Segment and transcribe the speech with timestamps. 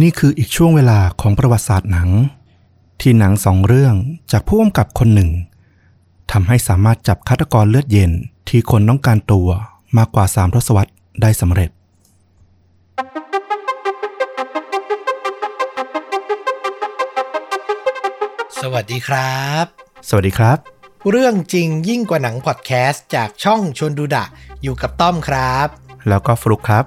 [0.00, 2.10] นี่คืออีกช่วงเวลาของประวัติศาสตร์หนัง
[3.00, 3.94] ที่หนังสองเรื่อง
[4.32, 5.30] จากผู้กำกับคนหนึ่ง
[6.32, 8.12] ทำให้สามารถจับฆาตกรเลือดเย็น
[8.48, 9.48] ที่คนต้องการตัว
[9.96, 10.92] มากกว่าสามทศวรรษ
[11.22, 11.70] ได้สำเร็จ
[18.60, 19.64] สวัสดีครับ
[20.08, 20.58] สวัสดีครับ
[21.10, 24.24] เรื่องจริงยิ่งกว่าหนังพอดแคสต์จากช่องชวนดูดะ
[24.62, 25.68] อยู่กับต้อมครับ
[26.08, 26.84] แล้วก็ฟลุกครับ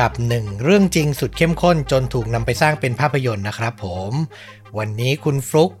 [0.00, 4.12] กับหนึ่งเรื่องจริงสุดเข้มข้นจนถูกนำไปสร้างเป็นภาพยนตร์นะครับผม
[4.78, 5.72] วันนี้คุณฟลุก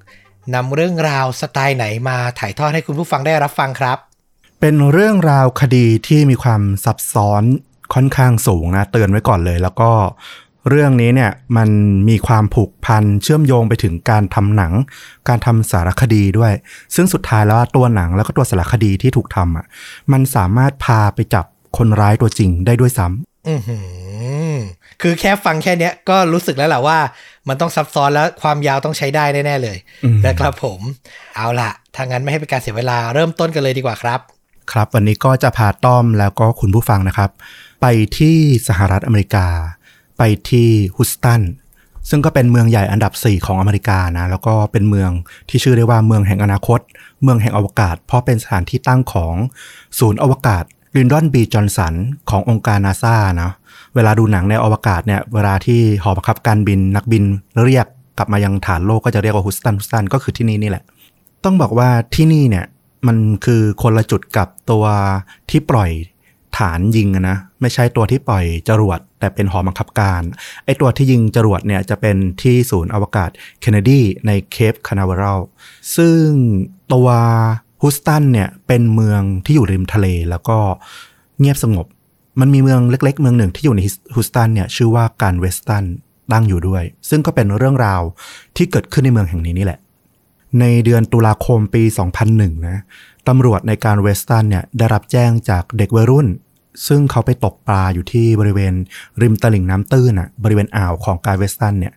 [0.54, 3.98] นำเรื่องราวสไตล์ไหนมาถ่ายทอดให้คุณผู้ฟังได้รับฟังครับ
[4.60, 7.42] เป็นเรื่องราวคดีที่มีความซับซ้อน
[7.94, 9.90] ค่อนข้างสูงนะเตือนไว้ก่อนเลย แล้วก็
[10.68, 11.68] เรื่องนี้เนี่ยมัน
[12.08, 14.72] มีความผูกพันเชื่อมโยงไปถึงการทำหนัง
[15.28, 16.52] การทำสารคดีด้วย
[16.94, 19.66] ซึ่งสุดท้ายแล้วตัวหนังแล้วก็ตัวสารคดีที่ถูกทำอะ
[20.12, 21.44] มันสามารถพาไปจับ
[21.76, 24.07] คนร้ายตัวจริงได้ด้วยซ้ำอือหือ
[25.02, 26.98] คือแค่ฟังแค่เนี้ยก็รู้สึกแล้วแหละว่า
[27.48, 30.80] มันต้องซับซ้อนแล้วความยาวต้องใช้ได้แน่ๆเลยอืมนะครับผม
[31.36, 34.20] เอาล่ะถ้างั้นไม่ให้เป็นการเสียเวลาเริ่มต้นกันเลยดีกว่าครับ
[34.72, 37.30] ครับ วันนี้ก็จะพาต้อมแล้วก็คุณผู้ฟังนะครับ
[37.80, 37.86] ไป
[38.18, 38.36] ที่
[38.68, 39.46] สหรัฐอเมริกา
[40.18, 41.42] ไปที่ฮุสตัน
[42.10, 45.10] ซึ่งก็เป็นเมืองใหญ่อันดับ 4 ของอเมริกานะ แล้วก็เป็นเมือง
[45.48, 46.80] ที่ชื่อได้ว่าเมืองแห่งอนาคต
[47.22, 49.34] เมืองแห่งอวกาศ เพราะเป็นสถานที่ตั้งของ
[49.98, 50.64] ศูนย์อวกาศ
[50.96, 51.94] ลินดอนบีจอห์นสัน
[52.30, 53.50] ขององค์การนาซานะ
[53.98, 57.24] เวลาดูหนังในอวกาศเนี่ยเวลาที่หอบังคับการบินนักบิน
[57.64, 57.86] เรียก
[58.18, 60.84] กลับมายังฐานโลกก็จะเรียกว่าฮุสตันฮุสตันก็คือที่นี่นี่แหละ
[61.44, 62.66] ต้องบอกว่าที่นี่เนี่ย
[63.06, 64.84] มันคือคนละจุดกับตัว
[65.50, 65.90] ที่ปล่อย
[66.58, 70.22] ฐานยิงนะไม่ใช่ตัวที่ปล่อยจรวด แต่เป็นหอบังคับการ
[70.64, 75.40] ไอตัวที่ยิงจรวดเนี่ยจะเป็นที่ศูนย์อวกาศเคนเนดีในเคปคานาเวรัล
[75.96, 76.24] ซึ่ง
[76.92, 77.08] ตัว
[77.82, 80.58] ฮุสตันเนี่ยเป็นเมืองที่อยู่ริมทะเลแล้วก็
[81.40, 81.86] เงียบสงบ
[82.40, 83.80] มันมีเมืองเล็ก ๆ เมืองหนึ่งที่อยู่ใน
[84.14, 85.84] ฮุสตันเนี่ยชื่อว่าการเวสตัน
[86.32, 88.02] ตั้งอยู่ด้วย ซึ่งก็เป็นเรื่องราว
[88.56, 89.80] ที่เกิดขึ้นในเมืองแห่งนี้นี่แหละ
[90.60, 91.82] ในเดือนตุลาคมปี
[92.24, 92.82] 2001 นะ
[93.28, 96.26] ตำรวจในการเวสตันเนี่ยได้รับแจ้งจากเด็กวัยรุ่น
[96.88, 98.74] ซึ่งเขาไปตกปลาอยู่ที่บริเวณ
[99.22, 101.94] ริมตลิ่งน้ำตื้นอะบริเวณอ่าวของ Galveston เนี่ย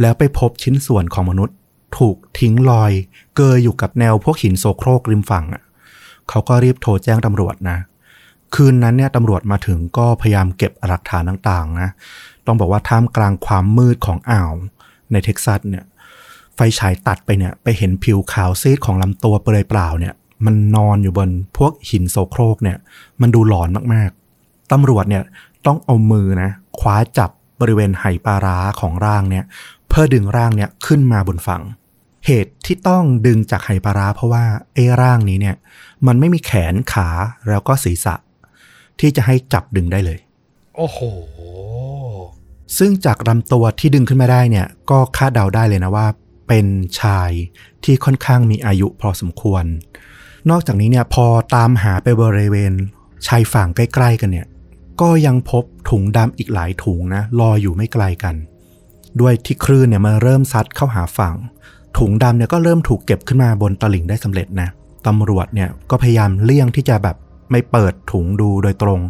[0.00, 1.56] แล้วไปพบชิ้นส่วนของมนุษย์
[1.98, 2.92] ถูกทิ้งลอย
[3.36, 5.62] เกยอยู่กับแนวพวกหินโสโครกริมฝั่งอะ
[6.28, 7.78] เขาก็รีบโทรแจ้งตำรวจนะ
[8.54, 11.88] คืนนั้นเนี่ยตำรวจมาถึงก็พยายามเก็บหลักฐานต่างๆนะ
[12.46, 14.52] ต้องบอกว่าท่ามกลางความมืดของอ่าว
[15.12, 15.84] ในเท็กซัสเนี่ย
[16.56, 20.14] ไฟฉายตัดไปเนี่ยไปเห็นผิวขาวซีดของลำตัวเปลือยเปล่าเนี่ย
[20.44, 22.78] มันนอนอยู่บนพวกหินโซโครกเนี่ย
[23.20, 25.22] มันดูหลอนมากๆตำรวจเนี่ย
[25.66, 27.30] ต้องเอามือนะคว้าจับ
[27.60, 29.44] บริเวณไหปลาร้าของร่างเนี่ย
[29.88, 31.62] เพื่อดึงร่างเนี่ยขึ้นมาบนฝั่ง
[32.26, 35.56] เหตุที่ต้องดึงจากไหปลาร้าเพราะว่าไอ้ร่างนี้เนี่ย
[36.06, 37.08] มันไม่มีแขนขา
[37.48, 38.14] แล้วก็ศีรษะ
[39.00, 40.18] ที่จะให้จับดึงได้เลย
[40.76, 40.98] โอ้โห
[42.78, 46.06] ซึ่งจากลำตัวที่ดึงขึ้นมาได้เนี่ย ก็คาดเดาได้เลยนะว่า
[46.48, 46.66] เป็น
[47.00, 47.30] ชาย
[47.84, 49.64] ที่ค่อนข้างมีอายุพอสมควร
[50.50, 52.72] นอกจากนี้เนี่ยพอตามหาไปบริเวณ
[53.26, 54.46] ชายฝั่งใกล้ ๆ กันเนี่ย
[55.00, 58.34] ก็ยังพบถุงดำอีกหลายถุงนะลอยอยู่ไม่ไกลกัน
[59.20, 61.34] ด้วยที่คลื่นเนี่ยมันเริ่มซัดเข้าหาฝั่ง
[61.98, 64.68] ถุงดำเนี่ยก็เริ่มถูกเก็บขึ้นมาบนตลิ่งได้สำเร็จนะ
[65.06, 67.16] ตำรวจเนี่ยก็พยายามเลี่ยงที่จะแบบ
[67.52, 69.00] ไม่เปิดถุงดูโดยตรง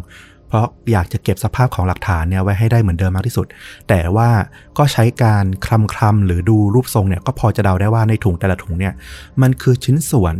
[0.47, 3.47] เพราะอยากจะเก็บสภาพของหลักฐานเนี่ยไว้ให้ได้เหมือนเดิมมากที่สุด
[3.89, 4.29] แต่ว่า
[4.77, 8.93] ก็ใช้การคลำคลำหรือดูรูปทรงเนี่ยก็พอจะเดาได้ว่าในถุงแต่ละถุงเนี่ย
[9.41, 10.35] มันคือชิ้นส่วน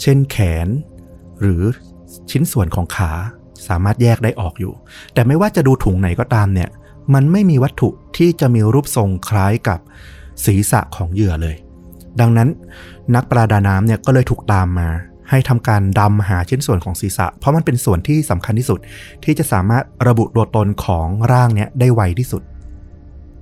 [0.00, 0.36] เช่นแข
[0.66, 0.68] น
[1.40, 1.62] หรือ
[2.30, 3.12] ชิ้นส่วนของขา
[3.68, 4.72] สามารถแยกได้ออกอยู่
[5.14, 6.68] แต่ไม่ว่าจะดูถุงไหนก็ตามเนี่ย
[7.14, 9.78] มันไม่มีวัตถุที่จะมีรูปทรงคล้ายกับ
[10.44, 11.56] ศีรษะของเหยื่อเลย
[12.20, 12.48] ดังนั้น
[13.14, 14.88] นักประดาน้ำเนี่ยก็เลยถูกตามมา
[15.32, 18.78] ให้ทำการดำหาชิ้นส่วนของศีรษะ เพราะมันเป็นส่วนที่สำคัญที่สุด
[19.24, 22.42] ที่จะสามารถระบุตัวตนของร่างเนี่ยได้ไวที่สุด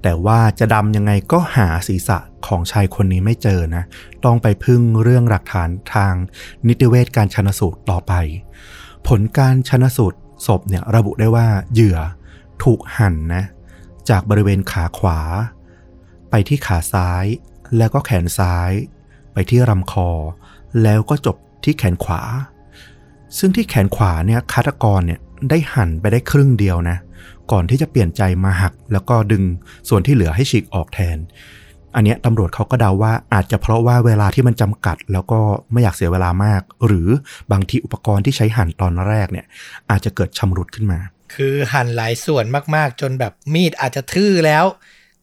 [0.02, 3.84] แต่ว่าจะดำยังไงก็หาศีรษะของชายคนนี้ไม่เจอนะ
[4.24, 6.14] ต้องไปพึ่งเรื่องหลักฐานทาง
[6.68, 8.12] นิติเวชการชนสูตรต่อไป
[9.08, 11.98] ผลการชนสูตรศพเนี่ยระบุได้ว่าเหยื่อ
[12.62, 13.44] ถูกหั่นนะ
[14.10, 15.20] จากบริเวณขาขวา
[16.30, 17.24] ไปที่ขาซ้าย
[17.76, 18.70] แล้วก็แขนซ้าย
[19.32, 20.10] ไปที่ลำคอ
[20.82, 22.22] แล้วก็จบ ที่แขนขวา
[23.38, 25.20] ซึ่งที่แขนขวาเนี่ยฆาตกรเนี่ย
[25.50, 26.98] ได้หั่นไปได้ครึ่งเดียวนะ
[27.52, 29.42] ก่อนที่จะเปลี่ยนใจมาหัก แล้วก็ดึง
[29.88, 31.18] ส่วนที่เหลือให้ฉีกออกแทน
[31.94, 35.40] อันเนี้ยตำรวจเขาก็เดาว่าอาจจะเพราะว่าเวลาที่มันจำกัด แล้วก็
[35.72, 37.08] ไม่อยากเสียเวลามาก หรือ
[37.52, 39.46] บางทีอุปกรณ์ที่ใช้หั่นตอนแรกเนี่ย
[39.90, 40.98] อาจจะเกิดชำรุดขึ้นมา
[41.34, 44.64] คือหั่นหลายส่วนมากๆ จนแบบมีดอาจจะทื่อแล้ว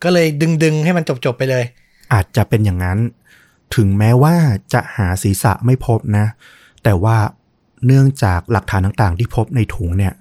[0.04, 0.28] ก็เลย
[0.63, 1.63] ดึงๆให้มันจบๆไปเลย
[2.13, 2.98] อาจจะเป็นอย่างนั้น
[3.75, 4.36] ถึงแม้ว่า
[4.74, 6.25] จะหาศีรษะไม่พบนะ
[6.84, 7.18] แต่ว่า
[7.86, 10.14] เนื่องจากหลักฐานต่างๆ ที่พบในถุงเนี่ย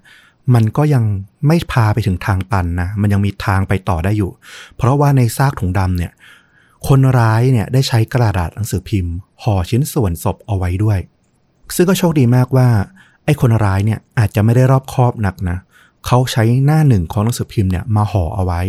[0.55, 1.05] มันก็ยัง
[1.47, 4.31] ไม่พาไปถึงทางตันนะ มันยังมีทางไปต่อได้อยู่
[4.77, 6.13] เพราะว่าในซากถุงดำเนี่ย
[6.89, 10.99] คนร้ายเนี่ยได้ใช้กระดาษหนังสือพิมพ์ห่อชิ้นส่วนศพเอาไว้ด้วย
[11.75, 12.69] ซึ่งก็โชคดีมากว่า
[13.25, 15.59] ไอ้คนร้ายเนี่ยอาจจะไม่ได้รอบคอบหนักนะ
[16.07, 18.61] เขาใช้หน้าหนึ่งของหนังสือพิมพ์เนี่ยมาห่อเอาไว้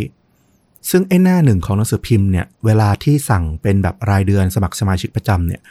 [0.90, 5.62] ซึ่งไอ้หน้าหนึ่งของหนังสือพิมพ์เนี่ยเวลาที่สั่งเป็นแบบรายเดือนสมัครสมาชิกประจำเนี่ย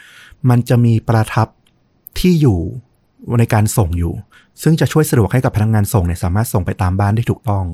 [0.49, 1.47] มันจะมีประทับ
[2.19, 2.59] ที่อยู่
[3.39, 4.13] ในการส่งอยู่
[4.63, 7.65] ซึ่งจะช่วยสะดวกให้กับพนักงงานส่งเนี่ยสามารถส่งไปตามบ้านได้ถูกต้อง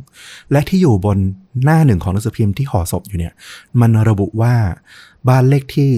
[0.52, 1.18] และที่อยู่บน
[1.64, 3.34] หน้าหนึ่งของหนังสือพิมพ์ที่ห่อศพอยู่เนี่ย
[3.82, 4.56] มันระบุว่า
[5.30, 5.90] บ้านเลขที่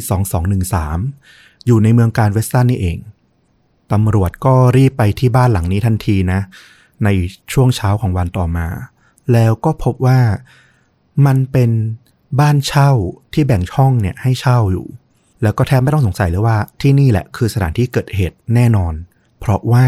[0.64, 2.98] 2213 อยู่ในเมืองการเวสตันนี่เอง
[3.92, 6.40] ตำรวจก็รีบไปที่บ้านหลังนี้ทันทีนะ
[7.04, 7.10] ใน
[7.54, 8.68] ช่วงเช้าของวันต่อมา
[9.32, 10.20] แล้วก็พบว่า
[11.26, 11.72] มันเป็น
[12.40, 12.92] บ้านเช่า
[13.34, 14.88] ที่แบ่งช่องเนี่ยให้เช่าอยู่
[15.44, 18.94] แล้วก็แทบไม่ต้องสงสัยเลยว่าที่นี่แหละคือสถานที่เกิดเหตุแน่นอน
[19.40, 19.86] เพราะว่า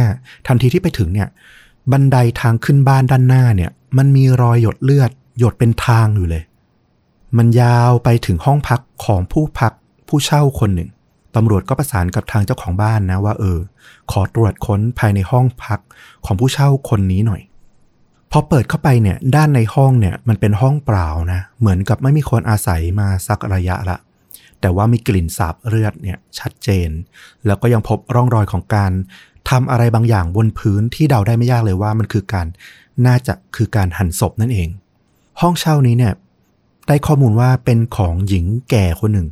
[0.47, 1.29] ทันทีที่ไปถึงเนี่ย
[1.91, 6.43] บันไดทางขึ้นบ้านด้านหน้าเนี่ย มันมีรอยหยดเลือด หยดเป็นทางอยู่เลย
[7.37, 9.73] มันยาวไปถึงห้องพักของผู้พัก
[10.07, 10.89] ผู้เช่าคนหนึ่ง
[11.35, 13.59] ตำรวจก็ประสานกับทางเจ้าของบ้านนะว่า เออ
[14.11, 15.79] ขอตรวจค้นภายในห้องพัก
[16.25, 17.41] ของผู้เช่าคนนี้หน่อย
[18.31, 23.97] พอเปิดเข้าไปเนี่ยด้านในห้องเนี่ยมันเป็นห้องเปล่านะ เหมือนกับไม่มีคนอาศัยมาสักระยะละ
[24.61, 26.89] แต่ว่ามีกลิ่นสาบเลือดเนี่ยชัดเจน
[27.45, 28.91] แล้วก็ยังพบร่องรอยของการ
[29.49, 32.47] ทำอะไรบางอย่างบนพื้นที่เดาได้ไม่ยากเลยว่ามันคือการ
[33.05, 34.69] น่าจะคือการหั่นศพนั่นเอง
[35.41, 36.13] ห้องเช่านี้เนี่ย
[36.87, 39.27] ได้ข้อมูลว่าเป็นของหญิงแก่คนหนึ่ง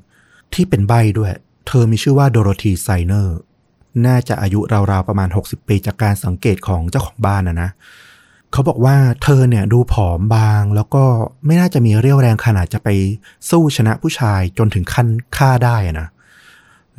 [0.53, 1.31] ที่เป็นใบด้วย
[1.68, 3.38] เธอมีชื่อว่าโดโรธีไซเนอร์
[4.06, 4.59] น่าจะอายุ
[4.92, 7.69] ราวๆประมาณ 60 ปีจากการสังเกตของเจ้าของบ้านนะนะ
[8.56, 11.04] เขาบอกว่าเธอเนี่ยดูผอมบาง แล้วก็
[11.46, 12.90] ไม่น่าจะมีเรี่ยวแรงขนาดจะไป
[13.50, 15.07] สู้ชนะผู้ชายจนถึงขั้น
[15.38, 16.07] ฆ่าได้นะ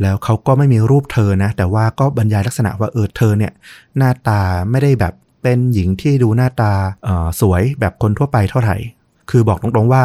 [0.03, 3.53] แล้วเขาก็ไม่มีรูปเธอนะ แต่ว่าก็บรรยายลักษณะว่าเออเธอเนี่ย
[3.97, 6.73] หน้าตาไม่ได้แบบเป็นหญิงที่ดูหน้าตา
[7.07, 8.77] ออสวยแบบคนทั่วไปเท่าไหร่
[9.31, 10.03] คือบอกตรงๆว่า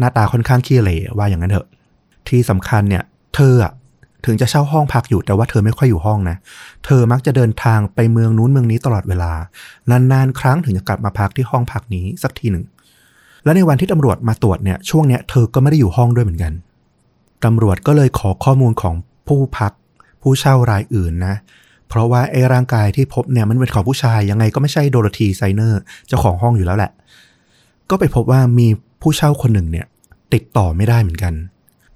[0.00, 1.68] หน้าตาค่อนข้างขี้เหร่ว่าอย่างนั้นเถอะ
[2.28, 3.04] ที่สำคัญเนี่ย
[3.34, 3.72] เธออะ
[4.26, 6.36] ถึงจะเช่าห้องพักอยู่แต่ว่าเธอไม่ค่อยอยู่ห้องนะ
[6.84, 9.32] เธอมักจะเดินทางไปเมืองนู้นเมืองนี้ตลอดเวลา
[9.90, 12.64] นานๆ ครั้งถึงจะกลับมาพักที่ห้องพักนี้สักทีหนึ่ง
[13.44, 16.52] และในวันที่ตำรวจมาตรวจเนี่ยช่วงเนี้ยเธอก็ไม่ได้อยู่ห้องด้วยเหมือนกัน
[17.44, 18.94] ตำรวจก็เลยขอข้อมูลของ
[19.26, 19.72] ผู้พัก
[20.22, 21.34] ผู้เช่ารายอื่นนะ
[21.88, 26.90] เพราะว่าไอ้ร่างกายที่พบเนี่ยมันเป็นของผู้ชายยังไงก็ไม่ใช่โดโรธีไซเนอร์เจ้าของห้องอยู่แล้วแหละ
[27.90, 28.68] ก็ไปพบว่ามี
[29.02, 29.86] ผู้เช่าคนหนึ่งเนี่ย
[30.34, 31.34] ติดต่อไม่ได้เหมือนกัน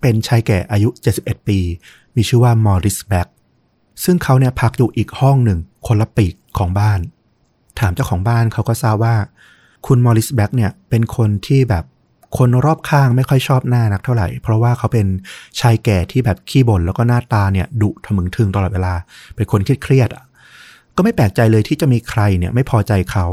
[0.01, 1.59] เป็นชายแก่อายุ 71 ปี
[2.17, 3.29] มีชื่อว่า Morris Black
[4.05, 7.01] ซึ่งเขาเนี่ยพักอยู่อีกห้องหนึ่งคนละปีกของบ้าน
[7.79, 9.15] ถามเจ้าของบ้านเขาก็ทราบว่า
[9.87, 11.85] คุณ Morris Black เนี่ยเป็นคนที่แบบ
[12.39, 15.07] คนรอบข้างไม่ค่อยชอบหน้านักเท่าไหร่ เพราะว่าเขาเป็น
[15.61, 18.95] ชายแก่ที่แบบขี้บ่นแล้วก็หน้าตาเนี่ยดุถมึงทึงตลอดเวลา
[19.37, 20.25] เป็นคนเครียดๆอะ
[20.97, 23.27] ก็ไม่แปลกใจเลยที่จะมีใครเนี่ยไม่พอใจเขา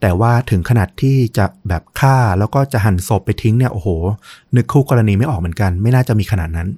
[0.00, 3.88] แต่ว่าถึงขนาดที่จะแบบฆ่าแล้วก็จะหั่นศพไปทิ้งเนี่ยโอ้โห
[4.56, 6.68] นึกคู่กรณีไม่ออกเหมือนกัน ไม่น่าจะมีขนาดนั้น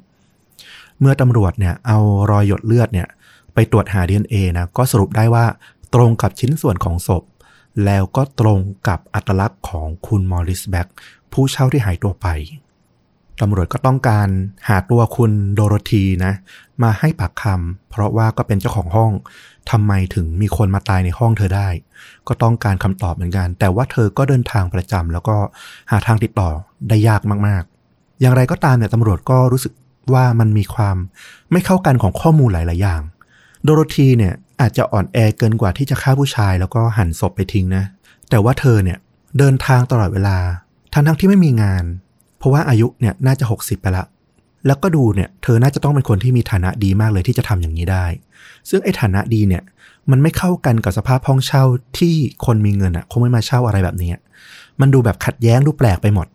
[1.00, 1.98] เมื่อตำรวจเนี่ยเอา
[2.30, 3.08] รอยหยดเลือดเนี่ย
[3.54, 5.44] ไปตรวจหา DNA นะก็สรุปได้ว่า
[5.94, 7.24] ตรงกับชิ้นส่วนของศพ
[7.84, 8.58] แล้วก็ตรง
[8.88, 10.88] กับอัตลักษณ์ของคุณมอริสแบ็ก
[11.32, 12.26] ผู้เช่าที่หายตัวไป
[13.40, 14.28] ตำรวจก็ต้องการ
[14.68, 16.32] หาตัวคุณโดโรธีนะ
[16.82, 19.12] มาให้ปากคำเพราะว่าก็เป็นเจ้าของห้อง
[19.70, 21.68] ทำไมถึงมีคนมาตายในห้องเธอได้
[22.28, 25.36] ก็ต้องการคำตอบเหมือนกัน แต่ว่าเธอก็เดินทางประจำแล้วก็
[25.90, 26.50] หาทางติดต่อ
[26.88, 29.72] ได้ยากมากๆ อย่างไรก็ตามเนี่ยตำรวจก็รู้สึก
[30.14, 30.96] ว่ามันมีความ
[31.52, 33.02] ไม่เข้ากันของข้อมูลหลาย ๆ อย่าง
[33.64, 37.84] โดโรธีเนี่ยอาจจะอ่อนแอเกินกว่าที่จะฆ่าผู้ชายแล้วก็หั่นศพไปทิ้งนะ
[38.30, 38.98] แต่ว่าเธอเนี่ย
[39.38, 40.38] เดินทางตลอดเวลา
[40.92, 41.84] ทั้งทั้งที่ไม่มีงาน
[42.38, 44.04] เพราะว่าอายุเนี่ยน่าจะ 60 ไปละ
[44.66, 48.04] แล้วก็ดูเนี่ยเธอน่าจะต้องเป็นคนที่มีฐานะดีมากเลยที่จะทำอย่างนี้ได้
[48.68, 49.62] ซึ่งไอ้ฐานะดีเนี่ย
[50.10, 51.64] มันไม่เข้ากันกับสภาพห้องเช่า
[51.98, 52.14] ที่
[52.46, 54.12] คนมีเงินอะ่ะคงไม่มาเช่าอะไรแบบนี้
[54.80, 56.26] มันดูแบบขัดแย้งดูแปลกไปหมด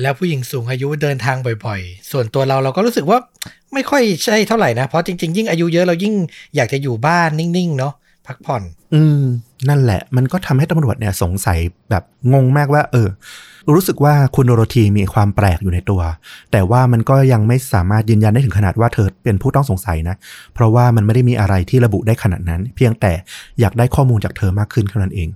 [0.00, 3.18] แล้วผู้หญิงสูงอายุเดินทางบ่อยๆ ส่วนตัวเราเราก็รู้สึกว่า
[3.74, 6.14] ไม่ค่อยใช่เท่าไหร่นะ เพราะจริงๆ ยิ่งอายุเยอะเรายิ่ง
[6.56, 7.92] อยากจะอยู่บ้านนิ่งๆ เนาะ
[8.26, 8.62] พักผ่อน
[8.94, 9.22] อืม
[9.68, 11.58] นั่นแหละ มันก็ทำให้ตำรวจเนี่ยสงสัย
[11.90, 13.08] แบบงงมากว่า เออ
[13.74, 16.02] รู้สึกว่าคุณโดโรธีมีความแปลกอยู่ในตัว
[16.52, 20.16] แต่ว่ามันก็ยังไม่สามารถยืนยันได้ถึงขนาดว่าเธอเป็นผู้ต้องสงสัยนะ
[20.54, 23.12] เพราะว่ามันไม่ได้มีอะไรที่ระบุได้ขนาดนั้น เพียงแต่
[23.60, 25.28] อยากได้ข้อมูลจากเธอมากขึ้นเท่านั้นเอง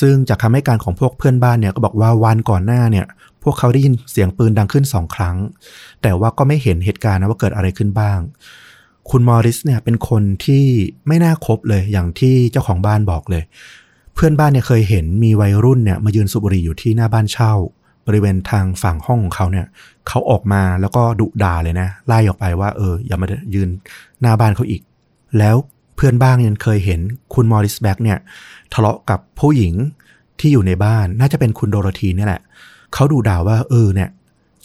[0.00, 3.06] ซึ่งจากคำให้การของพวกเพื่อนบ้านเนี่ยก็บอกว่าวันก่อนหน้าเนี่ย
[3.42, 5.36] พวกเขาได้ยินเสียงปืนดังขึ้นสองครั้ง
[6.02, 8.20] แต่ว่าก็ไม่เห็นเหตุการณ์นะว่าเกิดอะไรขึ้นบ้าง
[9.10, 10.64] คุณมอริสเนี่ยเป็นคนที่
[11.06, 13.42] ไม่น่าคบเลยอย่างที่เจ้าของบ้านบอกเลย
[14.14, 17.52] เพื่อนบ้านเนี่ยเคยเห็นมีวัยรุ่นเนี่ยมายืนสูบบุหรี่อยู่ที่หน้าบ้านเช่า
[18.06, 19.66] บริเวณทางฝั่งห้องของเขาเนี่ย
[20.08, 23.68] เขาออกมาแล้วก็ดุด่าเลยนะไล่ออกไปว่าเอออย่ามายืน
[24.20, 24.82] หน้าบ้านเขาอีก
[25.38, 25.56] แล้ว
[25.96, 27.00] เพื่อนบ้านยังเคยเห็น
[27.34, 28.18] คุณมอริสแบล็กเนี่ย
[28.72, 29.74] ทะเลาะกับผู้หญิง
[30.40, 32.42] ที่อยู่ในบ้านน่าจะเป็นคุณโดโรธีนี่แหละ
[32.94, 34.10] เขาดุด่าว่าเออเนี่ย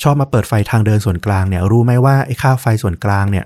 [0.01, 3.45] ชอบมาเปิดไฟทางเดินส่วนกลางเนี่ย รู้ไหมว่าไอ้ค่าไฟส่วนกลางเนี่ย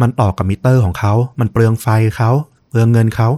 [0.00, 2.30] มันต่อกับมิเตอร์ของเขา มันเปลืองไฟเขา
[2.68, 3.28] เปลืองเงินเขา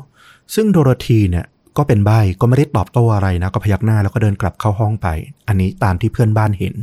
[0.54, 5.08] ซึ่งโดโรธีเนี่ยก็เป็นใบก็ไม่ได้ตอบโต้อะไรนะ ก็พยักหน้าแล้วก็เดินกลับเข้าห้องไป
[5.48, 6.74] อันนี้ตามที่เพื่อนบ้านเห็น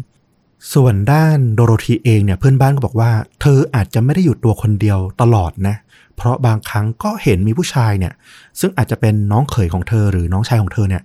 [0.73, 3.11] ส่วนด้านโดโรธีเองเนี่ยเพื่อนบ้านก็บอกว่า
[3.41, 5.75] เธออาจจะไม่ได้อยู่ตัวคนเดียวตลอดนะ
[6.17, 8.13] เพราะบางครั้งก็เห็นมีผู้ชายเนี่ย
[8.59, 11.03] ซึ่งอาจจะเป็นน้องเขยของเธอหรือน้องชายของเธอเนี่ย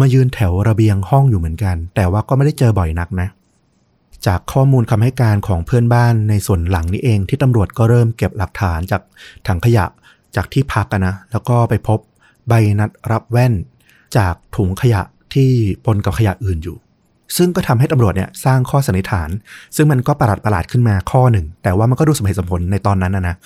[0.00, 3.28] มายืนแถวระเบียงห้องอยู่เหมือนกัน แต่ว่าก็ไม่ได้เจอบ่อยนักนะ
[4.26, 9.02] จากข้อมูลคำให้การของเพื่อนบ้านในส่วนหลังนี้เองที่ตำรวจก็เริ่มเก็บหลักฐานจาก
[9.46, 9.84] ถังขยะ
[10.36, 11.98] จากที่พักนะ แล้วก็ไปพบ
[12.48, 13.54] ใบนัดรับแว่น
[14.16, 15.02] จากถุงขยะ
[15.34, 15.50] ที่
[15.84, 16.76] ปนกับขยะอื่นอยู่
[17.36, 19.28] ซึ่งก็ทำให้ตำรวจเนี่ยสร้างข้อสันนิษฐาน
[19.76, 23.36] ซึ่งมันก็ประหลาดประหลาดๆขึ้นมาข้อหนึ่ง แต่ว่ามันก็ดูสมเหตุสมผลในตอนนั้นนะนะ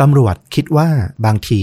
[0.00, 0.88] ตำรวจคิดว่า
[1.26, 1.62] บางที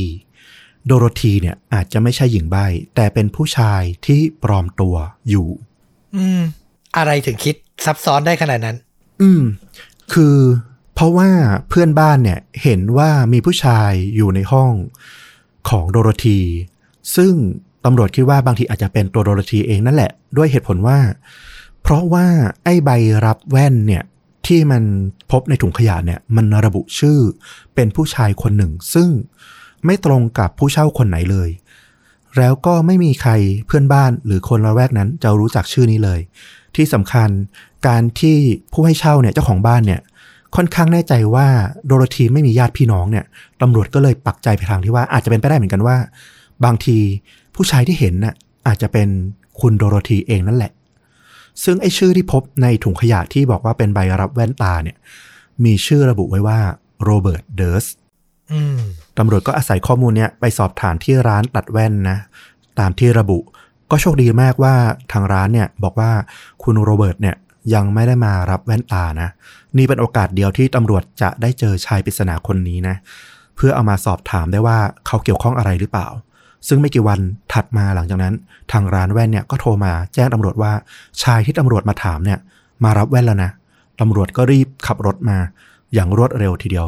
[0.86, 2.66] โดโรธีเนี่ยอาจจะไม่ใช่หญิงใบ้
[2.96, 4.96] แต่เป็นผู้ชายที่ปลอมตัว
[5.30, 5.48] อยู่
[6.16, 6.42] อืม
[6.98, 7.56] อะไรถึงคิด
[7.86, 8.76] ซับซ้อนได้ขนาดนั้น
[9.22, 9.42] อืม
[10.14, 10.38] คือ
[10.96, 11.30] เพราะว่า
[11.70, 14.72] เพื่อนบ้านเนี่ยเห็นว่ามีผู้ชายอยู่ในห้อง
[15.70, 16.40] ของโดโรธี
[17.16, 17.34] ซึ่ง
[17.86, 20.98] ตำรวจคิดว่าบางทีอาจจะเป็นตัวโดโรธีเองนั่นแหละ ด้วยเหตุผลว่า
[21.88, 22.28] เพราะว่า
[22.64, 22.90] ไอ้ใบ
[23.26, 24.04] รับแว่นเนี่ย
[24.48, 24.84] ที่มัน
[25.32, 27.20] พบในถุงขยะเนี่ยมันระบุชื่อ
[27.76, 29.10] เป็นผู้ชายคนหนึ่ง ซึ่ง
[29.86, 31.50] ไม่ตรงกับผู้เช่าคนไหนเลย
[32.38, 33.32] แล้วก็ไม่มีใคร
[33.66, 36.20] เพื่อนบ้านหรือคนละแวกนั้นจะรู้จักชื่อนี้เลย
[36.76, 37.30] ที่สำคัญ
[37.88, 38.38] การที่
[38.72, 40.02] ผู้ให้เช่าเนี่ยเจ้าของบ้านเนี่ย
[40.56, 41.48] ค่อนข้างแน่ใจว่า
[41.86, 43.26] โดโรธีไม่มีญาติพี่น้องเนี่ย
[43.62, 45.98] ตำรวจก็เลยปักใจไปทางที่ว่าอาจจะเป็นไปได้เหมือนกันว่า
[46.66, 46.98] บางที
[47.56, 48.36] ผู้ชายที่เห็นน่ะ
[48.68, 49.08] อาจจะเป็น
[49.60, 50.72] คุณโดโรธีเองนั่นแหละ
[51.64, 54.98] ซึ่งไอ้ชื่อที่พบในถุงขยะที่บอกว่าเป็นใบรับแว่นตาเนี่ย
[55.66, 56.60] มีชื่อระบุไว้ว่า
[57.04, 57.86] โรเบิร์ตเดิร์ส
[58.54, 58.80] อืม
[59.18, 62.18] ตำรวจก็อาศัยข้อมูลเนี้ยไปสอบถามที่ร้านตัดแว่นนะ
[62.80, 63.40] ตามที่ระบุ
[63.92, 64.76] ก็โชคดีมากว่า
[65.12, 66.12] ทางร้านเนี่ยบอกว่า
[66.64, 67.36] คุณโรเบิร์ตเนี่ย
[67.74, 69.30] ยังไม่ได้มารับแว่นตานะ
[69.78, 72.96] นี่เป็นโอกาสเดียวที่ตำรวจจะได้เจอชายปริศนาคนนี้นะ
[73.56, 76.08] เพื่อเอามาสอบถามได้ว่าเขาเกี่ยวข้องอะไรหรือเปล่า
[76.68, 77.20] ซึ่งไม่กี่วัน
[77.54, 78.34] ถัดมาหลังจากนั้น
[78.72, 80.72] ทางร้านแว่นเนี่ยก็โทรมาแจ้งตำรวจว่า
[81.24, 82.40] ชายที่ตำรวจมาถามเนี่ย
[82.84, 83.52] มารับแว่นแล้วนะ
[84.02, 85.38] ตำรวจก็รีบขับรถมา
[85.94, 86.88] อย่างรวดเร็วทีเดียว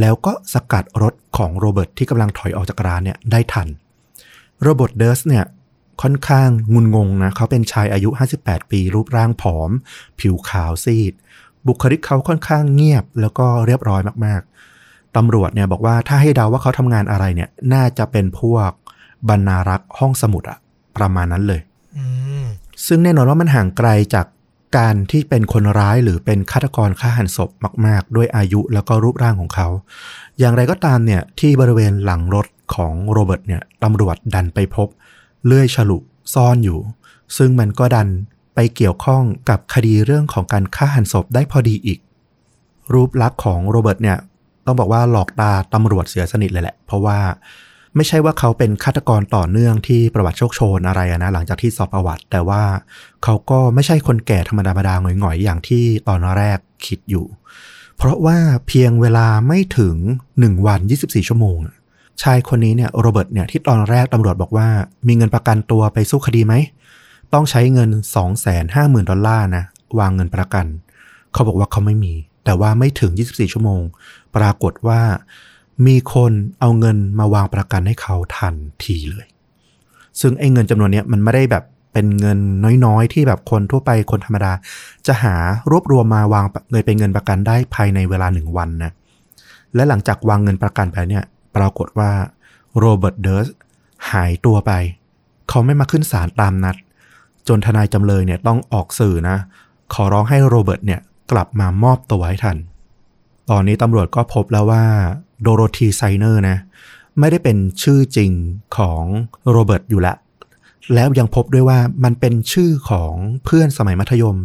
[0.00, 3.68] แล้วก็สกัดรถของโรเบิร์ตที่กำลังถอยออกจากร้านเนี่ยได้ทัน
[4.62, 5.44] โรเบิร์ตเดิร์สเนี่ย
[6.02, 9.70] ค่อนข้างงุนงงนะเขาเป็นชายอายุ 58 ปีรูปร่างผอม
[10.20, 11.12] ผิวขาวซีด
[11.66, 18.70] บุคลิกเขาค่อนข้างเงียบแล้วก็เรียบร้อยมากๆตำรวจเนี่ยบอกว่าถ้าให้เดาว่าเขาทำงานอะไรเนี่ยน่าจะเป็นพวก
[19.28, 20.58] บรรณารักษ์ห้องสมุดอะ
[20.96, 21.60] ประมาณนั้นเลย
[21.96, 22.04] อื
[22.42, 22.44] ม
[22.86, 24.26] ซึ่งแน่นอนว่ามันห่างไกลจาก
[24.76, 27.50] การที่เป็นคนร้ายหรือเป็นฆาตกรฆ่าหันศพ
[27.86, 29.68] มาก ๆ ด้วยอายุแล้วก็รูปร่างของเขา
[30.38, 34.88] อย่างไรก็ตามเนี่ยที่บริเวณหลังรถของโรเบิร์ตเนี่ยตำรวจดันไปพบ
[35.46, 35.98] เลื่อยฉลุ
[36.34, 36.78] ซ่อนอยู่
[37.36, 38.08] ซึ่งมันก็ดัน
[38.54, 41.98] ไปเกี่ยวข้องกับคดีเรื่องของการฆ่าหันศพได้พอดีอีก
[42.92, 44.18] รูปลักษณ์ของโรเบิร์ตเนี่ย
[44.66, 47.18] ต้องบอกว่าหลอกตาตำรวจเสียสนิทเลยแหละ เพราะว่า
[47.96, 52.62] ไม่ใช่ว่าเขาเป็นฆาตกรต่อเนื่องที่ประวัติโชคโชนอะไรนะหลังจากที่สอบประวัติ แต่ว่า
[53.24, 57.26] เขาก็ไม่ใช่คนแก่ธรรมดาธรรมดาหงอยๆ อย่างที่ตอนแรกคิดอยู่
[57.96, 59.96] เพราะว่าเพียงเวลาไม่ถึง
[60.32, 61.58] 1 วัน 24 ชั่วโมง
[62.22, 64.68] ชายคนนี้เนี่ยโรเบิร์ตเนี่ยที่ตอนแรกตำรวจบอกว่า
[65.06, 66.54] มีเงินประกันตัวไปสู้คดีไหม
[67.32, 67.90] ต้องใช้เงิน
[68.50, 69.64] 250,000 ดอลลาร์นะ
[69.98, 70.66] วางเงินประกัน
[71.32, 73.82] เขาบอกว่าเขาไม่มี แต่ว่าไม่ถึง 24 ชั่วโมง
[74.36, 75.00] ปรากฏว่า
[75.86, 78.54] มีคนเอาเงินมาวางประกันให้เขาทัน
[78.84, 79.26] ทีเลย
[80.20, 82.38] ซึ่งไอ้เงินจำนวนเนี้ยมันไม่ได้แบบเป็นเงิน
[82.84, 84.52] น้อยๆ ที่แบบคนทั่วไปคนธรรมดา
[85.06, 85.34] จะหา
[85.70, 88.92] รวบรวมมาวางเงินเป็นเงินประกันได้ภายในเวลาหนึ่งวันนะ
[89.74, 91.24] และหลังจากวางเงินประกันไปเนี่ย
[91.56, 92.10] ปรากฏว่า
[92.78, 93.46] โรเบิร์ตเดิร์ส
[94.12, 94.72] หายตัวไป
[95.48, 96.76] เขาไม่มาขึ้นศาลตามนัด
[97.48, 99.36] จนทนายจำเลยเนี่ยต้องออกสื่อนะ
[99.94, 101.00] ขอร้องให้โรเบิร์ตเนี่ย
[101.32, 102.56] กลับมามอบตัวให้ทัน
[103.50, 104.84] ตอนนี้ตำรวจก็พบแล้วว่า
[105.44, 106.56] โดโรธีไซเนอร์นะ
[107.18, 108.32] ไม่ได้เป็นชื่อจริง
[108.76, 109.02] ของ
[109.50, 110.14] โรเบิร์ตอยู่ละ
[110.94, 113.12] แล้วยังพบด้วยว่ามันเป็นชื่อของ
[113.44, 114.36] เพื่อนสมัยมัธยม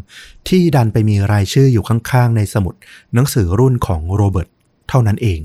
[0.50, 2.74] ที่ดันไปมีรายชื่ออยู่ข้างๆ ในสมุด
[3.14, 4.50] หนังสือรุ่นของโรเบิร์ต
[4.90, 5.40] เท่านั้นเอง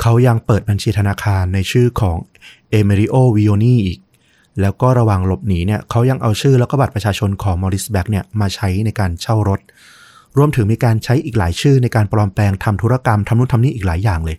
[0.00, 2.16] เขายังเปิดบัญชีธนาคารในชื่อของ
[2.70, 3.98] เอเมริโอวิโอนีอีก
[4.60, 9.60] แล้วก็ระหว่างหลบหนีเนี่ยเขายังเอาชื่อแล้วก็บัตรประชาชนของมอริสแบล็กเนี่ยมาใช้ในการเช่ารถ
[10.36, 14.36] รวมถึงมีการใช้อีกหลายชื่อในการปลอมแปลงทำธุรกรรมทำนู่นทำนี่อีกหลายอย่างเลย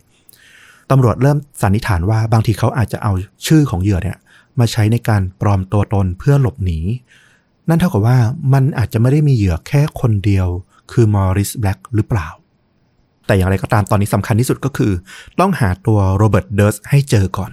[0.90, 3.12] ตำรวจเริ่มสันนิษฐานว่าบางทีเขาอาจจะเอา
[3.46, 4.16] ชื่อของเหยื่อเนี่ย
[4.58, 6.78] มาใช้ในการปลอมตัวตนเพื่อหลบหนี
[7.68, 8.18] นั่นเท่ากับว่า
[8.52, 10.46] มันอาจจะไม่ได้มีเหยื่อแค่คนเดียว
[10.92, 12.28] คือมอริสแบล็กหรือเปล่า
[13.26, 14.92] แต่อย่างไรก็ตามตอนนี้สำคัญที่สุดก็คือ
[15.40, 17.50] ต้องหาตัวโรเบิร์ตเดิร์สให้เจอก่อน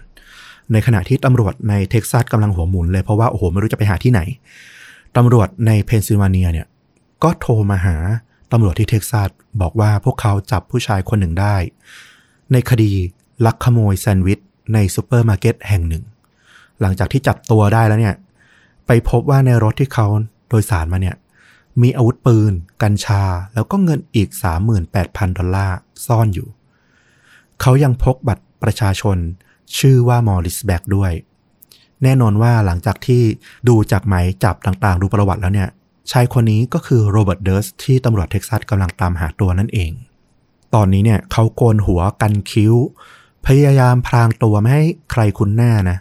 [0.72, 4.22] ในขณะที่ตำรวจในเท็กซัสกำลังหัวหมุนเลยเพราะว่าโอ้โหไม่รู้จะไปหาที่ไหน
[5.18, 6.68] ตำรวจในเพนซิลเวเนียเนี่ย
[7.24, 7.98] ก็โทรมาหา
[8.52, 9.30] ตำรวจที่เท็กซัส
[9.62, 11.56] บอกว่าพวกเขาจับผู้ชายคนหนึ่งได้
[12.52, 12.92] ในคดี
[13.46, 14.40] ลักขโมยแซนด์วิช
[14.74, 16.04] ในซูเปอร์มาร์เก็ตแห่งหนึ่ง
[16.82, 18.16] หลังจากที่จับตัวได้แล้วเนี่ย
[18.88, 20.08] ไปพบว่าในรถที่เขา
[20.50, 21.16] โดยสารมาเนี่ย
[21.82, 22.52] มีอาวุธปืน
[22.84, 23.24] กัญชา
[23.54, 24.30] แล้วก็เงินอีก
[24.84, 26.48] 38,000 ดอลลาร์ซ่อนอยู่
[27.62, 29.18] เขายังพกบัตรประชาชน
[29.78, 31.12] ชื่อว่ามอริสแบล็กด้วย
[32.04, 33.22] แน่นอนว่าหลังจากที่
[33.68, 35.70] ดูจากหมายจับต่างๆ ดูประวัติแล้วเนี่ย
[36.12, 39.92] ชายคนนี้ก็คือโรเบิร์ตเดิร์สที่ตำรวจเท็กซัสกำลังตามหาตัวนั่นเอง
[40.76, 42.74] ตอนนี้เนี่ยเขาโกนหัวกันคิ้ว
[43.48, 45.98] พยายามพรางตัวไม่ให้ใครคุ้นหน้านะ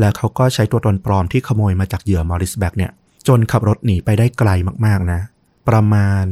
[0.00, 2.92] แล้วเขาก็ใช้ตัวตนปลอมที่ขโมยมาจากเหยื่อมอริสแบล็กเนี่ย
[3.28, 4.50] จนขับรถหนีไปได้ไกล
[4.86, 5.20] มากๆนะ
[5.68, 6.24] ประมาณ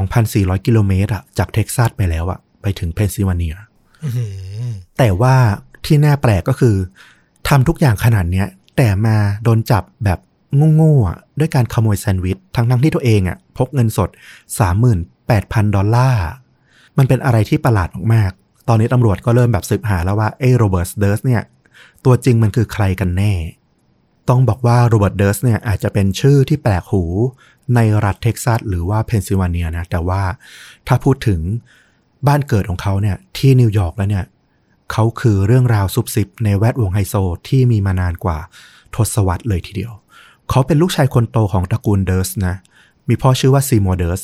[0.00, 3.54] 2,400 กิโลเมตรอะจากเท็กซัสไปแล้วอะไปถึงเพนซิลเวเนีย
[4.02, 4.26] อื้อหื
[4.68, 5.34] อแต่ว่า
[5.84, 6.76] ที่น่าแปลกก็คือ
[7.48, 10.18] ทำทุกอย่างขนาดเนี้ย แต่มาโดนจับแบบ
[10.74, 14.08] โง่ๆอะด้วยการขโมยแซนด์วิชทั้งๆที่ตัวเองอะพกเงินสด
[14.92, 16.24] 38,000 ดอลลาร์
[16.98, 21.42] มันเป็นอะไรที่ประหลาดมากๆ ตอนนี้ตำรวจก็เริ่มแบบสืบหาแล้วว่าเอโรเบิร์ตเดิร์สเนี่ย
[22.04, 23.32] ตัวจริงมันคือใครกันแน่
[24.28, 27.04] ต้องบอกว่าโรเบิร์ตเดิร์สเนี่ยอาจจะเป็นชื่อที่แปลกหู
[27.74, 30.22] ในรัฐเท็กซัสหรือว่าเพนซิลเวเนียนะ แต่ว่า
[30.86, 31.40] ถ้าพูดถึง
[32.26, 34.24] บ้านเกิดของเขาเนี่ยที่นิวยอร์กแล้วเนี่ย
[34.92, 37.14] เขาคือเรื่องราวซุบซิบในแวดวงไฮโซ
[37.48, 38.38] ที่มีมานานกว่า
[38.94, 39.92] ทศวรรษเลยทีเดียว
[40.50, 42.54] เขาเป็นลูกชายคนโตของตระกูลเดิร์สนะ
[43.08, 44.22] มีพ่อชื่อว่าซีมอร์เดิร์ส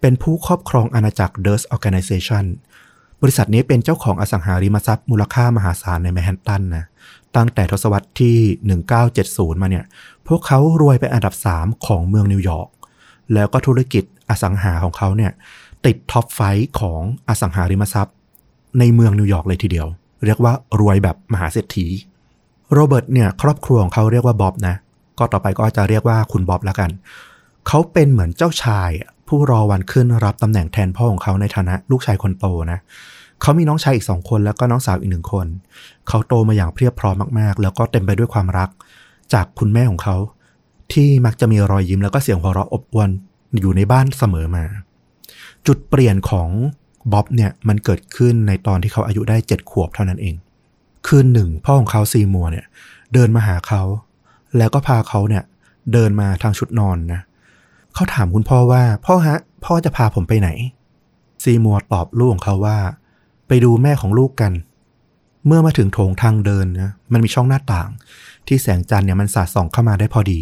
[0.00, 2.44] เป็นผู้ครอบครองอาณาจักร Durst Organization
[3.22, 6.84] บริษัทนี้เป็นเจ้าของอสังหาริมทรัพย์มูลค่ามหาศาลในแมนฮัตตันนะ
[7.36, 8.36] ตั้งแต่ทศวรรษที่
[8.98, 9.84] 1970 มาเนี่ย
[10.28, 12.68] พวกเขารวยเป็นอันดับ 3 ของเมืองนิวยอร์ก
[13.34, 15.32] แล้วก็ธุรกิจอสังหาของเขาเนี่ย
[15.86, 18.14] ติด top five ของอสังหาริมทรัพย์
[18.78, 19.86] ในเมืองนิวยอร์กเลยทีเดียว
[20.26, 21.86] เรียกว่ารวยแบบมหาเศรษฐี
[22.72, 24.74] โรเบิร์ตเนี่ยครอบครัวของเขาเรียกว่าบ๊อบนะ
[25.18, 26.90] ก็ต่อไปก็จะเรียกว่าคุณบ๊อบแล้วกัน
[27.68, 28.90] เขาเป็นเหมือนเจ้าชาย
[29.30, 32.78] ผู้รอวันขึ้นรับตำแหน่งแทนพ่อของเขาในฐานะลูกชายคนโตนะ
[33.40, 35.46] เขามีน้องชายอีกสองคนแล้วก็น้องสาวอีกหนึ่งคน
[36.08, 38.70] เขาโตมาอย่างเพียบพร้อมมากๆ แล้วก็เต็มไปด้วยความรัก
[39.32, 40.16] จากคุณแม่ของเขา
[40.92, 43.10] ที่มักจะมีรอยยิ้มแล้วก็เสียงหัวเราะอบอวล
[43.60, 44.64] อยู่ในบ้านเสมอมา
[45.66, 46.48] จุดเปลี่ยนของ
[47.12, 50.34] บ๊อบเนี่ยมันเกิดขึ้นในตอนที่เขาอายุได้เจ็ดขวบเท่านั้นเอง
[51.06, 52.66] คืนหนึ่งพ่อของเขาซีมัวร์เนี่ย
[53.12, 53.82] เดินมาหาเขา
[54.56, 55.44] แล้วก็พาเขาเนี่ย
[55.92, 57.20] เดินมาทางชุดนอนนะ
[57.94, 60.48] เขาถามคุณพ่อว่า พ่อฮะ พ่อจะพาผมไปไหน
[61.42, 62.78] ซีมัวตอบลูกของเขาว่า
[63.48, 64.52] ไปดูแม่ของลูกกัน
[65.46, 67.88] เมื่อมาถึงโถงทางเดินนะมันมีช่องหน้าต่าง
[68.46, 70.40] ที่แสงจันทร์เนี่ยมันสาดส่องเข้ามาได้พอดี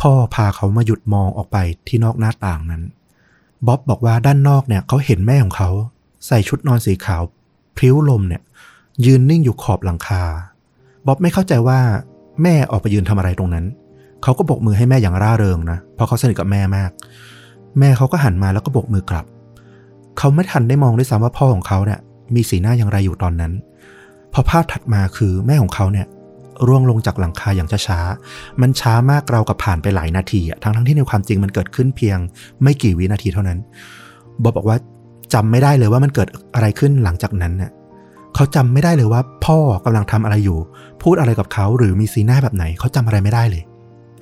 [0.00, 1.56] พ่อพาเขามาหยุดมองออกไป
[1.88, 2.82] ที่นอกหน้าต่างนั้น
[3.66, 5.70] บ๊อบบอกว่าด้านนอกเนี่ยเขาเห็นแม่ของเขา
[6.26, 7.22] ใส่ชุดนอนสีขาว
[7.76, 8.42] พริ้วลมเนี่ย
[9.04, 10.22] ยืนนิ่งอยู่ขอบหลังคา
[11.06, 11.80] บ๊อบไม่เข้าใจว่า
[12.42, 13.64] แม่ออกไปยืนทำอะไรตรงนั้น
[14.22, 16.90] เขาก็บกมือให้แม่อย่างร่าเริงนะเพราะเขาสนิทกับแม่มาก
[17.78, 19.26] แม่เขาก็หันมาแล้วก็บกมือกลับ
[20.18, 22.00] เขาไม่ทันได้มองด้วยซ้ำว่าพ่อของเขาเนี่ย
[22.34, 23.52] มีสีหน้าอย่างไรอยู่ตอนนั้น
[24.32, 26.06] พอภาพถัดมาคือแม่ของเขาเนี่ย
[26.66, 32.18] ร่วงลงจากหลังคาอย่างช้าๆ มันช้ามากเรากับผ่านไปหลายนาทีอะทั้งๆที่ในความจริงมันเกิดขึ้นเพียง
[32.62, 33.58] ไม่กี่วินาทีเท่านั้น
[34.42, 34.76] บอบบอกว่า
[35.34, 37.70] จำไม่ได้เลยว่ามันเกิดอะไรขึ้นหลังจากนั้นเนี่ย
[38.34, 40.58] เขาจำไม่ได้เลยว่า พ่อกำลังทำอะไรอยู่
[41.02, 43.62] พูดอะไรกับเขาหรือมีสีหน้าแบบไหน เขาจำอะไรไม่ได้เลย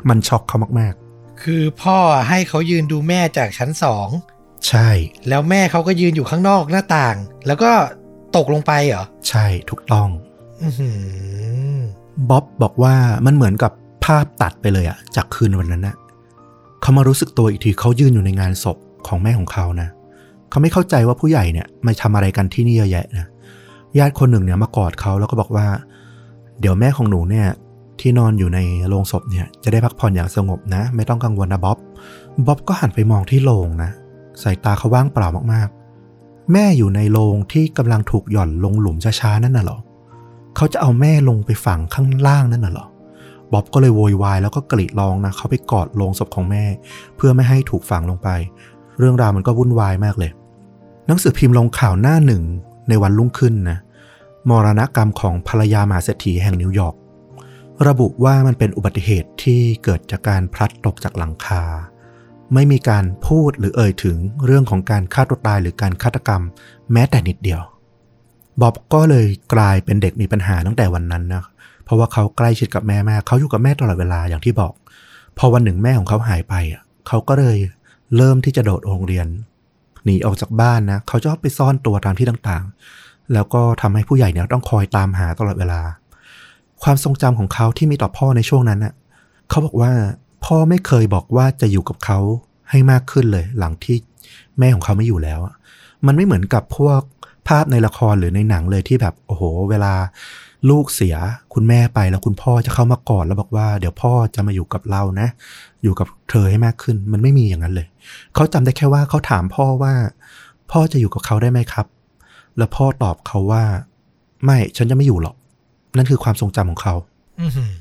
[0.09, 0.95] มันช็อกเขามาก
[1.43, 4.89] คือพ่อให้เขายืนดูแม่จากชั้นสองๆใช่
[5.29, 7.71] แล้วแม่เขาก็ยืนอยู่ข้างนอกหน้าต่าง แล้วก็
[8.37, 10.09] ตกลงไปเหรอ ใช่ถูกต้อง
[10.63, 10.91] อือหื
[11.77, 11.79] อ
[12.31, 12.95] บ๊อบบอกว่า
[13.27, 13.73] มันเหมือนกับ
[14.05, 15.97] ภาพตัดไปเลยอะจากคืนวันนั้นนะ
[16.81, 19.89] เขามารู้สึกตัวอีกทีเขายืนอยู่ในงานศพของแม่ของเขานะ
[20.51, 23.27] เขาไม่เข้าใจว่าผู้ใหญ่เนี่ยมาทำอะไรกันที่นี่เยอะแยะนะ
[23.99, 25.67] ญาติคนหนึ่งเนี่ยมากอดเขาแล้วก็บอกว่า
[26.61, 27.47] เดี๋ยวแม่ของหนูเนี่ย
[28.01, 31.79] ที่นอนอยู่ในโรงศพเนี่ยจะได้พักผ่อนอย่างสงบนะ ไม่ต้องกังวลนะบ๊อบ
[32.47, 33.91] บ๊อบก็หันไปมองที่โรงนะ
[34.43, 39.79] สายตาเขาว่างเปล่ามากๆ แม่อยู่ในโรงที่กำลังถูกหย่อนลงหลุมช้าๆนั่นน่ะหรอ
[40.57, 42.87] เขาจะเอาแม่ลงไปฝังข้างล่างนั่นน่ะหรอ
[43.53, 46.65] บ๊อบก็เลยโวยวายแล้วก็กรีดร้องนะเขาไปกอดโลงศพของแม่
[47.17, 48.29] เพื่อไม่ให้ถูกฝังลงไป
[48.99, 50.31] เรื่องราวมันก็วุ่นวายมากเลย
[51.07, 52.43] หนังสือพิมพ์ลงข่าวหน้าหนึ่ง
[52.89, 53.79] ในวันรุ่งขึ้นนะ
[54.51, 56.95] มรณกรรมของภรรยามหาเศรษฐีแห่งนิวยอร์ก
[57.89, 61.63] ระบุว่ามันเป็นอุบัติเหตุที่เกิดจากการพลัดตกจากหลังคา
[62.55, 66.43] ไม่มีการพูดหรือเอ่ยถึงเรื่องของการฆ่าตัวตายหรือการฆาตกรรม
[66.93, 67.63] แม้แต่นิดเดียว
[68.61, 71.45] บ๊อบก็เลยกลายเป็นเด็กมีปัญหาตั้งแต่วันนั้นนะ
[71.85, 74.73] เพราะว่าเขาใกล้ชิดกับแม่มากเขาอยู่กับแม่ตลอดเวลาอย่างที่บอก
[75.39, 77.59] พอวันหนึ่งแม่ของเขาหายไปอะเขาก็เลย
[78.17, 79.27] เริ่มที่จะโดดโรงเรียน
[80.05, 85.81] หนีออกจากบ้านนะเขาชอบไปซ่อนตัวตามที่ต่างๆ แล้วก็ทำให้ผู้ใหญ่เนี่ยต้องคอยตามหาตลอดเวลา
[86.85, 88.95] ความทรงจำของเขาที่มีต่อพ่อในช่วงนั้นน่ะ
[89.51, 89.93] เขาบอกว่า
[90.45, 92.19] พ่อไม่เคยบอกว่าจะอยู่กับเขา
[92.71, 93.97] ให้มากขึ้นเลย หลังที่
[94.59, 95.41] แม่ของเขาไม่อยู่แล้ว
[96.07, 97.01] มันไม่เหมือนกับพวก
[97.49, 99.93] ภาพในละครหรือในหนังเลยที่แบบโอ้โห เวลา
[100.71, 101.17] ลูกเสีย
[101.55, 105.29] คุณแม่ไปแล้วคุณพ่อจะเข้ามากอดแล้วบอกว่าเดี๋ยวพ่อจะมาอยู่กับเรานะ
[105.83, 107.87] อยู่กับเธอให้มากขึ้น มันไม่มีอย่างนั้นเลย
[108.35, 109.95] เขาจำได้แค่ว่าเขาถามพ่อว่า
[110.71, 111.87] พ่อจะอยู่กับเขาได้ไหมครับ
[112.59, 113.65] แล้วพ่อตอบเขาว่า
[114.45, 115.37] ไม่ฉันจะไม่อยู่หรอก
[115.97, 116.95] นั่นคือความทรงจำของเขา
[117.41, 117.73] อื้อหือ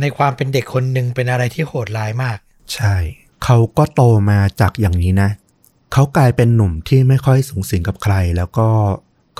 [0.00, 2.38] ในความเป็นเด็กคนหนึ่งเป็นอะไรที่โหดร้ายมาก
[2.74, 2.94] ใช่
[3.44, 5.30] เขาก็โตมาจากอย่างนี้นะ
[5.92, 8.68] เขากลายเป็นหนุ่มที่ไม่ค่อยสูงสิงกับใคร แล้วก็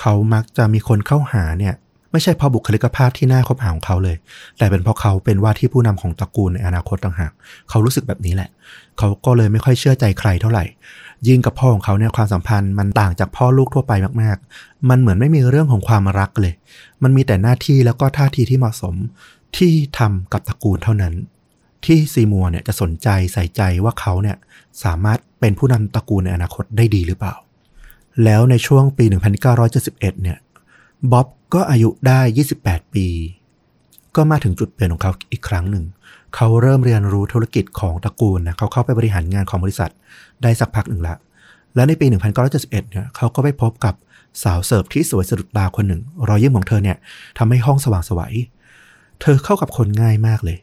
[0.00, 1.74] เขามักจะมีคนเข้าหาเนี่ย
[2.12, 4.16] ไม่ใช่เพราะบุคลิกภาพที่น่าคบหาของเขาเลย
[4.58, 7.32] แต่เป็นเพราะเขาเป็นว่าที่ผู้นำของตระกูลในอนาคตต่างหาก
[7.70, 8.50] เขารู้สึกแบบนี้แหละ
[8.98, 10.64] เขาก็เลยไม่ค่อยเชื่อใจใครเท่าไหร่
[11.28, 16.54] ยิ่งกับพ่อของเขาเนี่ยความสัมพันธ์มันต่างจากพ่อลูกทั่วไปมาก ๆ มันเหมือนไม่มีเรื่องของความรักเลย
[17.02, 18.94] มันมีแต่หน้าที่แล้วก็ท่าทีที่เหมาะสม
[19.56, 21.14] ที่ทำกับตระกูลเท่านั้น
[21.84, 24.36] ที่ซีมัวเนี่ยจะสนใจใส่ใจว่าเขาเนี่ย
[24.84, 27.34] สามารถเป็นผู้นำตระกูลในอนาคตได้ดีหรือเปล่า
[28.24, 29.04] แล้วในช่วงปี
[29.58, 30.38] 1971 เนี่ย
[31.12, 32.20] บ๊อบก็อายุได้
[32.58, 33.06] 28 ปี
[34.16, 35.84] ก็มาถึงจุดเปลี่ยนของเขาอีกครั้งหนึ่ง
[36.36, 39.90] เขาเริ่มเรียนรู้ธุรกิจของตระกูลนะเขาเข้าไปบริหารงานของบริษัท
[40.42, 41.16] ได้สักพักหนึ่งละ
[41.74, 42.06] และในปี
[42.44, 43.94] 1971เนี่ยเขาก็ไปพบกับ
[44.42, 46.96] สาวเสิร์ฟที่สวยสะดุดตาคนหนึ่ง รอยยิ้มของเธอเนี่ย
[47.38, 48.34] ทำให้ห้องสว่างไสวัย
[49.20, 50.58] เธอเข้ากับคนง่ายมากเลย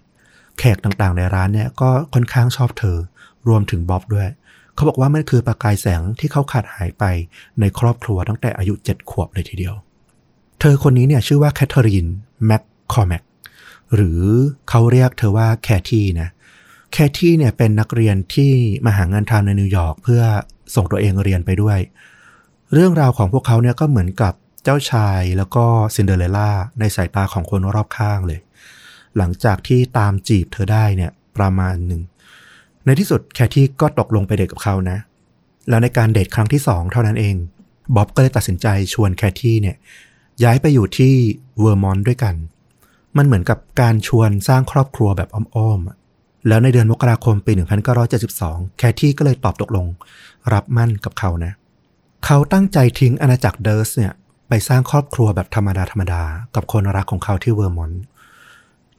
[0.60, 2.97] แขกต่างๆในร้านเนี่ยก็ค่อนข้างชอบเธอ
[3.47, 4.27] รวมถึงบ๊อบด้วย
[4.75, 7.03] เขาบอกว่ามันคือประกายแสงที่เขาขาดหายไป
[7.60, 9.75] ในครอบครัวตั้งแต่อายุ 7 ขวบเลยทีเดียว
[10.60, 12.08] เธอคนนี้เนี่ยชื่อว่าแคทเธอรีน
[12.45, 13.23] แมคคอแมก
[13.95, 14.21] หรือ
[14.69, 16.30] เขาเรียกเธอว่าแคที่นะ
[16.93, 18.52] แคที่เนี่ยเป็นนักเรียนที่
[18.86, 20.23] มาหางานทำในนิวยอร์กเพื่อ
[20.75, 21.80] ส่งตัวเองเรียนไปด้วย
[22.73, 25.63] เรื่องราวของพวกเขาเนี่ยก็เหมือนกับเจ้าชายแล้วก็
[25.95, 28.39] ซินเดอเรลล่าในสายตาของคนรอบข้างเลย
[29.17, 32.02] หลังจากที่ตามจีบเธอได้เนี่ยประมาณหนึ่ง
[32.86, 34.97] ในที่สุดแคที่ก็ตกลงไปเดทกับเขานะ
[35.69, 37.36] แล้วในการเดทครั้งที่สองเท่านั้นเอง
[37.95, 39.75] บ๊อบก็เลยตัดสินใจชวนแคที่เนี่ย
[40.43, 41.13] ย้ายไปอยู่ที่
[41.60, 42.36] เวอร์มอนต์ด้วยกัน
[43.19, 47.51] มันเหมือนกับการชวนสร้างครอบครัวแบบอ้อมๆ แล้วในเดือนมกราคมปี
[48.15, 49.86] 1972 แคที่ก็เลยตอบตกลง
[50.53, 51.53] รับหมั้นกับเขานะ
[52.25, 54.13] เขาตั้งใจทิ้งอาณาจักรเดิร์สเนี่ย
[54.49, 56.21] ไปสร้างครอบครัวแบบธรรมดาธรรมดา
[56.55, 58.01] กับคนรักของเขาที่เวอร์มอนต์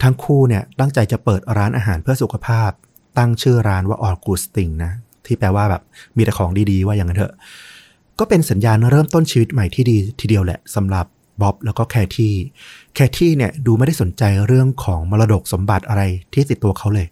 [0.02, 2.70] ทั้งคู่เนี่ยตั้งใจจะเปิดร้านอาหารเพื่อสุขภาพ
[3.18, 4.92] ตั้งชื่อร้านว่าออกูสติงนะ
[5.26, 5.82] ที่แปลว่าแบบ
[6.16, 7.34] มีแต่ของดีๆ ว่าอย่างนั้นเถอะ
[8.18, 11.06] ก็เป็นสัญญาณเริ่มต้นชีวิตใหม่ที่ดีทีเดียวแหละสำหรับ
[11.42, 12.34] บ๊อบแล้วก็แคที่
[12.94, 17.06] แคที่เนี่ยดูไม่ได้สนใจเรื่องของมรดกสมบัติอะไรที่ติดตัวเขาเลย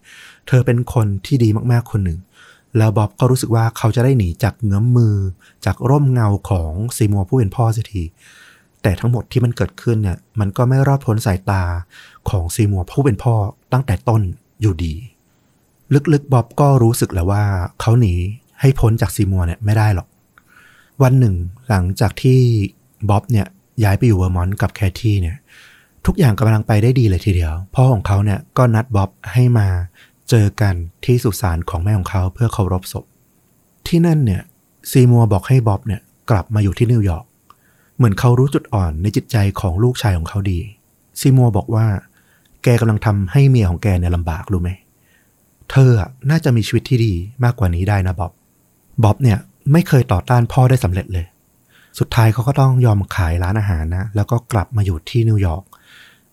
[0.46, 2.18] เธอเป็นคนที่ดีมากๆคนหนึ่ง
[2.76, 5.16] แล้วบ๊อบก็รู้สึกว่าเขาจะได้หนีจากเงื้อมมือ
[5.64, 8.02] จากร่มเงาของซีมัวผู้เป็นพ่อสียที
[8.82, 11.62] แต่ทั้งหมดที่มันเกิดขึ้นเนี่ยมันก็ไม่รอดพ้นสายตา
[12.30, 13.34] ของซีมัวผู้เป็นพ่อ
[13.72, 14.22] ตั้งแต่ต้น
[14.60, 14.94] อยู่ดี
[16.12, 17.44] ลึกๆบ๊อบก็รู้สึกแล้วว่า
[17.80, 18.14] เขาหนี
[18.60, 20.08] ให้พ้นจากซีมัวเนี่ยไม่ได้หรอก
[21.02, 21.34] วันหนึ่ง
[21.68, 22.40] หลังจากที่
[23.08, 23.46] บ๊อบเนี่ย
[23.84, 25.36] ย้ายไปอยู่เวอร์มอนต์กับแคที่เนี่ย
[26.06, 29.68] ทุกอย่างกำลังไปได้ดีเลยทีเดียว พ่อของเขาเนี่ยก็นัดบ๊อบให้มา
[30.30, 33.04] เจอกันที่สุสานของแม่ของเขาเพื่อเคารพศพ
[33.86, 34.42] ที่นั่นเนี่ย
[34.90, 37.24] ซีมัวบอกให้บ๊อบเนี่ยกลับมาอยู่ที่นิวยอร์ก
[37.96, 40.60] เหมือนเขารู้จุดอ่อนในจิตใจของลูกชายของเขาดี
[41.20, 41.86] ซีมัวบอกว่า
[42.62, 44.70] แกกำลังทำให้เมียของแกเนี่ยลำบากรู้ไหม
[45.70, 47.12] เธออะน่าจะมีชีวิตที่ดี
[47.44, 48.32] มากกว่านี้ได้นะบ๊อบ
[49.02, 49.38] บ๊อบเนี่ย
[49.72, 51.26] ไม่เคยต่อต้านพ่อได้สำเร็จเลย
[51.98, 55.64] สุดท้ายเขาก็ต้องยอมขายร้านอาหารนะ แล้วก็กลับมาอยู่ที่นิวยอร์ก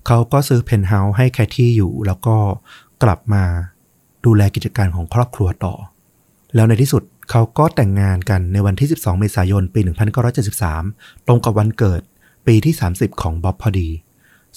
[0.07, 2.35] เขาก็ซื้อเพนท์เฮาส์ให้แคที่อยู่ แล้วก็
[3.03, 3.43] กลับมา
[4.25, 5.73] ดูแลกิจการของครอบครัวต่อ
[6.55, 9.79] แล้วในที่สุดเขาก็แต่งงานกันในวันที่ 12 เมษายน ปี
[10.53, 12.01] 1973 ตรงกับวันเกิด
[12.47, 13.89] ปีที่ 30 ของบ๊อบพอดี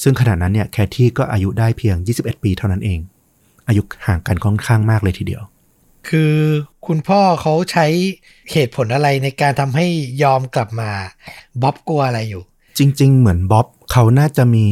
[0.03, 3.01] ซึ่งขณะนั้นเนี่ยแคที่ก็อายุได้เพียง 21 ปีเท่านั้นเอง
[3.69, 5.43] อายุห่างกันค่อนข้างมากเลยทีเดียว
[6.09, 6.33] คือ
[6.87, 7.87] คุณพ่อเขาใช้
[8.53, 9.87] เหตุผลอะไรในการทำให้
[10.23, 10.91] ยอมกลับมา
[11.63, 12.43] บ๊อบกลัวอะไรอยู่
[12.79, 14.67] จริง ๆ เหมือนบ๊อบเขาน่าจะมี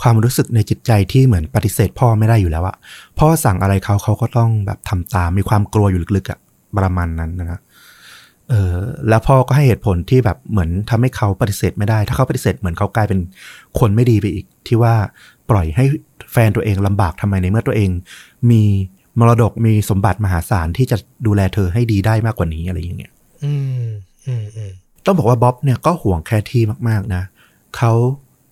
[0.00, 2.76] ความรู้สึกในจิตใจที่เหมือนปฏิเสธพ่อไม่ได้อยู่แล้วอะ
[3.18, 6.38] พ่อสั่งอะไรเขาเขาก็ต้องแบบทำตามมีความกลัวอยู่ลึกๆอะ
[6.78, 7.60] ประมาณนั้นนะครับ
[8.50, 8.76] เออ
[9.08, 13.20] แล้วพ่อก็ให้เหตุผลที่แบบเหมือนทำให้เขาปฏิเสธไม่ได้ ถ้าเขาปฏิเสธเหมือนเขากลายเป็น
[13.78, 14.94] คนไม่ดีไปอีก ที่ว่า
[15.50, 15.84] ปล่อยให้
[16.32, 17.90] แฟนตัวเองลำบากทำไมในเมื่อตัวเอง
[18.50, 18.62] มี
[19.18, 23.12] มรดกมีสมบัติมหาศาลที่จะดูแลเธอให้ดีได้มากกว่านี้อะไรอย่างเงี้ย
[23.44, 23.86] อืม
[24.26, 24.72] อืมอืม
[25.04, 27.22] ต้องบอกว่าบ๊อบเนี่ยก็ห่วงแคที่มาก ๆ นะ
[27.76, 27.92] เขา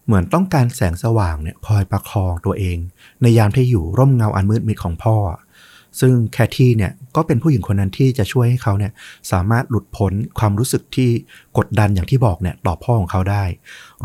[0.07, 2.79] เหมือนต้องการแสงสว่างเนี่ยคอยประคองตัวเอง
[3.22, 5.16] ในยามที่อยู่ร่มเงาอันมืดมิดของพ่อ
[6.01, 8.93] ซึ่งแคทที่เนี่ยก็เป็นผู้หญิงคนนั้นที่จะช่วยให้เขาเนี่ย
[9.33, 11.11] สามารถหลุดพ้นความรู้สึกที่
[11.59, 13.45] กดดันอย่างที่บอกเนี่ยต่อพ่อของเขาได้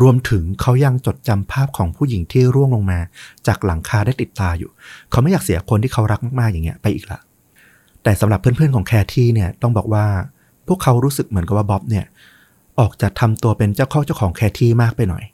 [0.02, 2.98] รวมถึงเขายังจดจำภาพของผู้หญิงที่ร่วงลงมา
[3.46, 4.70] จากหลังคาได้ติดตาอยู่
[5.10, 7.20] เขาไม่อยากเสียคนที่เขารักมากๆอย่างเงี้ยไปอีกละ
[8.02, 10.06] แต่สำหรับเพื่อนๆของแคทที่เนี่ยต้องบอกว่า
[10.68, 12.04] พวกเขารู้สึกเหมือนกับว่าบ๊อบเนี่ย
[12.80, 15.24] ออกจะทำตัวเป็นเจ้าข้อเจ้าของแคทที่มากไปหน่อย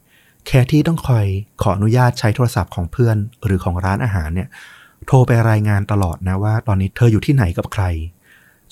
[0.47, 1.27] แคทที่ต้องคอย
[1.63, 4.49] ขออนุญาตใช้โทรศัพท์ของเพื่อนหรือของร้านอาหารเนี่ย
[5.07, 7.85] โทรไปรายงานตลอดนะว่า ตอนนี้เธออยู่ที่ไหนกับใคร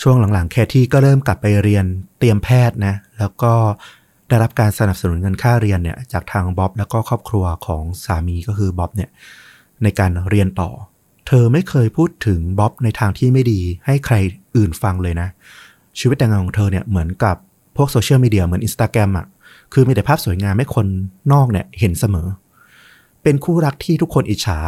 [0.02, 1.84] ช่วงหลังๆ แคที่ก็เริ่มกลับไปเรียน
[2.18, 3.52] เตรียมแพทย์นะ แล้วก็
[4.28, 9.10] ได้รับการสนับสนุนเงินค่าเรียนเนี่ยจากทางบ๊อบแล้วก็ครอบครัวของสามีก็คือบ๊อบเนี่ย
[9.82, 10.70] ในการเรียนต่อ
[11.26, 14.14] เธอไม่เคยพูดถึงบ๊อบในทางที่ไม่ดีให้ใคร
[14.56, 15.28] อื่นฟังเลยนะ
[15.98, 17.36] ชีวิตแต่งงานของเธอเนี่ยเหมือนกับ
[17.76, 19.26] พวกโซเชียลมีเดียเหมือนอินสตาแกรมอะ
[19.72, 20.86] คือมีแต่ภาพสวยงามให้คน
[21.32, 22.28] นอกเนี่ยเห็นเสมอ
[23.22, 24.58] เป็นคู่รักที่ทุกคนอิจฉา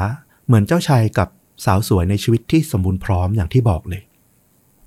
[0.46, 1.28] เหมือนเจ้าชายกับ
[1.64, 4.02] สาวสวยในชีวิตที่สมบูรณ์พร้อมอย่างที่บอกเลย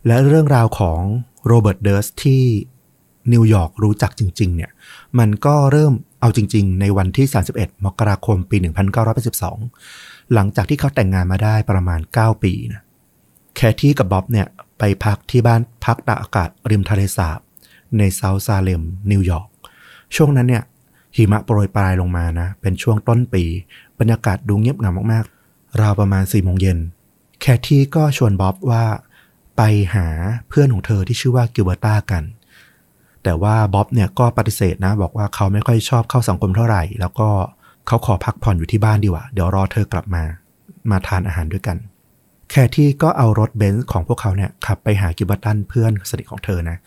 [0.08, 1.02] และเรื่องราวของ
[1.48, 2.44] โรเบิร์ตเดิร์สต์ที่
[3.34, 4.72] นิวยอร์กรู้จักจริง ๆ เนี่ย
[5.20, 8.58] มันก็เริ่มเอาจริง ๆ ในวันที่ 31 มกราคมปี
[9.46, 12.84] 1982 หลังจากที่เขาแต่งงานมาได้ประมาณ 9 ปีนะ
[13.56, 14.48] แคที่กับบ๊อบเนี่ย
[14.80, 17.40] ไปพักที่บ้านพักตากอากาศริมทะเลสาบ
[17.98, 19.50] ในเซาท์ซาเลมนิวยอร์ก
[20.16, 20.64] ช่วงนั้นเนี่ย
[21.16, 23.44] หิมะโปรยปรายลงมานะ เป็นช่วงต้นปี
[24.00, 25.39] บรรยากาศดูเงียบเหงามากๆ
[25.82, 26.78] ราวประมาณ4ี่โมงเย็น
[27.42, 28.84] แคที่ก็ชวนบ๊อบว่า
[29.58, 29.62] ไป
[29.94, 30.08] หา
[30.50, 32.24] เพื่อนของเธอที่ชื่อว่ากิลเบอร์ตากัน
[33.24, 37.30] แต่ว่าบ๊อบเนี่ยก็ปฏิเสธนะ บอกว่าเขาไม่ค่อยชอบเข้าสังคมเท่าไหร่ แล้วก็
[37.88, 40.24] เขาขอพักผ่อนอยู่ที่บ้านดีกว่า เดี๋ยวรอเธอกลับมา
[40.92, 41.78] มาทานอาหารด้วยกัน
[42.50, 46.78] แคที่ก็เอารถเบนซ์ของพวกเขาเนี่ยขับไปหากิลเบอร์ตาเพื่อนสนิทของเธอนะ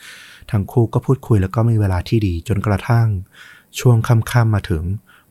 [0.51, 3.07] ทั้งคู่ก็พูดคุยแล้วก็มีเวลาที่ดีจนกระทั่ง
[3.81, 4.83] ช่วงค่ำๆมาถึง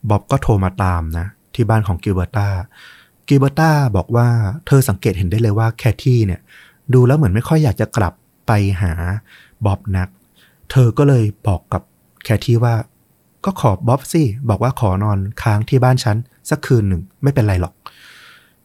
[0.09, 2.49] บ๊อบก็โทรมาตามนะที่บ้านของกิลเบอร์ตา
[3.31, 4.27] กิเบอร์ตาบอกว่า
[4.67, 6.41] เธอสังเกตเห็นได้เลยว่าแคที่เนี่ย
[6.93, 8.13] ดูแล้วเหมือนไม่ค่อยอยากจะกลับ
[8.47, 8.93] ไปหา
[9.65, 10.09] บ๊อบนัก
[10.71, 11.81] เธอก็เลยบอกกับ
[12.23, 12.75] แคที่ว่า
[13.45, 16.17] ก็ขอบ๊อบสิบอกว่าขอนอนค้างที่บ้านฉัน
[16.49, 17.73] สักคืนหนึ่งไม่เป็นไรหรอก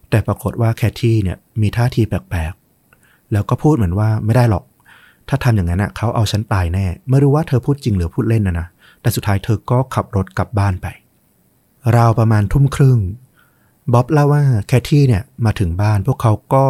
[0.09, 4.63] แต่ปรากฏว่าแคที่เนี่ยมีท่าทีแปลกๆ แล้วก็พูดเหมือนว่าไม่ได้หรอก
[5.29, 8.67] ถ้าทำอย่างนั้นอะเขาเอาฉันตายแน่ ไม่รู้ว่าเธอพูดจริงหรือพูดเล่นนะนะ
[9.01, 10.87] แต่สุดท้ายเธอก็ขับรถกลับบ้านไป
[11.95, 12.99] ราวประมาณทุ่มครึ่ง
[13.93, 16.65] บ๊อบเล่าว่าแคที่เนี่ยมาถึงบ้านพวกเขาก็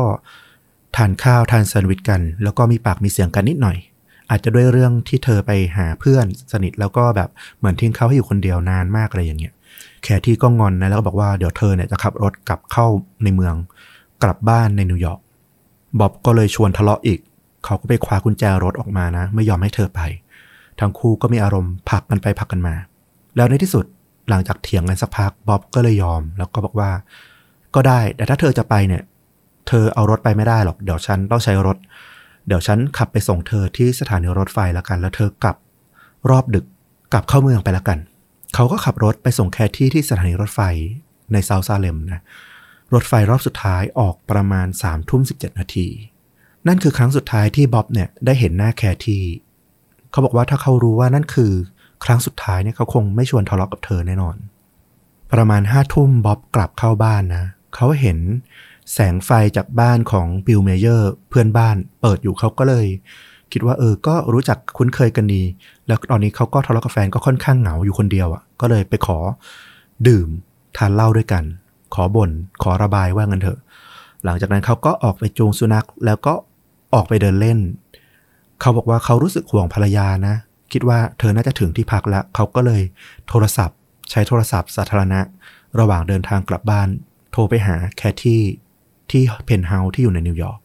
[0.95, 3.77] ทานข้าวทานแซนด์วิชกัน แล้วก็มีปากมีเสียงกันนิดหน่อย
[4.29, 9.53] อาจจะด้วยเรื่องที่เธอไปหาเพื่อนสนิทแล้วก็แบบเหมือนทิ้งเขาให้อยู่คนเดียวนานมากอะไรอย่างเงี้ย
[10.03, 12.87] แคที่ก็งอนนะแล้วก็บอกว่าเดี๋ยวเธอเนี่ยจะขับรถกลับเข้า
[13.23, 13.55] ในเมือง
[14.23, 15.19] กลับบ้านในนิวยอร์ก
[15.99, 17.19] บ๊อบก็เลยชวนทะเลาะอีก
[17.65, 20.01] เขาก็ไปคว้ากุญแจรถออกมานะ ไม่ยอมให้เธอไป
[20.79, 22.75] ทั้งคู่ก็มีอารมณ์ผักกันไปผักกันมา
[23.35, 23.85] แล้วในที่สุด
[24.29, 26.91] หลังจากเถียงกันสักพักบ๊อบก็เลยยอม แล้วก็บอกว่า
[27.75, 29.03] ก็ได้ แต่ถ้าเธอจะไปเนี่ย
[29.67, 31.77] เธอเอารถไปไม่ได้หรอก เดี๋ยวฉันต้องใช้รถ
[32.47, 35.57] เดี๋ยวฉันขับไปส่งเธอที่สถานีรถไฟแล้วกัน แล้วเธอกลับ
[36.29, 36.65] รอบดึก
[37.13, 37.99] กลับเข้าเมืองไปแล้วกัน
[38.55, 40.61] เขาก็ขับรถไปส่งแคทที่ที่สถานีรถไฟ
[41.33, 42.21] ในเซาท์ซาเลมนะ
[42.93, 45.87] รถไฟรอบสุดท้ายออกประมาณสามทุ่มสิบนาที
[46.67, 49.23] นั่นคือครั้งสุดท้ายที่บ๊อบเนี่ยได้เห็นหน้าแคที่
[50.11, 51.53] เขาบอกว่าถ้าเขารู้ว่านั่นคือ
[52.03, 54.35] ครั้งสุดท้ายเนี่ยเขาคงไม่ชวนทะเลาะกับเธอแน่นอน
[55.33, 58.17] ประมาณห้าทุ่มบ๊อบกลับเข้าบ้านนะ เขาเห็น
[58.93, 62.85] แสงไฟจากบ้านของบิลเมเยอร์เพื่อนบ้านเปิดอยู่เขาก็เลย
[63.51, 65.43] คิดว่าเออ ก็รู้จักคุ้นเคยกันดี
[65.87, 69.17] แล้วตอนนี้เขาก็ทะเลาะกับแฟนก็ค่อนข้างเหงาอยู่คนเดียวอะ่ะ ก็เลยไปขอ
[70.07, 70.27] ดื่ม
[70.77, 71.43] ทานเหล้าด้วยกัน
[71.93, 72.31] ขอบ่น
[72.63, 73.59] ขอระบายว่างันเถอะ
[74.23, 76.33] หลังจากนั้นเขาก็ออกไปจูงสุนัขแล้วก็
[76.93, 77.59] ออกไปเดินเล่น
[78.61, 80.35] เขาบอกว่าเขารู้สึกห่วงภรรยานะ
[80.71, 82.81] คิดว่าเธอน่าจะถึงที่พักแล้วเขาก็เลย
[83.29, 83.77] โทรศัพท์
[84.11, 85.19] ใช้โทรศัพท์สาธารณะ
[85.79, 86.87] ระหว่างเดินทางกลับบ้าน
[87.31, 88.41] โทรไปหาแคที่
[89.11, 90.59] ที่เพนท์เฮาส์ที่อยู่ในนิวยอร์ก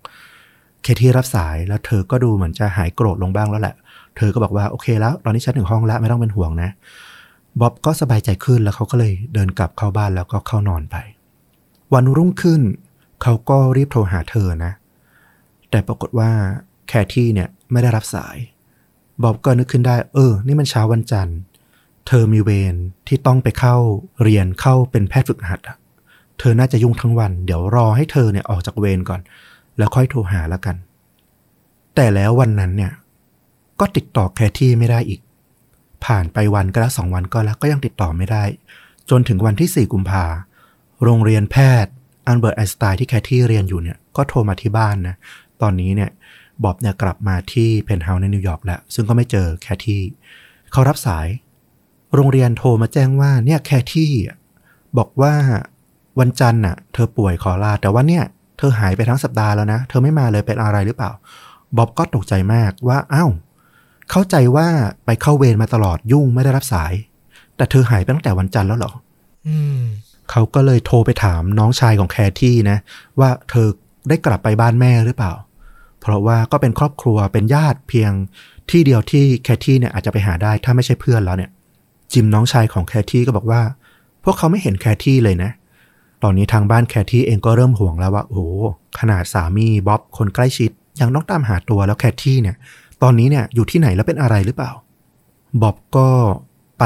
[0.83, 3.75] เคที่รับสายแล้วเธอก็ดูเหมือนจะหายโกรธลงบ้างแล้วแหละ
[4.17, 6.71] เธอก็บอกว่าโอเคแล้ว ตอนนี้ฉันถึงห้องแล้วไม่ต้องเป็นห่วงนะ
[7.61, 10.97] บ๊อบก็สบายใจขึ้นแล้วเขาก็เลยเดินกลับเข้าบ้านแล้วก็เข้านอนไป
[11.95, 12.61] วันรุ่งขึ้น
[13.23, 14.73] เขาก็รีบโทรหาเธอนะ
[15.71, 16.31] แต่ปรากฏว่า
[16.89, 18.37] แคที่เนี่ยไม่ได้รับสาย
[19.29, 21.39] อบก็นึกขึ้นได้ เออ นี่มันเช้าวันจันทร์
[22.07, 22.75] เธอมีเวร
[23.09, 23.77] ที่ต้องไปเข้า
[24.23, 25.77] เรียนเข้าเป็นแพทย์ฝึกหัดอะ
[26.39, 29.21] เธอน่าจะยุ่งทั้งวัน เดี๋ยวรอให้เธอเนี่ยออกจากเวรก่อน
[29.79, 30.77] แล้วค่อยโทรหาแล้วกัน
[31.95, 32.93] แต่แล้ววันนั้นเนี่ย
[33.81, 35.21] ก็ติดต่อแคที่ไม่ได้อีก
[36.05, 38.45] ผ่านไปวันก็แล้วสองวันก็แล้วก็ยังติดต่อไม่ได้
[39.11, 40.25] จนถึงวันที่สี่กุมภา
[41.05, 41.93] โรงเรียนแพทย์
[42.27, 45.17] อัลเบิร์ตไอน์สไตน์ที่แคที่เรียนอยู่เนี่ยก็โทรมาที่บ้านนะ
[45.63, 46.11] ตอนนี้เนี่ย
[46.65, 50.03] บ๊อบเนี่ยกลับมาที่เพนท์เฮาส์ในนิวยอร์กแล้ว ซึ่งก็ไม่เจอแคที่
[50.73, 51.27] เขารับสาย
[52.15, 54.13] โรงเรียนโทรมาแจ้งว่าเนี่ยแคที่
[54.99, 55.35] บอกว่า
[56.21, 58.25] วันจันทร์น่ะ เธอป่วยขอลา แต่ว่าเนี่ย
[58.59, 61.11] เธอหายไปทั้งสัปดาห์แล้วนะ เธอไม่มาเลยเป็นอะไรหรือเปล่า
[61.77, 63.31] บ๊อบก็ตกใจมากว่าอ้าว
[64.11, 64.69] เข้าใจว่า
[65.05, 66.93] ไปเข้าเวรมาตลอดยุ่งไม่ได้รับสาย
[67.57, 68.93] แต่เธอหายไปตั้งแต่วันจันทร์แล้วเหรอ
[69.47, 69.83] อืม
[70.31, 72.79] เขาก็เลยโทรไปถามน้องชายของแคที่นะ
[73.21, 73.69] ว่าเธอ
[74.09, 75.33] ได้กลับไปบ้านแม่หรือเปล่า
[76.03, 78.13] เพราะว่าก็เป็นครอบครัวเป็นญาติเพียง
[78.71, 81.51] ที่เดียวที่แคที่เนี่ยอาจจะไปหาได้ถ้าไม่ใช่เพื่อนแล้วเนี่ย
[82.13, 83.63] จิมน้องชายของแคที่ก็บอกว่า
[84.25, 85.51] พวกเขาไม่เห็นแคที่เลยนะ
[86.23, 88.45] ตอนนี้ทางบ้านแคที่เองก็เริ่มห่วงแล้วว่า โอ้
[89.01, 92.57] ขนาดสามีบ๊อบคนใกล้ชิด ยังต้องตามหาตัวแล้วแคที่เนี่ย
[93.03, 94.73] ตอนนี้เนี่ยอยู่ที่ไหนแล้วเป็นอะไรหรือเปล่า
[95.63, 96.09] บ๊อบก็
[96.79, 96.85] ไป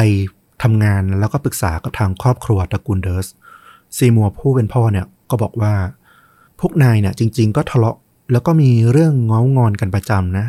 [0.62, 3.26] ทำงานแล้วก็ปรึกษากับทางครอบครัวตระกูลเดิร์ส
[3.96, 5.74] ซีมัวผู้เป็นพ่อเนี่ยก็บอกว่า
[6.60, 7.96] พวกนายเนี่ยจริง ๆ ก็ทะเลาะ
[8.32, 10.46] แล้วก็มีเรื่องเงางอนกันประจำนะ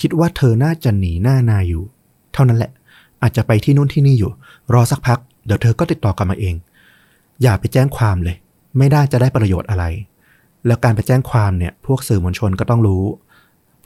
[0.00, 1.82] คิดว่าเธอน่าจะหนีหน้านาอยู่
[2.32, 2.72] เท่านั้นแหละ
[3.22, 4.32] อาจจะไปที่นู่นที่นี่อยู่
[4.72, 6.54] รอสักพัก เดี๋ยวเธอก็ติดต่อกลับมาเอง
[7.42, 8.36] อย่าไปแจ้งความเลย
[8.78, 9.84] ไม่ได้จะได้ประโยชน์อะไร
[10.66, 13.04] แล้วการไปแจ้งความเนี่ย พวกสื่อมวลชนก็ต้องรู้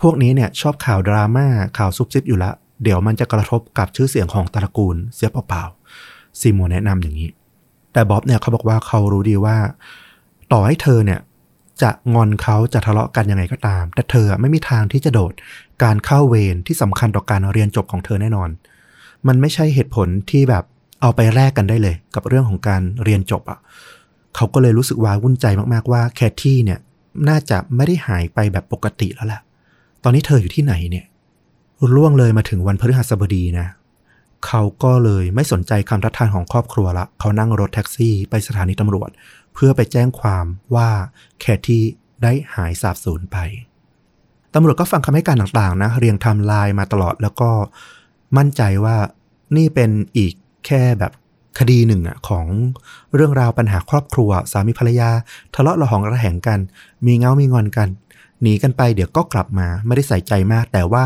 [0.01, 1.47] พวกนี้เนี่ยชอบข่าวดราม่า
[1.79, 2.51] ข่าวซุบซิบอยู่ละ
[2.83, 7.31] เดี๋ยวมันจะกระทบกับชื่อเสียงของตระกูล เสียเปล่าๆซีโมแนะนำอย่างนี้
[7.93, 9.57] แต่บ๊อบเนี่ยเขาบอกว่าเขารู้ดีว่า
[10.53, 11.21] ต่อให้เธอเนี่ย
[11.83, 15.33] จะงอนเขาจะทะเลาะกันยังไงก็ตาม แต่เธอไม่มีทางที่จะโดด
[15.83, 18.49] การเข้าเวรที่สำคัญต่อการเรียนจบของเธอแน่นอน
[19.29, 20.65] มันไม่ใช่เหตุผลที่แบบ
[21.01, 23.59] เอาไปแลกกันได้เลย กับเรื่องของการเรียนจบอะ่ะ
[24.37, 26.79] เขาก็เลยรู้สึกว้าวุ่นใจมากๆว่าแคทที่เนี่ย
[27.29, 29.41] น่าจะไม่ได้หายไปแบบปกติแล้วแหละ
[30.05, 31.05] ตอนนี้เธออยู่ที่ไหนเนี่ย
[31.97, 33.67] ล่วงเลยมาถึงวันพฤหัสบดีนะ
[34.47, 39.11] เขาก็เลยไม่สนใจคำทัดทานของครอบครัวละ เขานั่งรถแท็กซี่ไปสถานีตำรวจ
[39.55, 40.89] เพื่อไปแจ้งความว่า
[41.41, 41.83] แคที่
[42.23, 43.39] ได้หายสาบสูญไป
[44.55, 47.51] ตำรวจก็ฟังคำให้การต่างๆ นะ เรียงไทม์ไลน์มาตลอดแล้วก็
[48.37, 48.97] มั่นใจว่า
[49.57, 50.33] นี่เป็นอีก
[50.67, 51.13] แค่แบบ
[51.59, 52.47] คดีหนึ่งอะของ
[53.15, 55.11] เรื่องราวปัญหาครอบครัว สามีภรรยา
[55.55, 56.61] ทะเลาะระหองระแหงกัน
[57.07, 57.89] มีง้อมีงอนกัน
[58.43, 61.05] หนีกันไปเดี๋ยวก็กลับมาไม่ได้ใส่ใจมาก แต่ว่า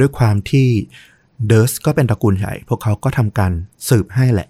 [0.00, 0.68] ด้วยความที่
[1.46, 3.52] เดิร์สต์ก็เป็นตระกูลใหญ่ พวกเขาก็ทำการ
[3.88, 4.48] สืบให้แหละ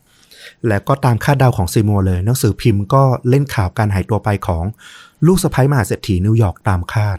[0.66, 4.64] และก็ตามคาดเดาของซีมัวเลย หนังสือพิมพ์ก็เล่นข่าวการหายตัวไปของ
[5.26, 7.18] ลูกสะใภ้มหาเศรษฐีนิวยอร์กตามคาด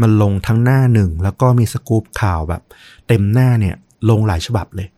[0.00, 2.62] มันลงทั้งหน้าหนึ่ง แล้วก็มีสกู๊ปข่าวแบบ
[3.08, 3.76] เต็มหน้าเนี่ย
[4.10, 4.88] ลงหลายฉบับเลย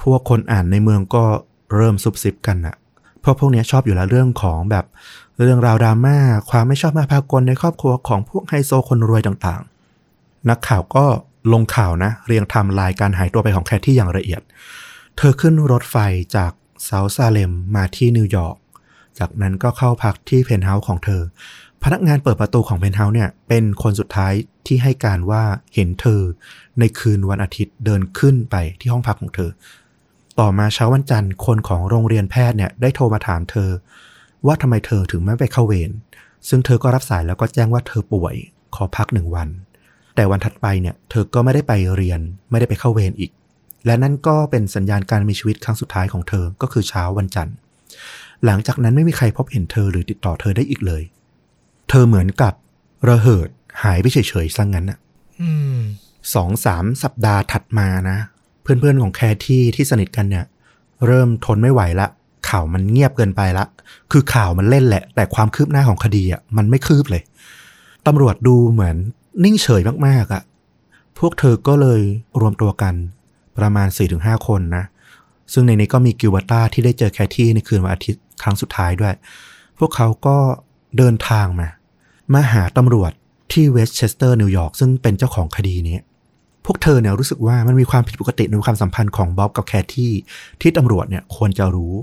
[0.00, 1.24] พวกคนอ่านในเมืองก็
[1.74, 2.76] เริ่มซุบซิบกันอะ
[3.20, 4.84] เพราะพวกเนี้ยชอบอยู่แล้วเรื่องของแบบ
[5.40, 6.18] เรื่องราวดราม่า
[6.50, 11.04] ความไม่ชอบมาพากลในครอบครัวของพวกไฮโซคนรวยต่างๆ นักข่าวก็
[11.52, 14.42] ลงข่าวนะ เรียงไทม์ไลน์การหายตัวไปของแคทที่อย่างละเอียด
[15.16, 15.96] เธอขึ้นรถไฟ
[16.36, 16.52] จาก
[16.84, 18.56] เซาท์ซาเลมมาที่นิวยอร์ก
[19.18, 21.22] จากนั้นก็เข้าพักที่เพนท์เฮาส์ของเธอ
[21.82, 24.32] พนักงานเปิดประตูของเพนท์เฮาส์เนี่ย เป็นคนสุดท้าย
[24.66, 25.42] ที่ให้การว่า
[25.74, 26.20] เห็นเธอ
[26.78, 29.50] ในคืนวันอาทิตย์เดินขึ้นไปที่ห้องพักของเธอ
[30.40, 33.70] ต่อมาเช้าวันจันทร์คนของโรงเรียนแพทย์เนี่ยได้โทรมาถามเธอ
[34.46, 35.90] ว่าทำไมเธอถึงไม่ไปเข้าเวร
[36.48, 38.34] ซึ่งเธอก็รับสายแล้วก็แจ้งว่าเธอป่วย
[38.74, 39.48] ขอพักหนึ่งวัน
[40.16, 43.30] แต่วันถัดไปเนี่ยเธอก็ไม่ได้ไปเรียนไม่ได้ไปเข้าเวรอีก
[43.86, 47.54] และนั่นก็เป็นสัญญาณการมีชีวิตครั้งสุดท้ายของเธอ ก็คือเช้าวันจันทร์
[48.44, 51.02] หลังจากนั้นไม่มีใครพบเห็นเธอหรือติดต่อเธอได้อีกเลย
[51.88, 52.54] เธอเหมือนกับ
[53.08, 53.48] ระเหิด
[53.82, 54.98] หายไปเฉยๆซะงงั้นอะ
[55.40, 55.78] อืม
[56.34, 58.18] สองสามสัปดาห์ถัดมานะ
[58.62, 60.44] เพื่อนๆของแคที่ที่สนิทกันเนี่ย
[61.06, 62.06] เริ่มทนไม่ไหวละ
[62.48, 63.64] ข่าวมันเงียบเกินไปละ
[64.12, 67.22] คือข่าวมันเล่นแหละ แต่ความคืบหน้าของคดีอะมันไม่คืบเลย
[68.06, 68.96] ตำรวจดูเหมือน
[69.44, 70.42] นิ่งเฉยมากๆอะ
[71.18, 72.00] พวกเธอก็เลย
[72.40, 72.94] รวมตัวกัน
[73.60, 74.84] ประมาณ 4-5 คนนะ
[75.52, 79.14] ซึ่งในนี้ก็มีกิลเบอร์ตาที่ได้เจอแคที่ในคืนวันอาทิตย์ครั้งสุดท้ายด้วย
[79.78, 80.36] พวกเขาก็
[80.96, 81.68] เดินทางมา
[82.32, 83.12] มาหาตำรวจ
[83.52, 85.98] ที่เวสต์เชสเตอร์นิวยอร์กซึ่งเป็นเจ้าของคดีนี้
[86.64, 90.12] พวกเธอเนี่ยรู้สึกว่ามันมีความผิดปกติในความสัมพันธ์ของบ๊อบกับแคทที่
[90.60, 91.94] ที่ตำรวจเนี่ยควรจะรู้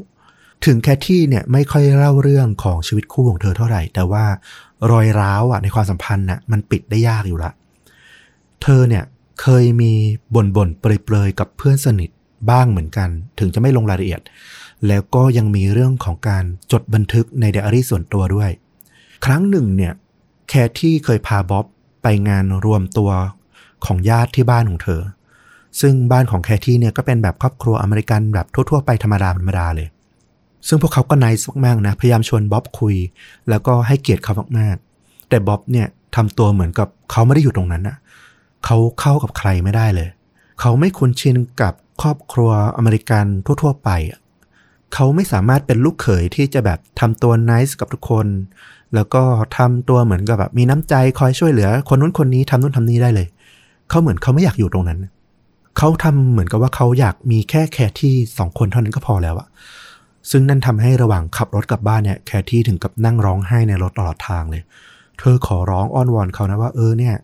[0.65, 4.25] ถึงแคทที่เนี่ยไม่ค่อยเล่าเรื่องของชีวิตคู่ของเธอเท่าไหร่ แต่ว่า
[4.91, 7.51] รอยร้าวอะในความสัมพันธ์น่ะมันปิดได้ยากอยู่ละ
[8.63, 9.03] เธอเนี่ย
[9.41, 9.93] เคยมี
[10.35, 12.09] บ่นบ่นๆเปรยๆกับเพื่อนสนิท
[12.51, 14.21] บ้างเหมือนกัน ถึงจะไม่ลงรายละเอียด
[14.87, 18.51] แล้วก็ยังมีเรื่องของการจดบันทึกในไดอารี่ส่วนตัวด้วย
[19.25, 19.93] ครั้งหนึ่งเนี่ย
[20.49, 21.65] แคที่เคยพาบ๊อบ
[22.03, 23.11] ไปงานรวมตัว
[23.85, 25.01] ของญาติที่บ้านของเธอ
[25.81, 29.87] ซึ่งบ้านของแคที่เนี่ยก็เป็นแบบครอบครัวอเมริกันแบบทั่วๆไปธรรมดาธรรมดาเลย
[30.67, 32.95] ซึ่งพวกเขาก็ไนส์มากๆนะ พยายามชวนบ๊อบคุย
[33.49, 37.95] แล้วก็ให้เกียรติเขามากๆ แต่บ๊อบเนี่ยทำตัวเหมือนกับเขาไม่ได้อยู่ตรงนั้นนะ
[38.67, 40.09] เขาเข้ากับใครไม่ได้เลย
[40.61, 43.89] เขาไม่คุ้นชินกับครอบครัวอเมริกันทั่ว ๆ ไป
[44.93, 48.27] เขาไม่สามารถเป็นลูกเขยที่จะแบบทำตัวไนส์กับทุกคน
[48.95, 49.23] แล้วก็
[49.57, 53.27] ทำตัวเหมือนกับแบบมีน้ำใจคอยช่วยเหลือ คนนู้นคนนี้ทำนู้นทำนี้ได้เลย
[53.89, 54.99] เขาเหมือนเขาไม่อยากอยู่ตรงนั้น
[55.77, 59.47] เขาทำเหมือนกับว่าเขาอยากมีแค่แคที่สองคนเท่านั้นก็พอแล้วอะ
[60.29, 64.63] ซึ่งนั่นทำให้ระหว่างขับรถกลับบ้านเนี่ยแคทที่ถึงกับนั่งร้องไห้ในรถตลอดทางเลย
[65.19, 67.15] เธอขอร้องอ้อนวอนเขานะว่าเออเนี่ย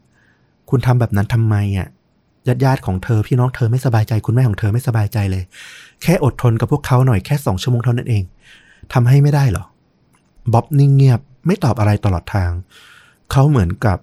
[0.76, 1.88] คุณทำแบบนั้นทำไมอะ
[2.47, 5.43] ญาติญาติของเธอพี่น้องเธอไม่สบายใจคุณแม่ของเธอไม่สบายใจเลย
[6.01, 8.24] แค่อดทนกับพวกเขาหน่อยแค่สองชั่วโมงเท่านั้นเอง
[8.93, 9.65] ทำให้ไม่ได้หรอ
[10.53, 12.51] บ๊อบนิ่งเงียบไม่ตอบอะไรตลอดทาง
[13.32, 13.97] เขาเหมือนกับ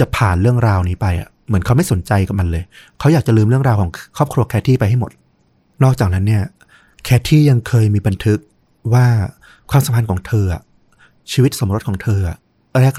[0.00, 2.64] จะผ่านเรื่องราวนี้ไปอะเหมือนเขาไม่สนใจกับมันเลย
[2.98, 5.10] เขาอยากจะลืมเรื่องราวของครอบครัวแคทตี้ไปให้หมด
[5.82, 6.44] นอกจากนั้นเนี่ย
[7.04, 8.38] แคทตี้ยังเคยมีบันทึก
[8.92, 9.06] ว่า
[9.70, 10.46] ความสัมพันธ์ของเธอ
[11.32, 12.20] ชีวิตสมรสของเธอ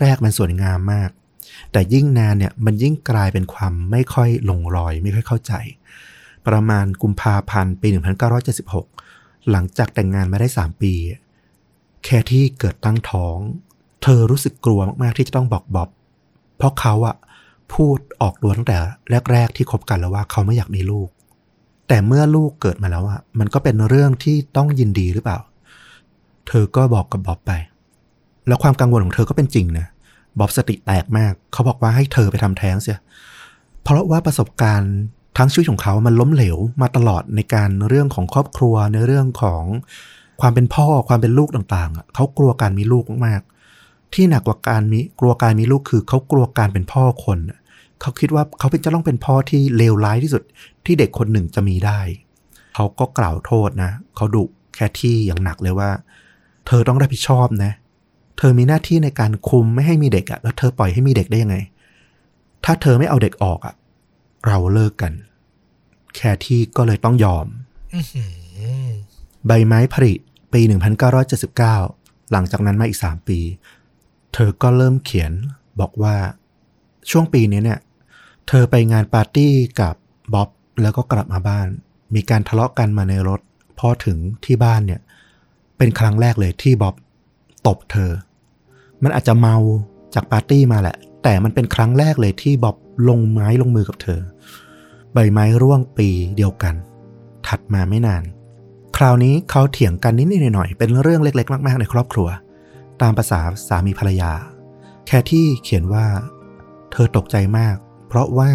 [0.01, 1.09] แรกๆมันสวยงามมาก
[1.71, 5.53] แต่ยิ่งนานเนี่ยมันยิ่งกลายเป็นความไม่ค่อยลงรอย ไม่ค่อยเข้าใจ
[6.47, 7.87] ประมาณกุมภาพันธ์ปี
[8.69, 10.93] 1976 หลังจากแต่งงานมาได้ 3 ปี
[12.03, 13.37] แคที่เกิดตั้งท้อง
[14.03, 15.89] เธอรู้สึกกลัวมาก ๆ ที่จะต้องบอกบ๊อบ
[16.57, 17.15] เพราะเขาอะ
[17.73, 18.77] พูดออกตัวตั้งแต่
[19.31, 21.09] แรก ๆ ที่คบกันแล้วว่าเขาไม่อยากมีลูก
[21.87, 25.39] แต่เมื่อลูกเกิดมาแล้วอะมันก็เป็นเรื่องที่ต้องยินดีหรือเปล่า
[26.47, 27.51] เธอก็บอกกับบ๊อบไป
[28.47, 29.87] แล้วความกังวลของเธอก็เป็นจริงนะ
[30.39, 32.99] บ๊อบสติแตกมาก เขาบอกว่าให้เธอไปทำแท้งเสีย
[33.83, 34.95] เพราะว่าประสบการณ์
[35.37, 39.63] ทั้งชีวิตของเขามันล้มเหลวมาตลอดในการเรื่องของครอบครัวในเรื่องของ
[40.41, 47.39] ความเป็นพ่อความเป็นลูกต่างๆ เขากลัวการมีลูกมากๆ ที่หนักกว่าการมีกลัวการมีลูกคือเขากลัวการเป็นพ่อคน
[48.01, 50.43] เขาคิดว่าเขาเป็นจะต้องเป็นพ่อที่เลวร้ายที่สุด
[50.85, 51.99] ที่เด็กคนหนึ่งจะมีได้
[52.75, 54.43] เขาก็กล่าวโทษนะ เขาดุ
[54.75, 55.89] แคทที่อย่างหนักเลยว่า
[56.67, 57.71] เธอต้องรับผิดชอบนะ
[58.41, 61.57] เธอมีหน้าที่ในการคุมไม่ให้มีเด็กอะแล้วเธอปล่อยให้มีเด็กได้ยังไง
[62.65, 63.75] ถ้าเธอไม่เอาเด็กออกอะ
[64.47, 65.13] เราเลิกกัน
[66.15, 67.45] แคที่ก็เลยต้องยอม
[67.93, 68.23] อื้อหื
[68.85, 68.89] อ
[69.47, 70.13] ใบไม้ผลิ
[70.53, 70.61] ปี
[71.45, 73.39] 1979 หลังจากนั้นมาอีก3ปี
[74.33, 75.31] เธอก็เริ่มเขียน
[75.79, 76.15] บอกว่า
[77.09, 77.79] ช่วงปีนี้เนี่ย
[78.47, 79.95] เธอไปงานปาร์ตี้กับ
[80.33, 80.49] บ๊อบ
[80.81, 81.67] แล้วก็กลับมาบ้าน
[82.15, 83.41] มีการทะเลาะกันมาในรถ
[83.79, 85.01] พอถึงที่บ้านเนี่ย
[85.77, 86.95] เป็นครั้งแรกเลยที่บ๊อบ
[87.67, 88.11] ตบเธอ
[89.03, 89.55] มันอาจจะเมา
[90.15, 92.75] จากปาร์ตี้มาแหละ แต่มันเป็นครั้งแรกเลยที่บ๊อบ
[93.09, 94.21] ลงไม้ลงมือกับเธอ
[95.13, 96.75] ใบไม้ร่วงปีเดียวกัน
[97.47, 98.23] ถัดมาไม่นาน
[98.97, 102.27] คราวนี้เขาเถียงกันนิดๆหน่อยๆเป็นเรื่องเล็ก ๆ มาก ๆ ในครอบครัว
[103.01, 104.31] ตามภาษาสามีภรรยา
[105.07, 106.05] แค่ที่เขียนว่า
[106.91, 107.75] เธอตกใจมาก
[108.07, 108.51] เพราะว่า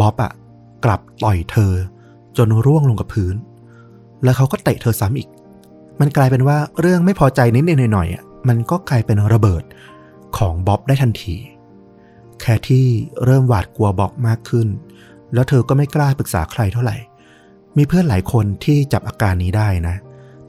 [0.00, 0.32] บ๊อบอะ
[0.84, 1.72] กลับต่อยเธอ
[2.36, 3.36] จนร่วงลงกับพื้น
[4.24, 5.28] แล้วเขาก็เตะเธอซ้ำอีก
[6.00, 9.62] มันกลายเป็นว่าเรื่องไม่พอใจนิดๆหน่อยๆอะ มันก็กลายเป็นระเบิด
[10.36, 11.36] ของบ๊อบได้ทันที
[12.40, 12.86] แค่ที่
[13.24, 14.68] เริ่มหวาดกลัวบ๊อบมากขึ้น
[15.34, 16.96] แล้วเธอก็ไม่กล้าปรึกษาใครเท่าไหร่
[17.76, 19.96] มีเพื่อนหลายคนที่จับอาการนี้ได้นะ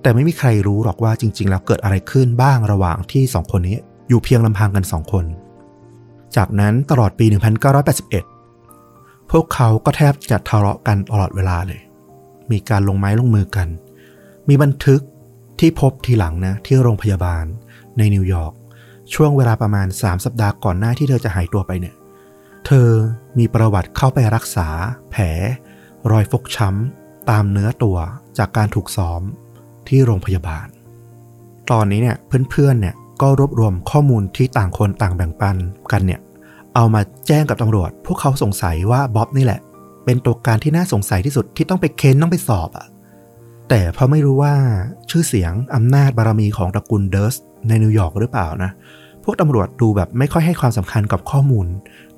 [0.01, 3.77] แต่ไม่มีใครรู้หรอกว่าจริง ๆ แล้วเกิดอะไรขึ้นบ้างระหว่างที่สองคนนี้
[4.09, 5.25] อยู่เพียงลำพังกันสองคน
[6.35, 7.25] จากนั้นตลอดปี
[8.49, 11.81] 1981 พวกเขาก็แทบจะทะเลาะกันตลอดเวลาเลย
[12.51, 13.67] มีการลงไม้ลงมือกัน
[14.47, 15.01] มีบันทึก
[15.59, 17.45] ที่พบทีหลังนะที่โรงพยาบาล
[17.99, 18.53] ในนิวยอร์ก
[19.13, 21.95] ช่วงเวลาประมาณ 3 สัปดาห์ก่อนหน้าที่เธอจะหายตัวไปเนี่ย
[22.65, 22.89] เธอ
[23.37, 24.67] มีประวัติเข้าไปรักษา
[25.11, 25.23] แผล
[26.11, 27.97] รอยฟกช้ำ ตามเนื้อตัว
[28.37, 29.21] จากการถูกซ้อม
[29.87, 30.67] ที่โรงพยาบาล
[31.71, 32.17] ตอนนี้เนี่ย
[32.49, 35.55] เพื่อนๆเนี่ยก็รวบรวมข้อมูลที่ต่างคนต่างแบ่งปัน
[35.91, 36.19] กันเนี่ย
[36.75, 39.59] เอามาแจ้งกับตำรวจ พวกเขาสงสัยว่าบ๊อบนี่แหละ
[40.05, 42.87] เป็นตัวการที่น่าสงสัยที่สุดที่ต้องไปเค้นต้องไปสอบอะ
[43.69, 44.53] แต่เพราะไม่รู้ว่า
[45.09, 47.35] ชื่อเสียงอำนาจบารมีของตระกูลเดิร์ส
[47.67, 48.71] ในนิวยอร์กหรือเปล่านะ
[49.23, 51.67] พวกตำรวจดูแบบไม่ค่อยให้ความสำคัญกับข้อมูล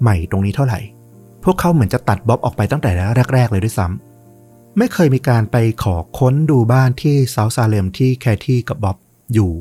[0.02, 0.80] ใหม่ตรงนี้เท่าไหร่
[1.44, 2.92] พวกเขาเหมือนจะตัดบ๊อบออกไปตั้งแต่
[3.34, 8.98] แรก ๆ เลยด้วยซ้ำไม่เคยมีการไปขอค้นดูบ้านที่เซาท์ซาเลมที่แคที่กับบ๊อบ
[9.34, 9.52] อยู่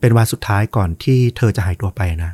[0.00, 2.32] เป็นวันสุดท้ายก่อนที่เธอจะหายตัวไปนะ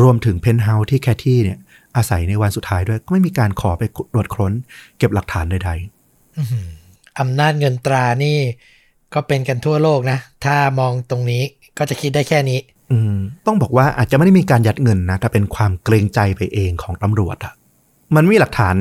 [0.00, 1.58] รวมถึงเพนท์เฮาส์ที่แคที่เนี่ย
[1.96, 4.52] อาศัยในวันสุดท้ายด้วยก็ไม่มีการขอไปตรวจค้น
[4.98, 5.70] เก็บหลักฐานใด
[6.38, 6.68] อื้อหือ
[7.18, 8.38] อำนาจเงินตรานี่
[9.14, 11.42] ก็เป็นกันทั่วโลกนะ ถ้ามองตรงนี้
[11.78, 13.16] ก็จะคิดได้แค่นี้ๆอืม
[13.46, 17.52] ต้องบอกว่าอาจจะไม่ได้มีการยัดเงินนะแต่เป็นความเกรงใจไปเองของตำรวจอะ
[18.14, 18.74] มันไม่มีหลักฐาน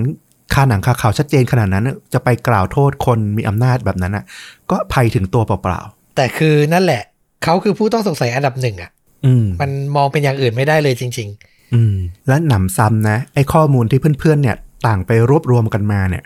[0.53, 4.23] คาหนังคาเขาชัดเจนขนาดนั้น จะไปกล่าวโทษคนมีอำนาจแบบนั้นอะ
[4.71, 5.81] ก็ภัยถึงตัวเปล่า
[6.15, 7.01] แต่คือนั่นแหละ
[7.43, 11.29] เขาคือผู้ต้องสงสัยอันดับหนึ่งอะๆอืมมันมองเป็นอย่างอื่นไม่ได้เลยจริง
[11.75, 11.95] อืม
[12.27, 16.23] และหนำซ้ำนะ ไอ้ข้อมูลที่เพื่อนๆเนี่ย ต่างไปรวบรวมกันมาเนี่ย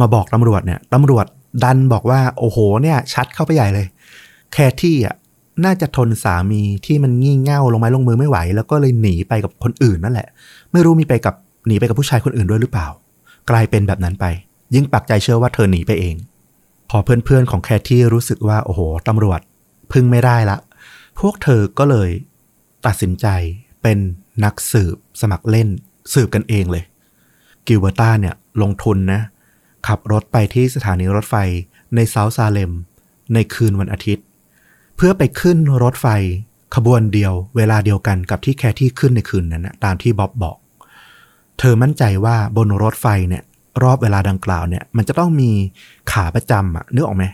[0.00, 1.26] มาบอกตำรวจเนี่ยตำรวจ
[1.64, 3.86] ดันบอกว่า โอ้โห เนี่ย ชัดเข้าไปใหญ่เลย
[4.52, 5.14] แคที่อะ
[5.64, 10.28] น่าจะทนสามีที่มันงี่เง่าลงไม้ลงมือไม่ไหว แล้วก็เลยหนีไปกับคนอื่นนั่นแหละ
[10.72, 11.34] ไม่รู้มีไปกับ
[11.66, 12.88] หนีไปกับผู้ชายคนอื่นด้วยหรือเปล่า
[13.50, 14.24] กลายเป็นแบบนั้นไป
[14.74, 16.16] ยิ่งปักใจเชื่อว่าเธอหนีไปเอง
[16.90, 19.40] พอเพื่อนๆของแคที่รู้สึกว่าโอ้โหตำรวจ
[19.92, 20.56] พึ่งไม่ได้ละ
[21.20, 22.10] พวกเธอก็เลย
[22.86, 23.26] ตัดสินใจ
[23.82, 23.98] เป็น
[24.44, 25.68] นักสืบสมัครเล่น
[26.12, 26.84] สืบกันเองเลย
[27.66, 29.20] กิลเบอร์ตาเนี่ยลงทุนนะ
[29.86, 31.36] ขับรถไปที่สถานีรถไฟ
[31.94, 32.72] ในเซาท์ซาเลม
[33.34, 34.24] ในคืนวันอาทิตย์
[35.02, 36.06] พื่อไปขึ้นรถไฟ
[36.76, 40.56] ขบวนเดียว เวลาเดียวกันกับที่แคที่ขึ้นในคืนนั้นนะตามที่บ๊อบบอก
[41.58, 43.42] เธอมั่นใจว่าบนรถไฟเนี่ย
[43.82, 45.50] รอบเวลาดังกล่าวเนี่ย มันจะต้องมี
[46.12, 47.24] ขาประจำอะนึกออกไหม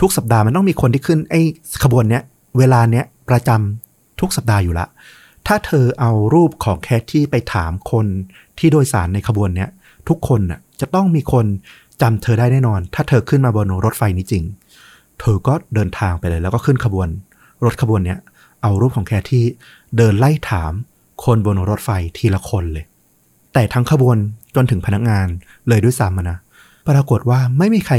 [0.00, 1.40] ทุกสัปดาห์มันต้องมีคนที่ขึ้นไอ้
[1.82, 2.22] ขบวนเนี้ย
[2.58, 4.86] เวลาเนี้ยประจำทุกสัปดาห์อยู่ละ
[5.46, 8.06] ถ้าเธอเอารูปของแคทที่ไปถามคน
[8.58, 9.68] ที่โดยสารในขบวนเนี้ย
[10.08, 11.46] ทุกคนน่ะจะต้องมีคน
[12.02, 14.44] จำเธอได้แน่นอน ถ้าเธอขึ้นมาบนรถไฟนี้จริง
[15.20, 17.08] เธอก็เดินทางไปเลย แล้วก็ขึ้นขบวน
[17.64, 18.18] รถขบวนเนี้ย
[18.62, 19.44] เอารูปของแคทที่
[19.96, 20.72] เดินไล่ถาม
[21.24, 22.84] คนบนรถไฟทีละคนเลย
[23.52, 24.16] แต่ทั้งขบวน
[24.54, 25.26] จนถึงพนักงาน
[25.68, 26.38] เลยด้วยซ้ำนะ
[26.88, 27.96] ปรากฏว่าไม่มีใคร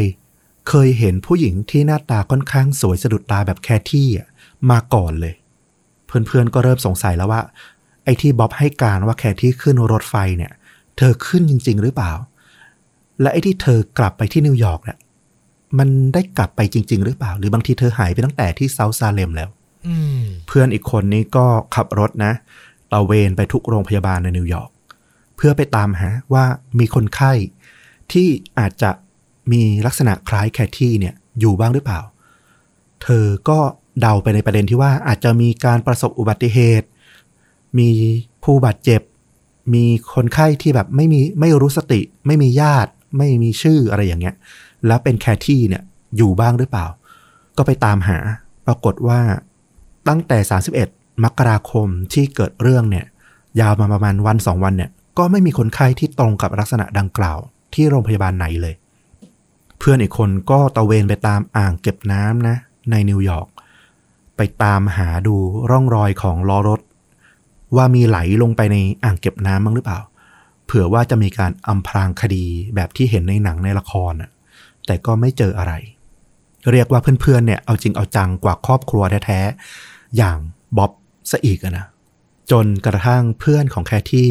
[0.69, 4.07] เคยเห็นผู้หญิงที่หน้าตาค่อนข้างสวยสะดุดตาแบบแคทที่
[4.69, 5.33] มาก่อนเลย
[6.07, 7.41] เพื่อนๆก็เริ่มสงสัยแล้วว่า
[8.03, 10.51] ไอ้ที่บ๊อบให้การว่าแคทที่ขึ้นรถไฟเนี่ย
[10.97, 12.13] เธอขึ้นจริง ๆ หรือเปล่า
[13.21, 14.97] และไอ้ที่เธอกลับไปที่นิวยอร์กเนี่ย
[15.79, 19.49] มันได้กลับไปจริง ๆ หรือเปล่า หรือบางทีเธอหายไปตั้งแต่ที่เซาท์ซาเลมแล้ว
[19.87, 21.45] อืมเพื่อนอีกคนนี้ก็
[21.75, 22.33] ขับรถนะ
[22.91, 24.69] ตระเวนไปทุกโรงพยาบาลในนิวยอร์ก
[25.37, 26.45] เพื่อไปตามหาว่า
[26.79, 27.33] มีคนไข้
[28.11, 28.27] ที่
[28.59, 28.91] อาจจะ
[29.51, 31.99] มีลักษณะคล้ายแคทที่เนี่ยอยู่บ้างหรือเปล่า
[33.03, 33.59] เธอก็
[34.01, 36.87] เดาไปในประเด็นที่ว่าอาจจะมีการประสบอุบัติเหตุ
[37.79, 37.89] มี
[38.43, 39.01] ผู้บาดเจ็บ
[39.73, 44.35] มีคนไข้ที่แบบไม่มีไม่รู้สติ ไม่มีญาติ ไม่มีชื่ออะไรอย่างเงี้ย
[44.87, 45.83] แล้วเป็นแคที่เนี่ย
[46.17, 46.87] อยู่บ้างหรือเปล่า
[47.57, 48.17] ก็ไปตามหา
[48.65, 49.19] ปรากฏว่า
[50.07, 50.37] ตั้งแต่
[50.81, 53.05] 31 มกราคมที่เกิดเรื่องเนี่ย
[53.61, 57.39] ยาวมาประมาณวันสองวันเนี่ย ก็ไม่มีคนไข้ที่ตรงกับลักษณะดังกล่าว
[57.73, 58.75] ที่โรงพยาบาลไหนเลย
[59.79, 62.55] เพื่อนอีกคนก็ตะเวนไปตามอ่างเก็บน้ำนะ
[62.91, 63.47] ในนิวยอร์ก
[64.37, 65.35] ไปตามหาดู
[65.71, 66.81] ร่องรอยของล้อรถ
[67.75, 69.99] ว่ามีไหลลงไปในอ่างเก็บน้ำบ้างหรือเปล่า
[70.65, 74.29] เผื่อว่าจะมีการอำพรางคดีแบบที่เห็นในหนังในละครน่ะ
[74.91, 75.73] แต่ก็ไม่เจออะไร
[76.71, 80.37] เรียกว่าเพื่อนๆเนี่ยเอาจริงเอาจังกว่าครอบครัวแท้ๆ อย่าง
[80.77, 80.91] บ๊อบ
[81.31, 81.85] ซะอีกนะ
[82.51, 84.29] จนกระทั่งเพื่อนของแคทที่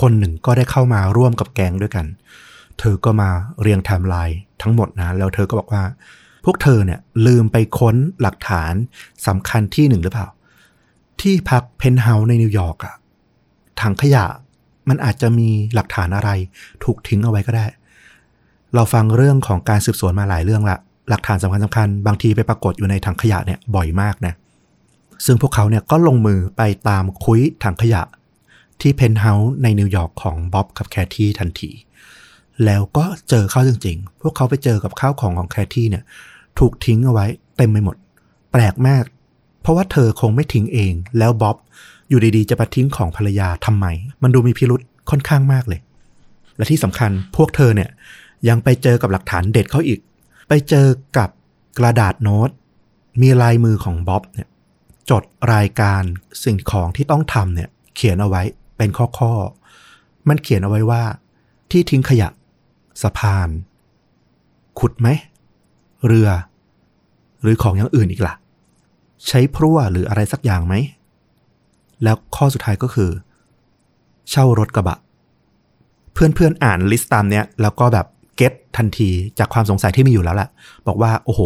[0.00, 2.06] คนหนึ่งก็ได้เข้ามาร่วมกับแก๊งด้วยกัน
[2.78, 3.30] เธอก็มา
[3.60, 5.82] เรียงไทม์ไลน์ทั้งหมดนะ แล้วเธอก็บอกว่า
[6.44, 8.72] พวกเธอเนี่ยลืมไปค้นหลักฐาน
[9.26, 10.28] สำคัญที่หนึ่งหรือเปล่า
[11.20, 12.94] ที่พักเพนท์เฮาส์ในนิวยอร์กอะ
[13.80, 14.24] ถังขยะ
[14.88, 16.30] มันอาจจะมีหลักฐานอะไร
[16.84, 17.66] ถูกทิ้งเอาไว้ก็ได้
[18.74, 20.76] เราฟังเรื่องของการสืบสวนมาหลายเรื่องละ
[21.08, 24.34] หลักฐานสำคัญสำคัญบางทีไปปรากฏอยู่ในถังขยะเนี่ยบ่อยมากนะ
[25.26, 28.02] ซึ่งพวกเขาเนี่ยก็ลงมือไปตามคุ้ยถังขยะ
[28.80, 31.70] ที่เพนท์เฮาส์ในนิวยอร์กของบ๊อบกับแคทที่ทันที
[32.64, 36.04] แล้วก็เจอเข้าจริงๆ พวกเขาไปเจอกับข้าวของของแคทที่เนี่ย
[36.58, 37.96] ถูกทิ้งเอาไว้เต็มไปหมด
[38.52, 39.04] แปลกมาก
[39.62, 41.56] เพราะว่าเธอคงไม่ทิ้งเอง แล้วบ๊อบ
[42.08, 43.86] อยู่ดีๆ จะมาทิ้งของภรรยาทำไม
[44.22, 45.80] มันดูมีพิรุษค่อนข้างมากเลย
[46.56, 47.90] และที่สำคัญพวกเธอเนี่ย
[48.48, 50.00] ยังไปเจอกับหลักฐานเด็ดเขาอีก
[50.48, 50.86] ไปเจอ
[51.16, 51.28] กับ
[51.78, 52.50] กระดาษโน้ต
[53.20, 54.48] มีลายมือของบ๊อบเนี่ย
[55.10, 55.22] จด
[55.54, 56.02] รายการ
[56.44, 58.42] สิ่งของที่ต้องทำเนี่ย เขียนเอาไว้
[58.76, 61.02] เป็นข้อๆมันเขียนเอาไว้ว่า
[61.70, 62.28] ที่ทิ้งขยะ
[63.02, 63.48] สะพาน
[64.78, 65.08] ขุดไหม
[66.06, 66.28] เรือ
[67.42, 68.34] หรือของอย่างอื่นอีกล่ะ
[69.26, 70.74] ใช้พรั่วหรืออะไรสักอย่างไหม
[72.02, 73.10] แล้วข้อสุดท้ายก็คือ
[74.30, 74.98] เช่ารถกระบะ
[76.12, 78.06] เพื่อนๆอ่านลิสต์ตามเนี้ย แล้วก็แบบ
[78.38, 80.48] เก็ตทันทีจากความสงสัยที่มีอยู่แล้วแหละ
[80.86, 81.40] บอกว่าโอ้โห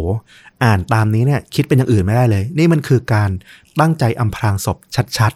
[0.65, 3.31] อ่านตามนี้เนี่ยคิดเป็นอย่างอื่นไม่ได้เลย นี่มันคือการ
[3.81, 4.77] ตั้งใจอำพรางศพ
[5.19, 5.33] ชัด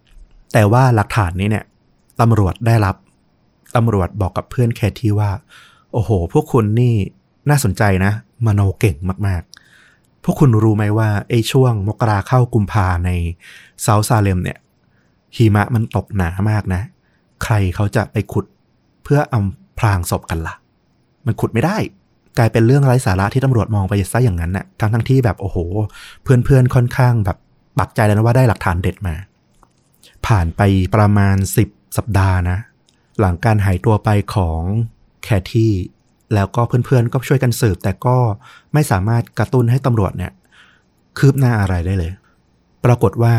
[0.00, 1.64] ๆ แต่ว่าหลักฐานนี้เนี่ย
[2.20, 2.96] ตำรวจได้รับ
[3.76, 5.30] ตำรวจบอกกับเพื่อนแคที่ว่า
[5.92, 6.94] โอ้โห พวกคุณนี่
[7.48, 8.12] น่าสนใจนะ
[8.46, 8.96] มโนเก่ง
[9.26, 13.10] มากๆ พวกคุณรู้ไหมว่าไอ้ช่วงมกราเข้ากุมภาใน
[13.82, 14.58] เซาท์ซาเลมเนี่ย
[15.36, 16.82] หิมะมันตกหนามากนะ
[17.42, 18.44] ใครเขาจะไปขุด
[19.04, 20.54] เพื่ออำพรางศพกันละ่ะ
[21.26, 21.76] มันขุดไม่ได้
[22.38, 25.58] กลายเป็นเรื่องไร้สาระที่ตำรวจมองไปซะอย่างนั้นน่ะทั้งทั้งที่แบบโอ้โห
[26.22, 27.36] เพื่อนๆค่อนข้างแบบ
[27.78, 29.14] ปักใจแล้วนะว่าได้หลักฐานเด็ดมา
[30.26, 30.60] ผ่านไป
[30.94, 32.58] ประมาณ10สัปดาห์นะ
[33.20, 34.60] หลังการหายตัวไปของ
[35.24, 35.72] แคที่
[36.34, 38.16] แล้วก็เพื่อนๆก็ช่วยกันสืบ แต่ก็
[38.72, 40.32] ไม่สามารถกระตุ้นให้ตำรวจเนี่ย
[41.18, 42.12] คืบหน้าอะไรได้เลย
[42.84, 43.34] ปรากฏว่า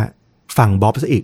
[0.57, 1.23] ฝั่งบ๊อบซะอีก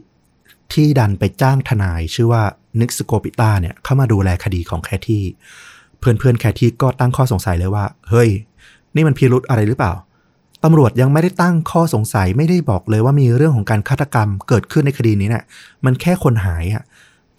[0.73, 2.43] ที่ดันไปจ้างทนายชื่อว่า
[2.79, 5.23] นิกสโกปิต้าเนี่ยเข้ามาดูแลคดีของแคที่
[5.99, 8.29] เพื่อนๆแคที่ก็ตั้งข้อสงสัยเลยว่า เฮ้ย
[8.95, 9.93] นี่มันพิรุธอะไรหรือเปล่า
[10.63, 15.43] ตำรวจยังไม่ได้ตั้งข้อสงสัยไม่ได้บอกเลยว่ามีเรื่องของการฆาตกรรมเกิดขึ้นในคดีนี้เนะี่ย
[15.85, 16.83] มันแค่คนหายอะ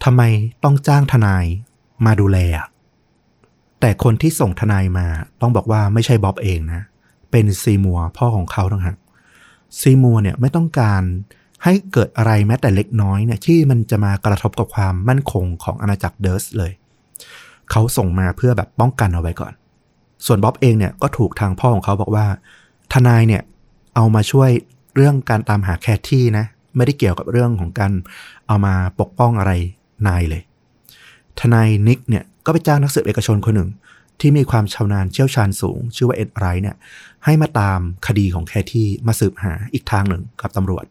[0.03, 0.21] ทำไม
[0.63, 1.45] ต้องจ้างทนาย
[2.05, 2.67] มาดูแลอะ
[3.79, 5.07] แต่คนที่ส่งทนายมา
[5.41, 6.81] ต้องบอกว่าไม่ใช่บ๊อบเองนะ
[7.31, 8.97] เป็นซีมัวพ่อของเขาทั้งหาก
[9.79, 11.01] ซีมัวเนี่ยไม่ต้องการ
[11.63, 16.71] ให้เกิดอะไรแม้แต่เล็กน้อยเนี่ยที่มันจะมากระทบกับความมั่นคงของอาณาจักรเดิร์สเลย
[17.71, 19.53] เขาส่งมาเพื่อแบบป้องกันเอาไว้ก่อน
[20.25, 22.25] ส่วนบ๊อบเองเนี่ยก็ถูกทางพ่อของเขาบอกว่า
[22.93, 23.41] ทนายเนี่ย
[23.95, 24.49] เอามาช่วย
[24.95, 26.45] เรื่องการตามหาแคทที่นะ
[26.75, 27.91] ไม่ได้เกี่ยวกับเรื่องของการ
[28.47, 29.51] เอามาปกป้องอะไร
[30.07, 30.41] นายเลย
[31.39, 33.69] ทนายนิกเนี่ยก็ไปจ้างนักสืบเอกชนคนหนึ่ง
[34.19, 36.75] ที่มีความชำนาญเชี่ยวชาญสูง ชื่อว่าเอ็ดไรเนี่ย
[37.25, 40.85] ให้มาตามคดีของแคทที่มาสืบหาอีกทางหนึ่งกับตำรวจ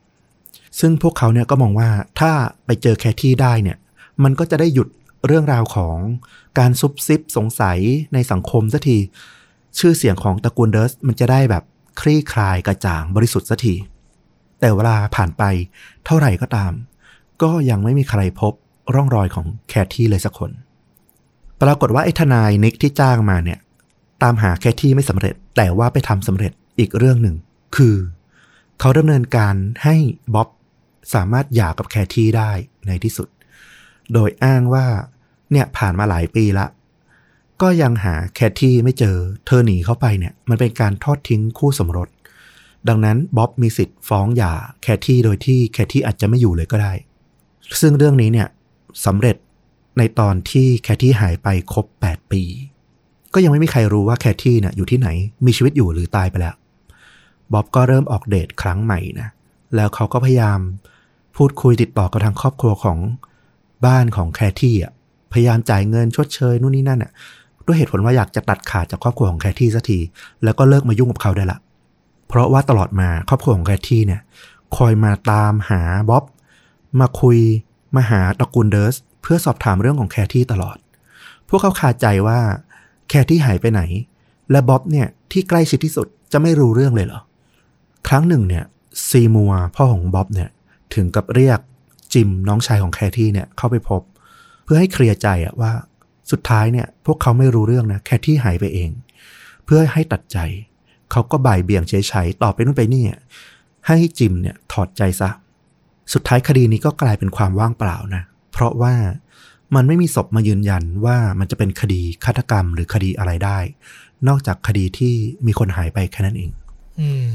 [0.81, 2.31] ซึ่งพวกเขาเนี่ยก็มองว่าถ้า
[2.67, 3.79] ไปเจอแคทที่ได้เนี่ย
[4.23, 4.89] มันก็จะได้หยุด
[5.27, 5.97] เรื่องราวของ
[6.59, 7.79] การซุบซิบสงสัย
[8.15, 8.99] ในสังคมสักที
[9.79, 11.65] ชื่อเสียงของตระกูลเดิร์สมันจะได้แบบ
[12.01, 13.75] คลี่คลายกระจ่างบริสุทธิ์สักที
[14.61, 15.43] แต่เวลาผ่านไป
[16.07, 16.73] เท่าไหร่ก็ตาม
[17.43, 18.53] ก็ยังไม่มีใครพบ
[18.95, 20.51] ร่องรอยของแคทที่เลยสักคน
[21.63, 23.59] ปรากฏว่าไอ้ทนายนิกที่จ้างมาเนี่ย
[24.23, 27.37] ตามหาแคทที่ไม่สำเร็จ แต่ว่าไปทำสำเร็จอีกเรื่องหนึ่ง
[27.77, 27.97] คือ
[28.81, 29.55] เขาดำเนินการ
[29.85, 29.97] ให้
[30.35, 30.49] บ๊อบ
[31.15, 32.51] สามารถหย่ากับแคทที่ได้
[32.87, 33.29] ในที่สุด
[34.13, 34.87] โดยอ้างว่า
[35.53, 36.67] เนี่ยผ่านมาหลายปีละ
[37.63, 42.09] ก็ยังหาแคทที่ไม่เจอ เธอหนีเข้าไปเนี่ย มันเป็นการทอดทิ้งคู่สมรส
[42.89, 46.93] ดังนั้นบ๊อบมีสิทธิ์ฟ้องหย่าแคทที่โดยที่แคทที่อาจจะไม่อยู่เลยก็ได้
[47.81, 48.49] ซึ่งเรื่องนี้เนี่ย
[49.07, 49.37] สำเร็จ
[49.99, 52.43] ในตอนที่แคทที่หายไปครบ 8 ปี
[53.35, 55.09] ก็ยังไม่มีใครรู้ว่าแคทที่เนี่ยอยู่ที่ไหน
[55.47, 56.55] มีชีวิตอยู่หรือตายไปแล้ว
[57.53, 59.29] บ๊อบก็เริ่มออกเดทครั้งใหม่นะ
[59.75, 60.61] แล้วเขาก็พยายาม
[61.37, 62.99] พูดคุยติดต่อกับทางครอบครัวของ
[63.87, 64.93] บ้านของแคทที่อะ
[65.33, 67.13] พยายามจ่ายเงินชดเชยนู่นนี่นั่นอะ
[67.67, 69.99] ด้วยเหตุผลว่าอยากจะตัดขาดจากครอบครัวของแคที่สักที
[70.45, 71.59] แล้วก็เลิกมายุ่งกับเขาได้ละ
[72.29, 74.21] เพราะว่าตลอดมาครอบครัวของแคที่เนี่ย
[74.77, 76.25] คอยมาตามหาบ๊อบ
[77.01, 77.39] มาคุย
[77.97, 80.77] มาหาตระกูลเดิร์สเพื่อสอบถามเรื่องของแคที่ตลอด
[81.49, 82.39] พวกเขาคาใจว่า
[83.09, 83.83] แคที่หายไปไหน
[84.51, 87.21] และบ๊อบเนี่ยที่ใกล้ชิดที่สุดจะไม่รู้เรื่องเลยเหรอ
[88.09, 88.65] ครั้งหนึ่งเนี่ย
[89.09, 90.51] ซีมัวพ่อของบ๊อบเนี่ย
[90.95, 91.59] ถึงกับเรียก
[92.15, 94.01] จิมน้องชายของแคที่เนี่ยเข้าไปพบ
[94.71, 95.73] พื่อให้เคลียร์ใจอะว่า
[96.31, 98.91] สุดท้ายเนี่ย พวกเขาไม่รู้เรื่องนะแคทที่หายไปเอง
[99.65, 100.39] เพื่อให้ตัดใจ
[101.11, 101.95] เขาก็บ่ายเบี่ยงเฉ
[102.25, 103.21] ยๆต่อไปนู่นไปนี่อะ
[103.87, 105.31] ให้จิมเนี่ยถอดใจซะ
[106.13, 108.95] สุดท้ายคดีนี้ก็กลายเป็นความว่างเปล่านะ เพราะว่า
[109.75, 113.59] มันไม่มีศพมายืนยันว่ามันจะเป็นคดีฆาตกรรมหรือคดีอะไรได้
[114.29, 115.15] นอกจากคดีที่
[115.47, 116.51] มีคนหายไปแค่นั้นเอง
[117.01, 117.31] อืม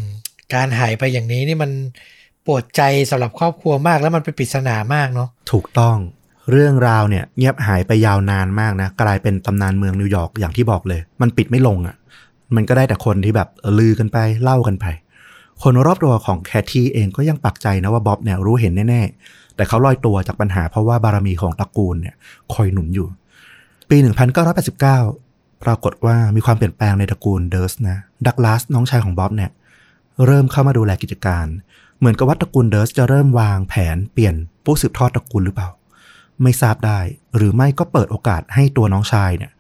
[0.53, 1.71] การหายไปอย่างนี้นี่มัน
[2.45, 5.97] ปวดใจสำหรับครอบครัวมากแล้วมันเป็นปริศนามากเนาะถูกต้อง
[6.51, 11.95] เรื่องราวเนี่ยเงียบหายไปยาวนานมากนะ กลายเป็นตำนานเมืองนิวยอร์กอย่างที่บอกเลย มันปิดไม่ลงอะ่ะ
[12.55, 14.85] มันก็ได้แต่คนที่แบบลือกันไปเล่ากันไป
[15.63, 22.15] คนรอบตัวของแคทที่เองก็ยังปักใจนะว่าบ๊อบเนี่ยรู้เห็นแน่ๆ แต่เขาลอยตัวจากปัญหาเพราะว่าบารมีของตระกูลเนี่ย
[22.53, 23.07] คอยหนุนอยู่
[23.89, 23.97] ปี
[24.75, 29.51] 1989 ปรากฏว่ามีความเปลี่ยนแปลงในตระกูลเดิร์สนะดักลาสน้องชายของบ๊อบเนี่ย
[30.25, 31.45] เริ่มเข้ามาดูแลกิจการ
[31.99, 34.35] เหมือนกับว่าตระกูลเดิร์สจะเริ่มวางแผนเปลี่ยน
[34.65, 35.69] ผู้สืบทอดตระกูลหรือเปล่า
[36.41, 36.99] ไม่ทราบได้
[37.36, 39.51] หรือไม่ก็เปิดโอกาสให้ตัวน้องชายเนี่ย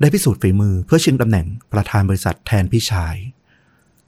[0.00, 3.14] ได้พิสูจน์ฝีมือเพื่อชิงตำแหน่งประธานบริษัทแทนพี่ชาย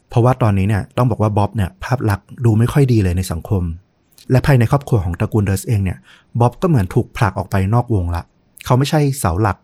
[0.08, 3.62] เพราะว่าตอนนี้เนี่ยต้องบอกว่าบ๊อบเนี่ยภาพลักษณ์ดูไม่ค่อยดีเลยในสังคม
[4.30, 5.98] และภายในครอบครัวของตระกูลเดิร์สเองเนี่ย
[6.40, 8.22] บ๊อบก็เหมือนถูกผลักออกไปนอกวงละ
[8.64, 9.58] เขาไม่ใช่เสาหลัก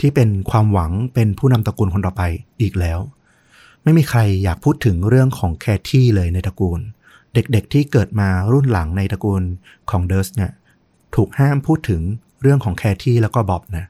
[0.00, 2.22] ที่เป็นความหวังเป็นผู้นำตระกูลคนต่อไป
[2.60, 2.98] อีกแล้ว
[3.82, 6.80] ไม่มีใครอยากพูดถึงเรื่องของแคทที่เลยในตระกูล
[7.34, 9.42] เด็กๆที่เกิดมารุ่นหลังในตระกูล
[9.90, 10.52] ของเดิร์สเนี่ย
[11.14, 12.02] ถูกห้ามพูดถึง
[12.42, 13.86] เรื่องของแคทที่แล้วก็บ๊อบนะ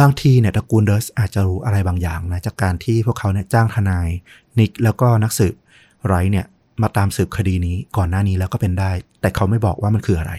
[0.00, 4.08] บางทีเนี่ยตระกูลเดิร์สอาจจะรู้อะไรบางอย่างนะจากการที่พวกเขาเนี่ยจ้างทนาย
[4.58, 5.54] นิกแล้วก็นักสืบ
[6.06, 6.46] ไรเนี่ย
[6.82, 10.32] มาตามสืบคดีนี้ก่อนหน้านี้แล้วก็เป็นได้ แต่เขาไม่บอกว่ามันคืออะไร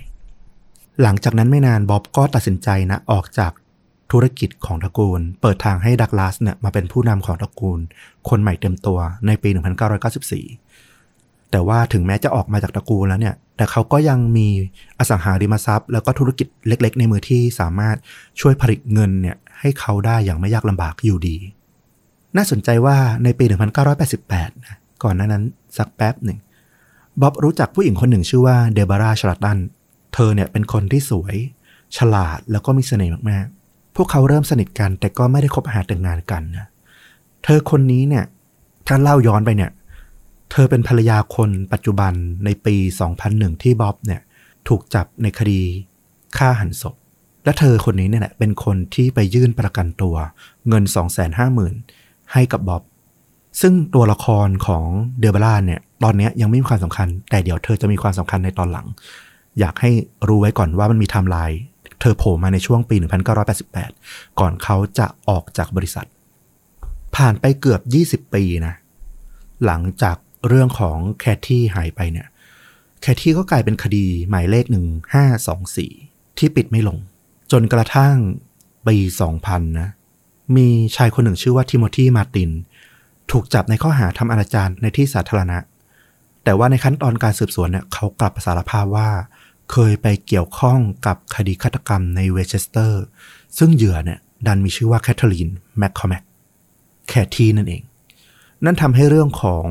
[1.01, 3.51] หลังจากนั้นไม่นานบ๊อบก็ตัดสินใจนะออกจาก
[4.11, 7.80] ธุรกิจของตระกูล เปิดทางให้ดักลาสเนี่ยมาเป็นผู้นำของตระกูล
[8.30, 9.49] คนใหม่เต็มตัวในปี
[10.13, 10.68] 1994
[11.52, 14.47] แต่ว่าถึงแม้จะออกมาจากตระกูลแล้วเนี่ย แต่เขาก็ยังมี
[15.00, 17.97] อสังหาริมทรัพย์ แล้วก็ธุรกิจเล็ก ๆ ในมือที่สามารถ
[18.39, 21.38] ช่วยผลิตเงินเนี่ยให้เขาได้อย่างไม่ยากลำบากอยู่ดี
[22.38, 23.45] น่าสนใจว่าในปี
[24.04, 25.43] 1988 นะก่อนหน้านั้น
[25.78, 26.39] สักแป๊บหนึ่ง
[27.22, 29.58] บ๊อบรู้จักผู้หญิงคนหนึ่งชื่อว่าเดบาราชลัตตัน
[30.14, 31.36] เธอเนี่ยเป็นคนที่สวย
[31.97, 36.68] ฉลาดแล้วก็มีเสน่ห์มากๆ พวกเขาเริ่มสนิทกันแต่ก็ไม่ได้คบหาแต่งงานกันนะ
[37.43, 38.26] เธอคนนี้เนี่ย
[38.88, 39.72] ถ้าเล่าย้อนไปเนี่ย
[40.52, 42.14] เธอเป็นภรรยาคนปัจจุบัน
[42.45, 42.76] ในปี
[43.20, 44.22] 2001 ที่บ๊อบเนี่ย
[44.68, 45.62] ถูกจับในคดี
[46.38, 46.95] ฆ่าหันศพ
[47.43, 50.16] และเธอคนนี้เนี่ยแหละเป็นคนที่ไปยื่นประกันตัว
[50.68, 50.84] เงิน
[51.58, 52.84] 250,000 ให้กับบ๊อบ
[53.62, 54.86] ซึ่งตัวละครของ
[55.20, 58.88] เดลเบล่าเนี่ยตอนนี้ยังไม่มีความสำคัญ แต่เดี๋ยวเธอจะมีความสำคัญในตอนหลัง
[59.60, 59.91] อยากให้
[60.28, 61.60] รู้ไว้ก่อนว่ามันมีไทม์ไลน์
[62.00, 62.95] เธอโผล่มาในช่วงปี
[63.68, 66.08] 1988 ก่อนเขาจะออกจากบริษัท
[67.16, 67.82] ผ่านไปเกือบ
[68.26, 68.74] 20 ปีนะ
[69.66, 70.18] หลังจาก
[70.48, 72.28] เรื่องของแคทที่หายไปเนี่ย
[73.02, 74.66] แคทที่ก็กลายเป็นคดีหมายเลข
[75.32, 76.98] 1524ที่ปิดไม่ลง
[77.52, 78.16] จนกระทั่ง
[78.88, 78.98] ปี
[79.30, 79.90] 2000นะ
[80.56, 82.52] มีชายคนหนึ่งชื่อว่าทิโมธีมาติน
[83.32, 85.58] ถูกจับในข้อหาทำอนาจารในที่สาธารณะ
[86.44, 89.10] แต่ว่าในขั้นตอนการสืบสวนเนี่ยเขากลับสารภาพว่า
[89.72, 93.04] เคยไปเกี่ยวข้องกับคดีฆาตกรรมในเวสเชสเตอร์
[93.58, 96.24] ซึ่งเหยื่อเนี่ยดันมีชื่อว่าแคทเธอรีนแมคคอแมค
[97.08, 97.82] แคทที่นั่นเอง
[98.66, 99.66] นั่นทำให้เรื่องของ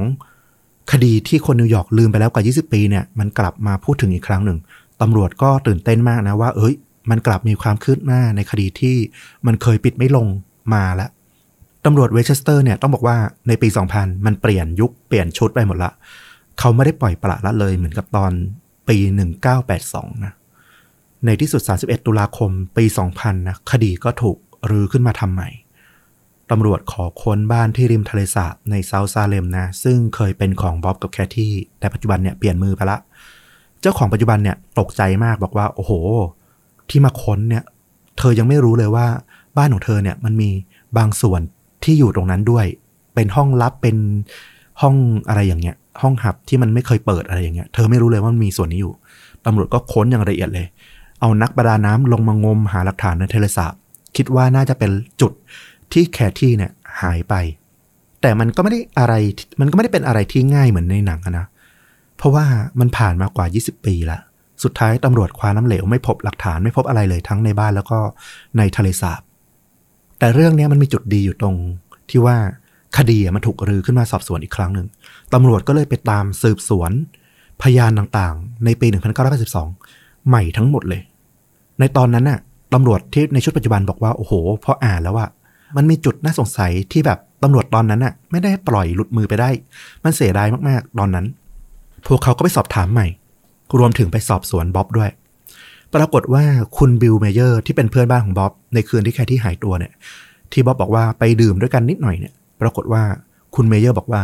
[0.92, 4.58] คดีที่คนนิวยอร์กลืมไปแล้วกว่า 20 ปีเนี่ยมันกลับมาพูดถึงอีกครั้งหนึ่ง
[5.00, 6.74] ตำรวจก็ตื่นเต้นมากนะว่า เอ้ย
[7.10, 8.96] มันกลับมีความคืบหน้าในคดีที่
[9.46, 10.26] มันเคยปิดไม่ลง
[10.74, 11.10] มาแล้ว
[11.84, 13.16] ตำรวจเวสเชสเตอร์เนี่ยต้องบอกว่า
[13.48, 15.92] ในปี 2000 มันเปลี่ยนยุคเปลี่ยนชุดไปหมดละ
[16.58, 18.32] เขาไม่ได้ปล่อยปละละเลยเหมือนกับตอน
[18.88, 18.96] ปี
[19.60, 20.32] 1982 นะ
[21.24, 22.84] ในที่สุด 31 ตุลาคมปี
[23.14, 24.36] 2000 นะ คดีก็ถูก
[24.70, 25.48] รื้อขึ้นมาทำใหม่
[26.50, 32.98] ตำรวจขอค้นบ้านที่ริมทะเลสาบในเซาท์ซาเลมนะ ซึ่งเคยเป็นของบ๊อบกับแคทที่แต่ปัจจุบันเนี่ยเปลี่ยนมือไปละ
[33.80, 35.92] เจ้าของปัจจุบันเนี่ยตกใจมากบอกว่า โอ้โห
[36.90, 37.64] ที่มาค้นเนี่ย
[38.18, 39.06] เธอยังไม่รู้เลยว่า
[39.56, 40.50] บ้านของเธอเนี่ยมันมี
[40.98, 41.40] บางส่วน
[41.84, 42.66] ที่อยู่ตรงนั้นด้วย
[43.14, 43.96] เป็นห้องลับเป็น
[44.80, 44.94] ห้อง
[45.28, 48.92] อะไรอย่างเงี้ย ห้องหับที่มันไม่เคยเปิดอะไรอย่างเงี้ย เธอไม่รู้เลยว่ามันมีส่วนนี้อยู่
[49.46, 50.66] ตำรวจก็ค้นอย่างละเอียดเลย
[51.20, 53.74] เอานักประดาน้ำลงมางมหาหลักฐานในทะเลสาบ
[54.16, 54.90] คิดว่าน่าจะเป็น
[55.20, 55.32] จุด
[55.92, 57.34] ที่แคที่เนี่ยหายไป
[58.20, 59.14] แต่มันก็ไม่ได้อะไร
[59.60, 61.46] มันก็ไม่ได้เป็นอะไรที่ง่ายเหมือนในหนังนะ
[62.16, 62.44] เพราะว่า
[62.80, 64.18] มันผ่านมากว่า 20 ปีละ
[64.64, 67.98] สุดท้ายตำรวจคว้าน้ำเหลวไม่พบหลักฐานไม่พบอะไรเลยทั้งในบ้านแล้วก็
[68.58, 69.20] ในทะเลสาบ
[70.18, 71.54] แต่เรื่องนี้มันมีจุดดีอยู่ตรง
[72.10, 72.36] ที่ว่า
[72.96, 74.86] คดีมันถูกรื้อขึ้นมาสอบสวนอีกครั้งหนึ่ง
[75.34, 76.92] ตำรวจก็เลยไปตามสืบสวน
[77.62, 78.86] พยานต่างๆ ในปี
[79.58, 81.02] 1982 ใหม่ทั้งหมดเลย
[81.80, 82.40] ในตอนนั้นน่ะ
[82.74, 84.32] ตำรวจที่ในชุดปัจจุบันบอกว่า โอ้โห
[84.64, 85.26] พออ่านแล้วว่า
[85.76, 89.50] มันมีจุดน่าสงสัยที่แบบตำรวจตอนนั้นน่ะไม่น่าปล่อยหลุดมือไปได้
[90.04, 91.26] มันเสียดายมากๆ ตอนนั้น
[92.06, 93.06] พวกเขาก็ไปสอบถามใหม่
[93.78, 95.10] รวมถึงไปสอบสวนบ๊อบด้วย
[95.94, 96.44] ปรากฏว่า
[96.78, 99.92] คุณบิลเมเยอร์ที่เป็นเพื่อนบ้านของบ๊อบในคืนที่แคทที่หายตัวเนี่ย
[100.52, 103.02] ที่บ๊อบบอกว่าไปดื่มด้วยกันนิดหน่อยเนี่ย ปรากฏว่า
[103.54, 104.22] คุณเมเยอร์บอกว่า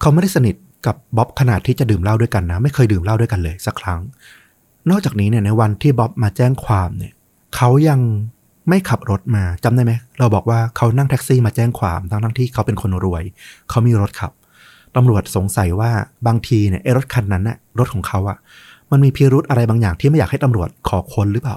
[0.00, 0.54] เขาไม่ได้สนิท
[0.86, 4.00] กับบ๊อบขนาดที่จะดื่มเหล้าด้วยกันนะ ไม่เคยดื่มเหล้าด้วยกันเลยสักครั้ง
[4.90, 7.12] นอกจากนี้เนี่ยในวันที่บ๊อบมาแจ้งความเนี่ย
[7.56, 8.00] เขายัง
[8.68, 13.22] ไม่ขับรถมาจำได้ไหม เราบอกว่าเขานั่งแท็กซี่มาแจ้งความทั้งทั้งที่เขาเป็นคนรวย
[13.70, 14.32] เขามีรถขับ
[14.96, 15.90] ตำรวจสงสัยว่า
[16.26, 18.38] บางทีเนี่ยไอ้รถคันนั้นน่ะรถของเขาอะ
[18.90, 21.56] มันมีพิรุธอะไรบางอย่างที่ไม่อยากให้ตำรวจขอค้นหรือเปล่า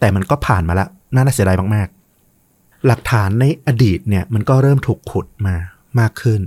[0.00, 5.56] แต่มันก็ผ่านมาแล้วน่าเสียดายมากๆ หลักฐานในอดีตเนี่ยมันก็เริ่มถูกขุดมา
[6.00, 6.40] มากขึ้น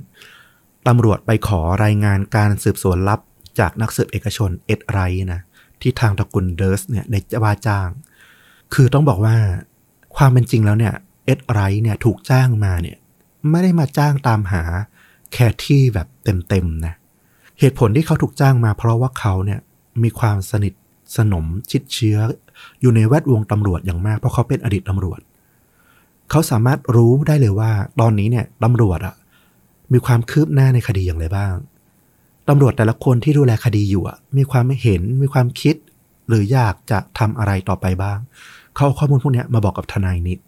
[0.88, 3.20] ตำรวจไปขอรายงานการสืบสวนลับ
[3.60, 5.00] จากนักสืบเอกชนเอ็ดไร
[5.34, 5.42] นะ
[5.82, 7.90] ที่ทางตระกูลเดิร์สเนี่ยได้ว่าจ้าง
[8.74, 9.36] คือต้องบอกว่า
[10.16, 10.94] ความเป็นจริงแล้วเนี่ย
[11.26, 12.98] เอ็ดไรเนี่ยถูกจ้างมาเนี่ย
[13.50, 14.64] ไม่ได้มาจ้างตามหา
[15.34, 16.94] แคที่แบบเต็มๆนะ
[17.60, 19.60] เหตุผลที่เขาถูกจ้างมาเพราะว่าเขาเนี่ย
[20.04, 20.74] มีความสนิท
[21.18, 22.18] สนมชิดเชื้อ
[22.82, 25.20] อยู่ในแวดวงตำรวจอย่างมาก เพราะเขาเป็นอดีตตำรวจ
[26.30, 29.16] เขาสามารถรู้ได้เลยว่า ตอนนี้เนี่ยตำรวจอะ
[29.94, 31.54] มีความคืบหน้าในคดีอย่างไรบ้าง
[32.50, 35.76] ตำรวจแต่ละคนที่ดูแลคดีอยู่อะมีความเห็นมีความคิด
[36.28, 38.20] หรืออยากจะทำอะไรต่อไปบ้าง
[38.78, 40.40] เขาเอาข้อมูลพวกนี้มาบอกกับทนายนิก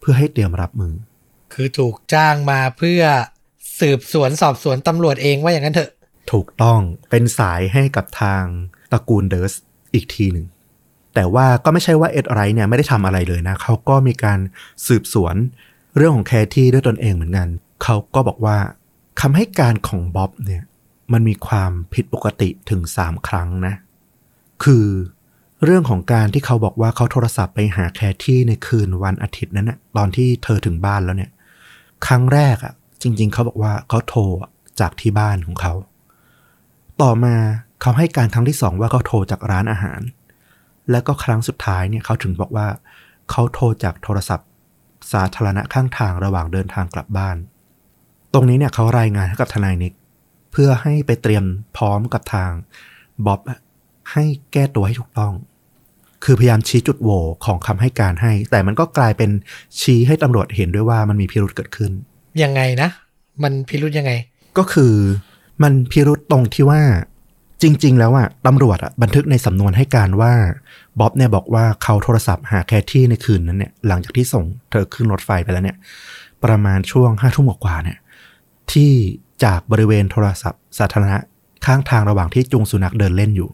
[0.00, 0.94] เพื่อให้เตรียมรับมือ
[1.52, 3.02] คือถูกจ้างมาเพื่อ
[3.80, 5.90] สืบสวนสอบสวนตำรวจเองว่าอย่างนั้นเถอะ
[6.32, 6.80] ถูกต้อง
[7.10, 8.42] เป็นสายให้กับทาง
[8.92, 9.52] ตระกูลเดิร์ส
[9.94, 10.46] อีกทีหนึ่ง
[11.14, 14.38] แต่ว่าก็ไม่ใช่ว่าเอ็ดไรเนี่ยไม่ได้ทำอะไรเลยนะ เขาก็มีการ
[14.86, 15.34] สืบสวน
[15.96, 17.48] เรื่องของแคที่ด้วยตนเองเหมือนกัน
[17.82, 18.58] เขาก็บอกว่า
[19.20, 20.62] คำให้การของบ๊อบเนี่ย
[21.12, 23.74] มันมีความผิดปกติถึงสามครั้งนะ
[24.64, 24.86] คือ
[25.64, 31.30] เรื่องของการที่เขาบอกว่าเขาโทรศัพท์ไปหาแคที่ในคืนวันอาทิตย์นั้นนะตอนที่เธอถึงบ้านแล้วเนี่ย
[32.06, 34.20] ครั้งแรกอะ่ะจริง ๆ เขาบอกว่าเขาโทร
[34.80, 35.72] จากที่บ้านของเขา
[37.02, 37.34] ต่อมา
[37.82, 40.00] เขาให้การครั้งที่สองว่าเขาโทรจากร้านอาหาร
[40.90, 42.66] แล้วก็ครั้งสุดท้ายเนี่ยเขาถึงบอกว่า
[43.30, 44.48] เขาโทรจากโทรศัพท์
[45.12, 47.36] สาธารณะข้างทางระหว่างเดินทางกลับบ้าน
[48.32, 49.94] ตรงนี้เนี่ยเขารายงานให้กับทนายนิก
[50.52, 51.44] เพื่อให้ไปเตรียม
[51.76, 52.50] พร้อมกับทาง
[53.26, 53.40] บ๊อบ
[54.12, 55.32] ให้แก้ตัวให้ถูกต้อง
[56.24, 59.30] คือพยายามชี้จุดโหว่ของคำให้การให้ แต่มันก็กลายเป็น
[59.80, 61.92] ชี้ให้ตำรวจเห็นด้วยว่ามันมีพิรุษเกิดขึ้น
[62.42, 62.88] ยังไงนะ
[63.42, 64.12] มันพิรุธยังไง
[64.58, 64.94] ก็คือ
[65.62, 66.80] มันพิรุษตรงที่ว่า
[67.62, 70.32] จริง ๆ แล้วอะตำรวจอะบันทึกในสำนวนให้การว่า
[70.98, 75.76] บ๊อบเนี่ยบอกว่าเขาโทรศัพท์หาแคที่ในคืนนั้นเนี่ย หลังจากที่ส่งเธอขึ้นรถไฟไปแล้วเนี่ย
[76.44, 77.98] ประมาณช่วงห้าทุ่มกว่าเนี่ย
[78.72, 78.90] ที่
[79.44, 81.18] จากบริเวณโทรศัพท์สาธารณะ
[81.66, 83.50] ข้างทางระหว่างที่จุงสุนัขเดินเล่นอยู่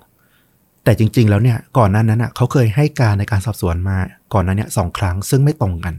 [0.84, 3.98] แต่จริง ๆ แล้วเนี่ยก่อนหน้านั้นอะเขาเคยให้การในการสอบสวนมา
[4.34, 5.94] ก่อนหน้านี้สองครั้งซึ่งไม่ตรงกัน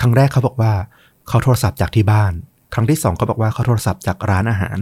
[0.00, 0.72] ครั้งแรกเขาบอกว่า
[1.28, 2.32] เขาโทรศัพท์จากที่บ้าน
[2.74, 4.78] ครั้งที่สองเขาบอกว่าเขาโทรศัพท์จากร้านอาหาร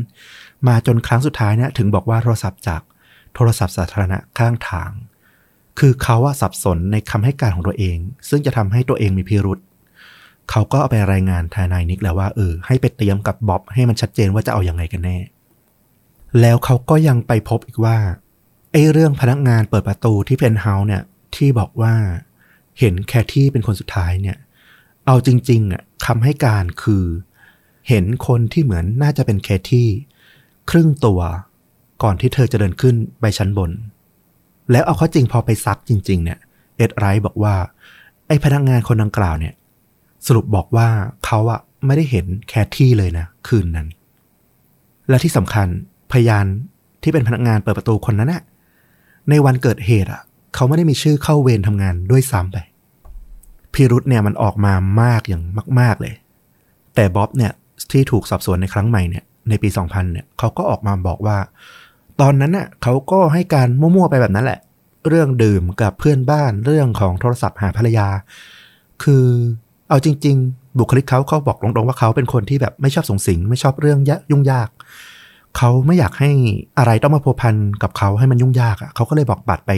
[0.69, 2.83] มาจนครั้งสุดท้ายเนี่ยถึงบอกว่าโทรศัพท์จาก
[3.35, 4.91] โทรศัพท์สาธารณะข้างทาง
[5.79, 9.59] คือเขาอะสับสนในคำให้การของตัวเอง ซึ่งจะทำให้ตัวเองมีพิรุษ
[10.51, 15.19] เขาก็เอาไปรายงานทนายนิกแล้วว่าเออให้ไปเตรียมกับบ๊อบให้มันชัดเจนว่าจะเอาอยัางไงกันแน่
[16.41, 17.97] แล้วเขาก็ยังไปพบอีกว่า
[18.73, 21.03] ไอ้เรื่องพนักงานเปิดประตูที่เพนเฮาส์เนี่ย
[21.37, 21.95] ที่บอกว่า
[22.79, 24.37] เห็นแคที่เป็นคนสุดท้ายเนี่ย
[25.07, 27.05] เอาจริงๆอะคำให้การคือ
[27.89, 29.89] เห็นคนที่เหมือนน่าจะเป็นแคที่
[30.71, 31.21] ครึ่งตัว
[32.03, 33.71] ก่อนที่เธอจะเดินขึ้นไปชั้นบน
[34.71, 36.39] แล้วเอาข้อจริงพอไปซักจริง ๆ เนี่ย
[36.77, 37.55] เอ็ดไรท์บอกว่า
[38.27, 39.55] ไอ้พนักงานคนดังกล่าวเนี่ย
[40.27, 40.89] สรุปบอกว่า
[41.25, 43.89] เขาอะไม่ได้เห็นแคที่เลยนะ คืนนั้น
[45.09, 45.69] และที่สำคัญ
[46.13, 46.47] พยาน
[47.03, 48.43] ที่เป็นพนักงานเปิดประตูคนนั้นอะ
[49.31, 50.23] ในวันเกิดเหตุอะ
[50.55, 52.57] เขาไม่ได้มีชื่อเข้าเวรทำงานด้วยซ้ำไป
[53.75, 55.43] พิรุษเนี่ยมันออกมามากอย่าง
[55.81, 56.15] มาก ๆเลย
[56.95, 57.53] แต่บ๊อบเนี่ย
[57.91, 61.39] ที่ถูกสอบสวนในครั้งใหม่เนี่ยในปี 2000 เนี่ยเขาก็ออกมาบอกว่า
[62.21, 64.61] ตอนนั้นน่ะเขาก็ให้การมั่วๆไปแบบนั้นแหละ
[65.09, 68.09] เรื่องดื่มกับเพื่อนบ้านเรื่องของโทรศัพท์หาภรรยา
[69.03, 69.27] คือ
[69.89, 73.99] เอาจริง ๆ บุคลิกเขาเขาบอกตรงๆว่าเขาเป็นคนที่แบบไม่ชอบสงสิง ไม่ชอบเรื่อง
[74.31, 74.69] ยุ่งยาก
[75.57, 76.31] เขาไม่อยากให้
[76.79, 79.71] อะไรต้องมาพัวพันกับเขาให้มันยุ่งยากอะเขาก็เลยบอกบัตรไป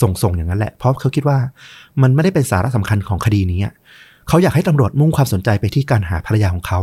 [0.00, 1.38] ส่งๆอย่างนั้นแหละ เพราะเขาคิดว่า
[2.02, 3.60] มันไม่ได้เป็นสาระสำคัญของคดีนี้
[4.28, 6.80] เขาอยากให้ตำรวจมุ่งความสนใจไปที่การหาภรรยาของเขา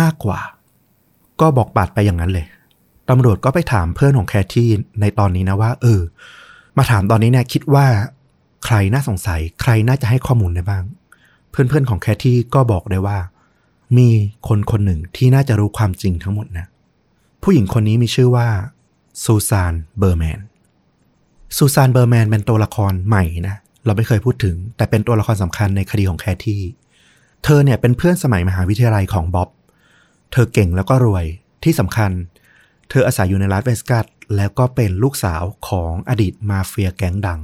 [0.00, 0.38] มากกว่า
[1.40, 2.46] ก็บอกบัตรไปอย่างนั้นเลย
[3.10, 4.68] ตำรวจก็ไปถามเพื่อนของแคทที่
[5.00, 6.00] ในตอนนี้นะว่า เออ
[6.76, 7.86] มาถามตอนนี้เนี่ยคิดว่า
[8.64, 10.84] ใครน่าสงสัย ใครน่าจะให้ข้อมูลได้บ้าง
[11.50, 13.18] เพื่อนๆของแคทที่ก็บอกได้ว่า
[13.98, 14.08] มี
[14.48, 16.66] คนคนหนึ่งที่น่าจะรู้ความจริงทั้งหมดนะ
[17.46, 18.48] ผู้หญิงคนนี้มีชื่อว่า
[19.24, 20.40] ซูซานเบอร์แมน
[21.56, 26.62] ซูซานเบอร์แมนเป็นตัวละครใหม่นะเราไม่เคยพูดถึง แต่เป็นตัวละครสำคัญในคดีของแคทที่
[27.44, 29.48] เธอเนี่ยเป็นเพื่อนสมัยมหาวิทยาลัยของบ๊อบ
[30.32, 31.24] เธอเก่งแล้วก็รวย
[31.64, 32.10] ที่สำคัญ
[32.90, 37.40] เธออาศัยอยู่ในลาสเวกัสแล้วก็เป็นลูกสาวของอดีตมาเฟียแก๊งดัง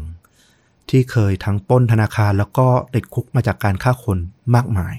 [0.91, 4.19] ที่เคยทั้งป้นธนาคารแล้วก็ติดคุกมาจากการฆ่าคน
[4.55, 4.95] มากมาย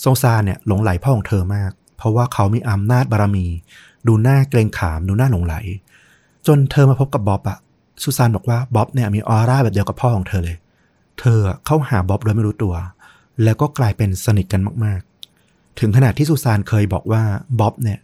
[0.00, 3.46] โซซาเนี่ยหลงไหลพ่อของเธอมาก เพราะว่าเขามีอำนาจบารมี
[4.06, 5.54] ดูหน้าเกรงขาม ดูหน้าหลงไหล
[6.46, 7.58] จนเธอมาพบกับบ๊อบอะ
[8.02, 10.56] ซูซานบอกว่าบ๊อบเนี่ยมีออร่าแบบเดียวกับพ่อของเธอเลย
[11.20, 12.74] เธอเข้าหาบ๊อบโดยไม่รู้ตัว
[13.44, 17.22] แล้วก็กลายเป็นสนิทกันมากๆ ถึงขนาดที่ซูซานเคยบอกว่า
[17.60, 17.98] บ๊อบเนี่ย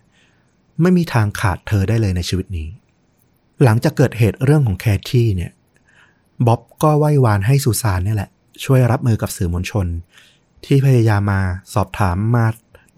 [0.83, 2.69] ไม่มีทางขาดเธอได้เลยในชีวิตนี้
[3.65, 5.53] หลังจากเกิดเหตุเรื่องของแคที่เนี่ย
[6.47, 8.31] บ๊อบก็ไหว้วานให้สุสานเนี่ยแหละ
[8.65, 9.87] ช่วยรับมือกับสื่อมวลชน
[10.65, 11.41] ที่พยายามมา
[11.75, 12.47] สอบถามมา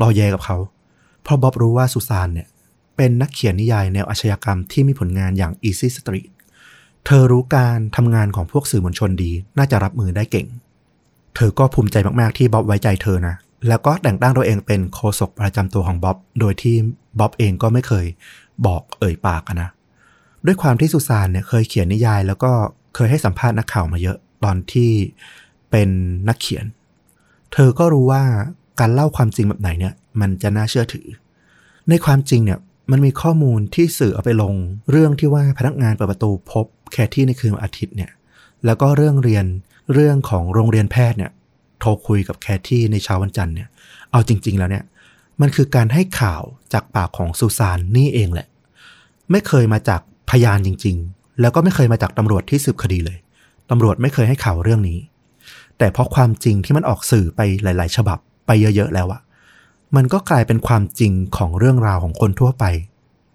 [0.01, 0.57] ตอแยกับเขา
[1.25, 2.49] เพราะบ๊อบรู้ว่าสุสานเนี่ย
[2.97, 6.29] เป็นนักเขียนนิยายแนวอาชญากรรมที่มีผลงานอย่าง Easy Street
[7.07, 10.47] เธอรู้การทำงานของพวกสื่อมวลชนดี น่าจะรับมือได้เก่ง
[11.37, 13.35] เธอก็ภูมิใจมาก ๆ ที่บ๊อบไว้ใจเธอนะ
[13.69, 16.77] แล้วก็แต่งตั้งตัวเองเป็นโฆษกประจำตัวของบ๊อบ โดยที่
[17.19, 18.07] บ๊อบเองก็ไม่เคย
[18.67, 19.69] บอกเอ่ยปากนะ
[20.47, 22.53] ด้วยความที่สุสานเนี่ยเคยเขียนนิยาย แล้วก็
[22.95, 24.91] เคยให้สัมภาษณ์นักข่าวมาเยอะ ตอนที่
[25.71, 25.89] เป็น
[26.29, 26.65] นักเขียน
[27.53, 28.25] เธอก็รู้ว่า
[28.81, 31.07] การเล่าความจริงแบบไหนเนี่ยมันจะน่าเชื่อถือ
[31.89, 32.59] ในความจริงเนี่ย
[32.91, 34.55] มันมีข้อมูลที่สื่อเอาไปลง
[34.91, 38.11] เรื่องที่ว่าพนักงานเปิดประตูพบแคที่ในคืนวันอาทิตย์เนี่ย
[38.65, 39.47] แล้วก็เรื่องเรียน
[39.93, 41.31] เรื่องของโรงเรียนแพทย์เนี่ย
[41.81, 43.69] โทรคุยกับแคที่ในเช้าวันจันทร์เนี่ย
[44.13, 44.85] เอาจริง ๆ แล้วเนี่ย
[45.41, 48.49] มันคือการให้ข่าวจากปากของซูซานนี่เองแหละ
[49.31, 50.01] ไม่เคยมาจาก
[50.31, 53.19] พยานจริง ๆ แล้วก็ไม่เคยมาจากตำรวจที่สืบคดีเลย
[53.71, 54.99] ตำรวจไม่เคยให้ข่าวเรื่องนี้
[55.79, 59.21] แต่เพราะความจริงที่มันออกสื่อไปหลาย ๆ ฉบับ ไปเยอะๆแล้วอะ
[59.97, 62.65] มันก็กลายเป็นความจริงของเรื่องราวของคนทั่วไป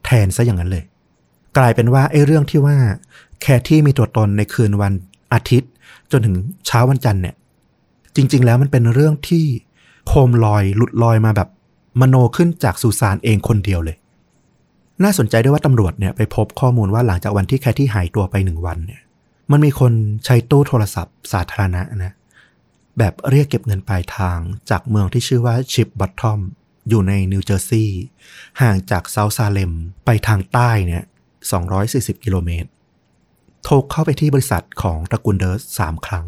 [0.06, 0.84] แทนซะอย่างนั้นเลย
[1.58, 2.78] กลายเป็นว่าไอ้เรื่องที่ว่า
[3.42, 4.94] แคที่มีตัวตนในคืนวัน
[5.34, 5.70] อาทิตย์
[6.12, 6.36] จนถึง
[6.68, 7.36] เช้าวันจันทร์เนี่ย
[8.16, 9.46] จริง ๆ แล้วมันเป็นเรื่องที่
[10.08, 11.50] โคมลอยหลุดลอยมาแบบ
[12.02, 13.98] มโนขึ้นจากซูซานเองคนเดียวเลย
[15.04, 19.02] น่าสนใจด้วยว่าตำรวจเนี่ยไปพบข้อมูลว่าหลังจากวันที่แคทที่หายตัวไปหนึ่งวันเนี่ย
[19.52, 19.92] มันมีคน
[20.26, 22.14] ใช้ตู้โทรศัพท์สาธารณะนะ
[23.00, 24.40] แบบเรียกเก็บเงินปลายทาง
[24.70, 26.40] จากเมืองที่ชื่อว่าชิปบัตทอม
[26.90, 28.04] อยู่ในนิวเจอร์ซีย์
[28.62, 29.72] ห่างจากเซาท์ซาเลม
[30.06, 31.04] ไปทางใต้เนี่ย
[31.64, 32.70] 240 กิโลเมตร
[33.64, 36.26] โทรเข้าไปที่บริษัทของตระกูลเดิร์สสามครั้ง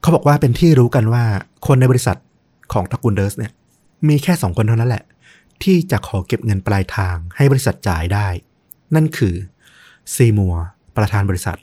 [0.00, 1.24] เขาบอกว่าเป็นที่รู้กันว่า
[1.66, 2.18] คนในบริษัท
[2.72, 3.52] ของตระกูลเดิร์สเนี่ย
[4.08, 5.04] มีแค่สองคนเท่านั้นแหละ
[5.62, 8.26] ที่จะขอเก็บเงินปลายทางให้บริษัทจ่ายได้
[8.94, 9.34] นั่นคือ
[10.14, 10.56] ซีมัว
[10.96, 11.58] ประธานบริษัท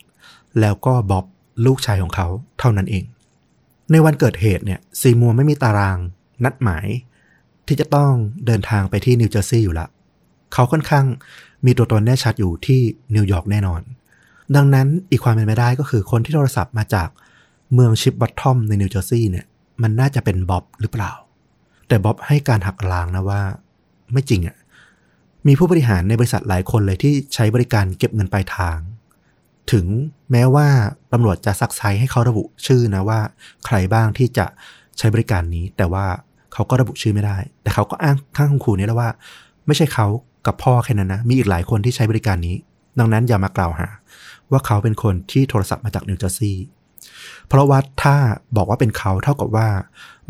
[0.59, 1.25] แล้วก็บ๊อบ
[1.65, 2.27] ลูกชายของเขา
[2.59, 3.03] เท่านั้นเอง
[3.91, 5.97] ในวันเกิดเหตุเนี่ยซีมัวไม่มีตาราง
[6.43, 6.85] นัดหมาย
[7.67, 8.11] ที่จะต้อง
[8.45, 9.87] เดินทางไปที่นิวเจอร์ซีย์อยู่ละ
[10.53, 11.05] เขาค่อนข้าง
[11.65, 12.79] มีตัวตนแน่ชัดอยู่ที่
[13.15, 13.81] นิวยอร์กแน่นอน
[14.55, 17.09] ดังนั้นอีกความเป็นไปได้ก็คือคนที่โทรศัพท์มาจาก
[17.73, 19.45] เมืองชิปบัตทอมในนิวเจอร์ซีย์เนี่ย
[19.81, 21.11] มันน่าจะเป็นบ๊อบหรือเปล่า
[21.87, 23.41] แต่บ๊อบให้การหักล้างนะว่า
[24.13, 24.55] ไม่จริงอะ่ะ
[25.47, 28.77] มีผู้บริหารในบริษัทหลายคนเลยที่ใช้บริการเก็บเงินปลายทาง
[29.71, 29.85] ถึง
[30.31, 30.67] แม้ว่า
[31.13, 33.19] ตำรวจจะซักไซ้ให้เขาระบุชื่อนะว่า
[33.65, 34.45] ใครบ้างที่จะ
[34.97, 36.05] ใช้บริการนี้ แต่ว่า
[36.53, 39.09] เขาก็ระบุชื่อไม่ได้ แต่เขาก็อ้างข้างคุณครูนี่แล้วว่า
[39.67, 40.07] ไม่ใช่เขา
[40.45, 42.55] กับพ่อแค่นั้นนะ มีอีกหลายคนที่ใช้บริการนี้
[42.99, 43.87] ดังนั้นอย่ามากล่าวหา
[44.51, 46.65] ว่าเขาเป็นคนที่โทรศัพท์มาจากนิวเจอร์ซีย์
[47.47, 48.15] เพราะว่าถ้า
[48.57, 49.67] บอกว่าเป็นเขาเท่ากับว่า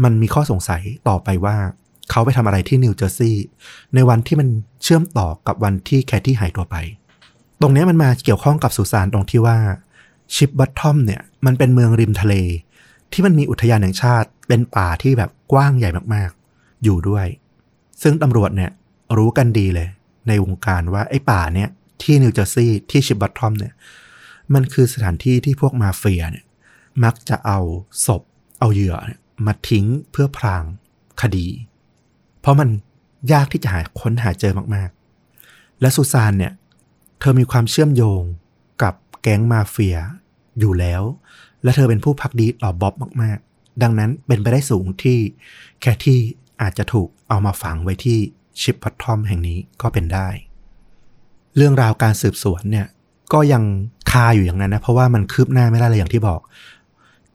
[0.04, 1.58] มันมีข้อสงสัยต่อไปว่า
[2.12, 3.46] เขาไปทำอะไรที่นิวเจอร์ซีย์
[3.96, 4.48] ในวันที่มัน
[4.84, 6.76] เชื่อมต่อกับวันที่แคทที่หายตัวไป
[7.62, 9.58] ตรงนี้มันมาเกี่ยวข้องกับซูซานตรงที่ว่า
[10.36, 12.34] ชิปบัตทอมเนี่ยมันเป็นเมืองริมทะเล
[13.12, 17.28] ที่มันมีอุทยานแห่งชาติเป็นป่าที่แบบกว้างใหญ่มากๆ อยู่ด้วย
[18.02, 18.72] ซึ่งตำรวจเนี่ย
[19.18, 19.88] รู้กันดีเลย
[20.28, 21.70] ในวงการว่าไอ้ป่าเนี่ย
[22.02, 23.74] ที่นิวเจอร์ซีย์ที่ชิปบัตทอมเนี่ย
[24.54, 26.46] มันคือสถานที่ที่พวกมาเฟียเนี่ย
[27.04, 27.60] มักจะเอา
[28.06, 28.22] ศพ
[28.60, 28.96] เอาเหยื่อ
[29.46, 30.64] มาทิ้งเพื่อพราง
[31.22, 31.48] คดี
[32.42, 32.70] เพราะมัน
[33.32, 36.54] ยากที่จะหาค้นหาเจอมากๆ และซูซานเนี่ย
[37.26, 38.22] ธอมีความเชื่อมโยง
[38.84, 39.98] กับแก๊งมาเฟีย
[40.60, 41.02] อยู่แล้ว
[41.64, 45.18] และเธอเป็นผู้พักดีต่อบ๊อบมากๆ ดังนั้นเป็นไปได้สูงที่
[45.82, 46.20] แคที่
[46.62, 48.18] อาจจะถูกเอามาฝังไว้ที่
[48.62, 50.28] ชิปพัททอมแห่งนี้ก็เป็นได้
[51.56, 52.88] เรื่องราวการสืบสวนเนี่ย
[53.34, 53.64] ก็ยัง
[54.12, 56.42] คาอยู่อย่างนั้นนะ เพราะว่ามันคืบหน้าไม่ได้เลยอย่างที่บอก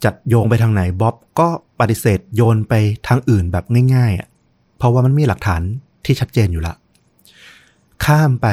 [0.05, 1.49] จัดโยงไปทางไหนบ๊อบก็
[1.81, 2.75] ปฏิเสธโยนไป
[3.07, 3.65] ทางอื่นแบบ
[3.95, 4.29] ง่ายๆอะ
[4.79, 5.63] เพราะว่ามันมีหลักฐาน
[6.05, 6.75] ที่ชัดเจนอยู่ละ
[8.05, 8.47] ข้ามไป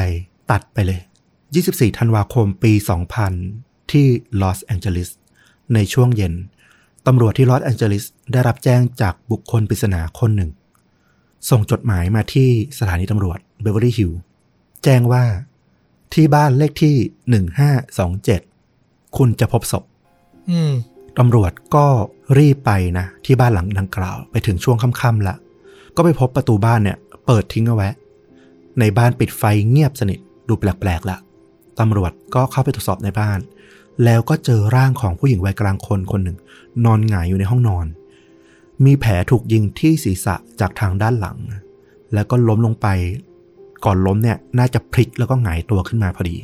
[0.52, 1.00] ตัดไปเลย
[1.56, 2.74] 24 ธันวาคมปี
[3.32, 4.08] 2000 ที่
[4.42, 5.10] ลอสแองเจลิส
[5.74, 6.34] ในช่วงเย็น
[7.08, 10.52] ตำรวจที่ลอสแองเจลิสได้รับแจ้งจากบุคคลปริศนาคนหนึ่ง
[11.50, 14.20] ส่งจดหมายมาที่สถานีตำรวจเบเวอรี่ฮิลล์
[14.84, 15.24] แจ้งว่า
[16.14, 16.96] ที่บ้านเลขที่
[18.26, 19.84] 1527 คุณจะพบศพ
[20.50, 20.74] อืม
[21.18, 21.86] ตำรวจก็
[22.38, 25.36] รีบไปนะ ที่บ้านหลังดังกล่าว ไปถึงช่วงค่ำๆละ
[25.96, 27.90] ก็ไปพบประตูบ้านเนี่ย เปิดทิ้งเอาไว้
[28.80, 31.18] ในบ้านปิดไฟเงียบสนิทดูแปลกๆละ
[31.80, 33.40] ตำรวจก็เข้าไปตรวจสอบในบ้าน
[34.04, 36.38] แล้วก็เจอร่างของผู้หญิงวัยกลางคนคนหนึ่ง
[36.86, 37.86] นอนหงายอยู่ในห้องนอน
[38.86, 41.38] มีแผลถูกยิงที่ศีรษะจากทางด้านหลัง
[42.14, 42.88] แล้วก็ล้มลงไป
[43.86, 46.38] ก่อนล้มเนี่ยน่าจะพลิกแล้วก็หงายตัวขึ้นมาพอดี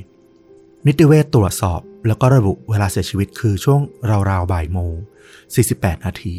[0.85, 3.81] นิติเวชตรวจสอบแล้วก็ระบุเวลาเสียชีวิตคือช่วง
[4.29, 4.93] ราวๆบ่ายโมง
[5.49, 6.35] 48 นาที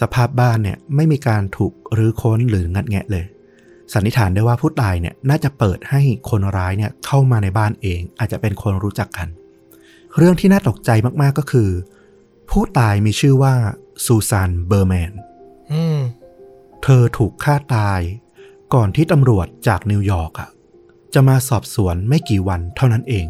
[0.00, 3.24] สภาพบ้านเนี่ยไม่มีการถูกรื้อค้นหรืองัดแงะเลย
[3.92, 9.28] สันนิษฐานได้ว่าผู้ตายเนี่ยน่าจะเปิดให้คนร้ายเนี่ยเข้ามาในบ้านเอง อาจจะเป็นคนรู้จักกัน
[10.16, 10.90] เรื่องที่น่าตกใจ
[11.22, 11.70] มากๆก็คือ
[12.50, 13.54] ผู้ตายมีชื่อว่า
[14.04, 15.12] ซูซานเบอร์แมน
[15.72, 15.98] อืม
[16.82, 18.00] เธอถูกฆ่าตาย
[18.74, 20.48] ก่อนที่ตำรวจจากนิวยอร์กอะ
[21.14, 23.26] จะมาสอบสวนไม่กี่วันเท่านั้นเอง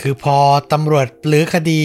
[0.00, 0.38] คือพอ
[0.72, 1.82] ตำรวจรื้อคดี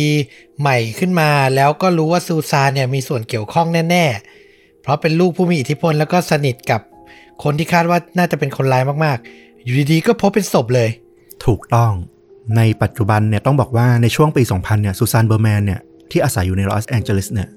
[0.59, 4.05] ใหม่ขึ้นมา แล้วก็รู้ว่าซูซานเนี่ยมีส่วนเกี่ยวข้องแน่
[4.43, 6.81] ๆ เพราะเป็นลูกผู้มีอิทธิพลแล้วก็สนิทกับ
[7.43, 10.89] คนที่คาดว่าน่าจะเป็นคนร้ายมากๆ อยู่ดีๆ ก็พบเป็นศพเลย
[11.45, 11.91] ถูกต้อง
[12.57, 15.81] ในปัจจุบันเนี่ยต้องบอกว่าในช่วงปี 2000 เนี่ยซูซานเบอร์แมนเนี่ย
[16.11, 17.49] ที่อาศัยอยู่ในลอสแองเจลิสเนี่ย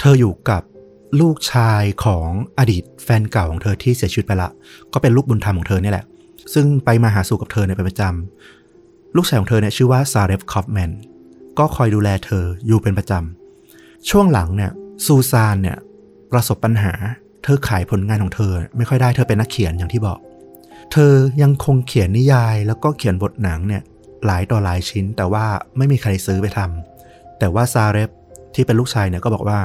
[0.00, 0.62] เธออยู่กับ
[1.20, 4.50] ลูกชายของอดีตแฟนเก่าของเธอที่เสียชีวิตไปละ
[4.92, 6.04] ก็เป็นลูกบุญธรรมของเธอเนี่ยแหละ
[6.54, 10.90] ซึ่งไปมาหาสู่กับเธอเนี่ยเป็นประจำ ลูกชายของเธอเนี่ยชื่อว่าซาเรฟคอฟแมน
[11.58, 14.70] ก็คอยดูแลเธออยู่เป็นประจำ ช่วงหลังเนี่ย
[15.06, 15.78] ซูซานเนี่ย
[16.32, 16.92] ประสบปัญหา
[17.44, 20.18] เธอขายผลงานของเธอ ไม่ค่อยได้เธอเป็นนักเขียนอย่างที่บอก
[20.92, 23.82] เธอยังคงเขียนนิยายแล้วก็เขียนบทหนังเนี่ย
[24.26, 25.44] หลายต่อหลายชิ้น แต่ว่า
[25.76, 28.10] ไม่มีใครซื้อไปทำแต่ว่าซาเรฟ
[28.54, 29.58] ที่เป็นลูกชายเนี่ยก็บอกว่า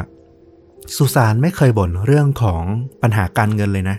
[0.95, 2.61] ซูซานไม่เคยบ่นเรื่องของ
[3.01, 3.97] ปัญหาการเงินเลยนะ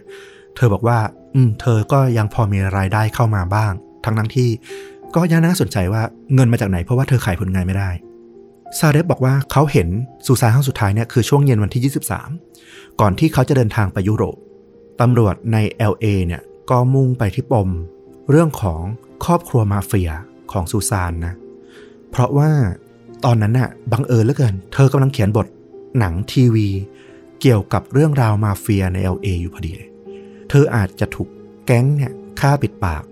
[0.57, 0.99] เธอบอกว่า
[1.35, 3.73] อืม เธอก็ยังพอมีรายได้เข้ามาบ้าง
[4.05, 4.51] ทั้งทั้งที่
[5.15, 6.03] ก็ยังน่าสนใจว่า
[6.35, 7.91] เงินมาจากไหนเพราะว่าเธอขายผลงานไม่ได้
[8.79, 9.89] ซาเรฟบอกว่าเขาเห็น
[10.27, 12.50] ซูซานครั้งสุดท้ายเนี่ยคือช่วงเย็นวันที่ 23
[13.01, 14.37] ก่อนที่เขาจะเดินทางไปยุโรป
[15.01, 15.57] ตำรวจใน
[15.93, 17.69] LA เนี่ยก็มุ่งไปที่ปม
[18.31, 18.81] เรื่องของ
[19.25, 20.11] ครอบครัวมาเฟีย
[20.53, 21.35] ของซูซานนะ
[22.11, 22.51] เพราะว่า
[23.25, 25.47] ตอนนั้นน่ะบังเอิญเหลือเกิน เธอกำลังเขียนบท
[25.99, 26.69] หนังทีวี
[27.41, 29.73] เกี่ยวกับเรื่องราวมาเฟียใน LA อยู่พอดี
[30.49, 31.29] เธออาจจะถูก
[31.67, 33.03] แก๊งเนี่ยฆ่าปิดปาก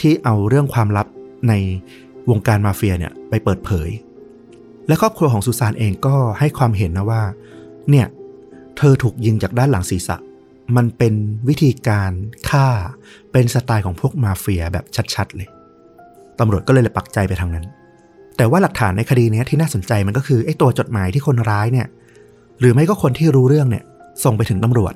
[0.00, 1.06] ที่เอาเรื่องความลับ
[1.48, 1.52] ใน
[2.30, 3.90] วงการมาเฟียเนี่ยไปเปิดเผย
[4.86, 7.22] และครอบครัวของซูซานเองก็ให้ความเห็นนะว่า
[7.90, 8.06] เนี่ย
[8.82, 10.16] เธอถูกยิงจากด้านหลังศีรษะ
[10.76, 11.14] มันเป็น
[11.48, 12.12] วิธีการ
[12.50, 12.68] ฆ่า
[13.32, 15.48] เป็นสไตล์ของพวกมาเฟียแบบชัดๆเลย
[16.38, 17.66] ตำรวจก็เลยปักใจไปทางนั้น
[18.36, 21.86] แต่ว่าหลักฐานในคดีนี้ที่น่าสนใจมันก็คือไอ้ตัวจดหมายที่คนร้ายเนี่ย
[22.60, 23.84] หรือไม่ก็คนที่รู้เรื่องเนี่ย
[24.24, 24.94] ส่งไปถึงตำรวจ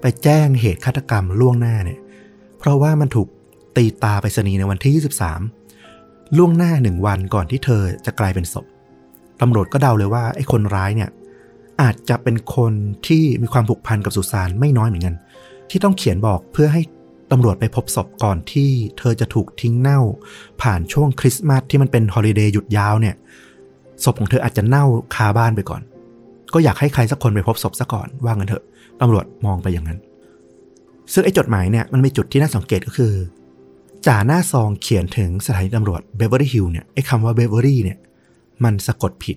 [0.00, 1.98] ไปแจ้งเหตุฆาตกรรมล่วงหน้าเนี่ย
[2.58, 3.28] เพราะว่ามันถูก
[3.76, 4.92] ตีตาไปสนีในวันที่
[5.64, 8.66] 23 ล่วงหน้าหนึ่งวันก่อนที่เธอจะกลายเป็นศพ
[9.40, 11.10] ตำรวจก็เดาเลยว่าไอ้คนร้ายเนี่ย
[11.82, 12.72] อาจจะเป็นคน
[13.06, 15.14] ที่มีความผูกพันกับซูซานไม่น้อยเหมือนกัน
[15.70, 16.82] ที่ต้องเขียนบอกเพื่อให้
[17.30, 20.00] ตำรวจไปพบศพก่อนที่เธอจะถูกทิ้งเน่า
[20.62, 23.14] ผ่านช่วงคริสต์มาสที่มันเป็น holiday หยุดยาวเนี่ย
[24.04, 25.82] ศพของเธออาจจะเน่าคาบ้านไปก่อน
[26.54, 28.64] ก็อยากให้ใครสักคนไปพบศพซะก่อนว่างันเถอะ
[29.00, 29.98] ตำรวจมองไปอย่างนั้น
[31.12, 33.12] ซึ่งไอ้จดหมายเนี่ยมันมีจุดที่น่าสังเกตก็คือ
[34.06, 37.98] จ่าหน้าซองเขียนถึงสถานีตำรวจเบเวอรี่ฮิลล์เนี่ยไอ้คำว่าเบเวอรี่เนี่ย
[38.64, 39.36] มันสะกดผิด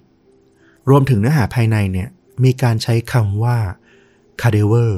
[0.89, 2.08] รวมถึงเนื้อหาภายในเนี่ย
[2.44, 3.58] มีการใช้คำว่า
[4.42, 4.92] cadaver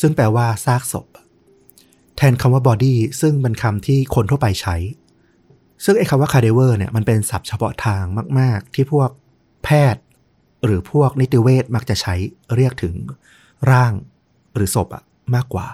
[0.00, 1.06] ซึ่งแปลว่าซากศพ
[2.16, 4.76] แทนคำว่า body ซึ่งเป็นคำที่คนทั่วไปใช้
[5.84, 8.04] ซึ่งไอ้คำว่า cadaver เนี่ยมันเป็นศัพท์เฉพาะทาง
[8.38, 9.10] มาก ๆ ที่พวก
[9.64, 10.02] แพทย์
[10.64, 12.14] หรือพวกนิติเวชมักจะใช้
[12.54, 12.94] เรียกถึง
[13.70, 13.92] ร่าง
[14.54, 15.02] หรือศพอะ
[15.34, 15.66] มากกว่า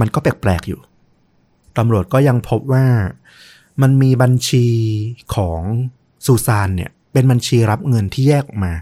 [0.00, 0.80] มันก็แปลก ๆ อยู่
[1.78, 2.86] ตำรวจก็ยังพบว่า
[3.82, 4.66] มันมีบัญชี
[5.34, 5.60] ของ
[6.26, 8.72] ซูซานเนี่ยเป็นบัญชีรับเงินที่แยกออกมา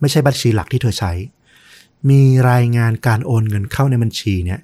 [0.00, 1.12] ไม่ใช่บัญชีหลักที่เธอใช้
[2.10, 4.60] มีรายงานการโอนเงินเข้าในบัญชีเนี่ย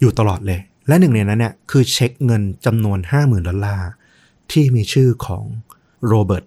[0.00, 3.88] อยู่ตลอดเลย และหนึ่งในนั้นเนี่ยคือเช็คเงินจำนวน 50,000ดอลลาร์
[4.52, 5.44] ที่มีชื่อของ
[6.06, 6.44] โรเบิร์ต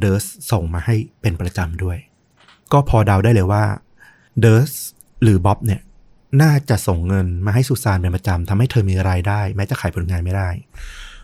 [0.00, 1.98] เดิร์สส่งมาให้เป็นประจำด้วย
[2.72, 3.64] ก็พอเดาได้เลยว่า
[4.40, 4.70] เดิร์ส
[5.22, 5.80] หรือบ๊อบเนี่ย
[6.42, 10.48] น่าจะส่งเงินมาให้ซูซานเป็นประจำทำให้เธอมีรายได้ แม้จะขายผลงานไม่ได้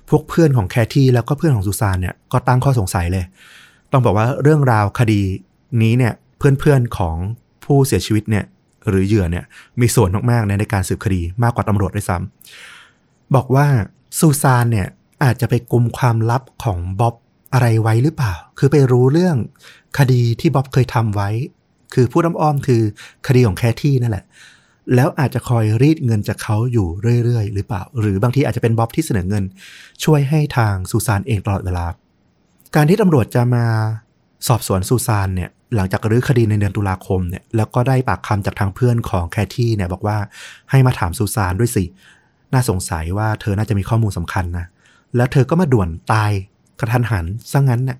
[0.08, 3.24] พวกเพื่อนของแคที่แล้วก็เพื่อนของซูซานเนี่ยก็ตั้งข้อสงสัยเลย
[3.92, 5.20] ต้องบอกว่าเรื่องราวคดี
[5.82, 7.16] นี้เนี่ยเพื่อนๆของ
[7.64, 8.44] ผู้เสียชีวิตเนี่ย
[8.88, 9.44] หรือเหยื่อเนี่ย
[9.80, 13.66] มีส่วนมากๆในการสืบคดีมากกว่าตำรวจด้วยซ้ำบอกว่า
[14.18, 14.88] ซูซานเนี่ย
[15.24, 17.14] อาจจะไปกลุมความลับของบ๊อบ
[17.52, 19.36] อะไรไว้หรือเปล่า คือไปรู้เรื่อง
[19.98, 21.30] คดีที่บ๊อบเคยทำไว้
[21.94, 22.82] คือพูดอ้อมๆคือ
[23.26, 24.24] คดีของแคที่นั่นแหละ
[24.94, 26.88] แล้วอาจจะคอยรีดเงินจากเขาอยู่
[27.24, 29.44] เรื่อยๆ หรือเปล่า หรือบางทีอาจจะเป็นบ๊อบที่เสนอเงิน
[30.04, 31.86] ช่วยให้ทางซูซานเองตลอดเวลา
[32.74, 33.66] การที่ตำรวจจะมา
[34.46, 40.16] สอบสวนซูซานเนี่ยหลังจากรื้อคดีในเดือนตุลาคมเนี่ยแล้วก็ได้ปากคำจากทางเพื่อนของแคที่เนี่ยบอกว่า
[40.70, 41.84] ให้มาถามซูซานด้วยสิ
[42.52, 44.66] น่าสงสัยว่าเธอน่าจะมีข้อมูลสำคัญนะ
[45.16, 46.30] แล้วเธอก็มาด่วนตาย
[46.80, 47.98] กระทันหันซะงงั้นเนี่ย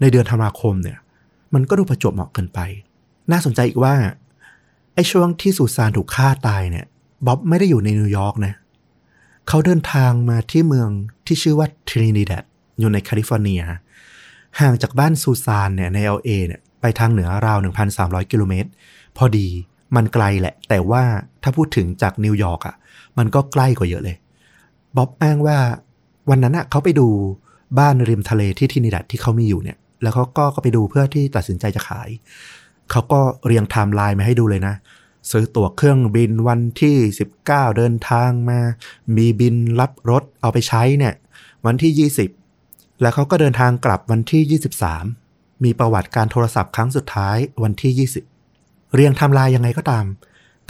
[0.00, 0.98] ในเดือนธันวาคมเนี่ย
[1.54, 2.60] มันก็ดูประจวบเหมาะเกินไป
[3.30, 3.94] น่าสนใจอีกว่า
[4.94, 6.86] ไอ้ช่วงที่ซูซานถูกฆ่าตายเนี่ย
[7.26, 8.54] บ๊อบไม่ได้อยู่ในนิวยอร์กนะ
[9.48, 10.88] เขาเดินทางมาที่เมือง
[11.26, 12.44] ที่ชื่อว่าทรินิดัด
[12.78, 13.60] อยู่ในแคลิฟอร์เนีย
[14.60, 17.58] ห่างจากบ้านซูซานเนี่ยใน LA เนี่ยไปทางเหนือราว
[17.94, 18.70] 1,300 กิโลเมตร
[19.16, 19.48] พอดี
[19.96, 21.02] มันไกลแหละ แต่ว่า
[21.42, 22.76] ถ้าพูดถึงจากนิวยอร์กอะ
[23.18, 24.16] มันก็ใกล้กว่าเยอะเลย
[24.96, 25.58] บ๊อบอ้างว่า
[26.30, 27.08] วันนั้นอะเขาไปดู
[27.78, 32.08] บ้านริมทะเลที่ทรินิดัดที่เขามีอยู่เนี่ย แล้วเขาก็ก็ไปดูเพื่อที่ตัดสินใจจะขาย
[32.90, 34.74] เขาก็เรียงไทม์ไลน์มาให้ดูเลยนะ
[35.30, 36.96] ซื้อตั๋วเครื่องบินวันที่
[37.38, 37.46] 19
[37.76, 38.60] เดินทางมา
[39.16, 41.14] มีบิลรับรถเอาไปใช้เนี่ย
[41.66, 42.45] วันที่ 20
[43.00, 44.60] แล้วเขาก็เดินทางกลับวันที่
[45.08, 48.08] 23 มีประวัติการโทรศัพท์ครั้งสุดท้ายวันที่
[48.46, 50.04] 20 เรียงไทม์ไลน์ยังไงก็ตาม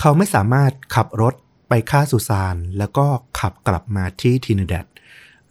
[0.00, 1.34] เขาไม่สามารถขับรถ
[1.68, 3.06] ไปฆ่าซูซานแล้วก็
[3.40, 4.86] ขับกลับมาที่ทรินิดัด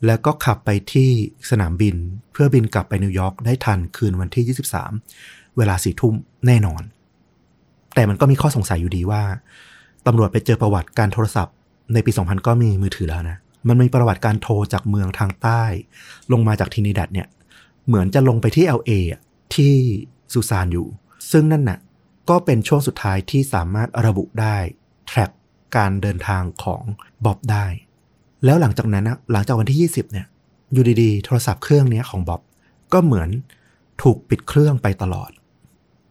[0.06, 1.10] แล้วก็ขับไปที่
[1.50, 1.96] สนามบิน
[2.32, 4.56] เพื่อบินกลับไปนิวยอร์กได้ทันคืนวันที่
[5.02, 6.16] 23 เวลาสี่ทุ่ม
[6.48, 6.82] แน่นอน
[7.96, 9.24] แต่มันก็มีข้อสงสัยอยู่ดีว่า
[10.06, 11.56] ตำรวจไปเจอประวัติการโทรศัพท์
[11.94, 13.38] ในปี 2000 ก็มีมือถือแล้วนะ
[13.68, 15.64] มันมีประวัติการโทรจากเมืองทางใต้
[16.32, 17.28] ลงมาจากทินิดัดเนี่ย
[17.88, 19.22] เหมือนจะลงไปที่ LA อะ
[19.56, 19.74] ที่
[20.34, 20.88] ซูซานอยู่
[21.32, 21.80] ซึ่งนั่นน่ะ
[22.30, 24.58] ก็เป็นช่วงสุดท้ายที่สามารถระบุได้
[25.08, 25.32] แทร็ก
[25.78, 26.84] การเดินทางของ
[27.26, 27.66] บ๊อบได้
[28.46, 30.26] แล้วหลังจากนั้นนะหลังจากวันที่ 20 เนี่ย
[30.74, 32.42] อยู่ดีๆ โทรศัพท์เครื่องนี้ของบ๊อบ
[32.94, 33.30] ก็เหมือน
[34.02, 35.32] ถูกปิดเครื่องไปตลอด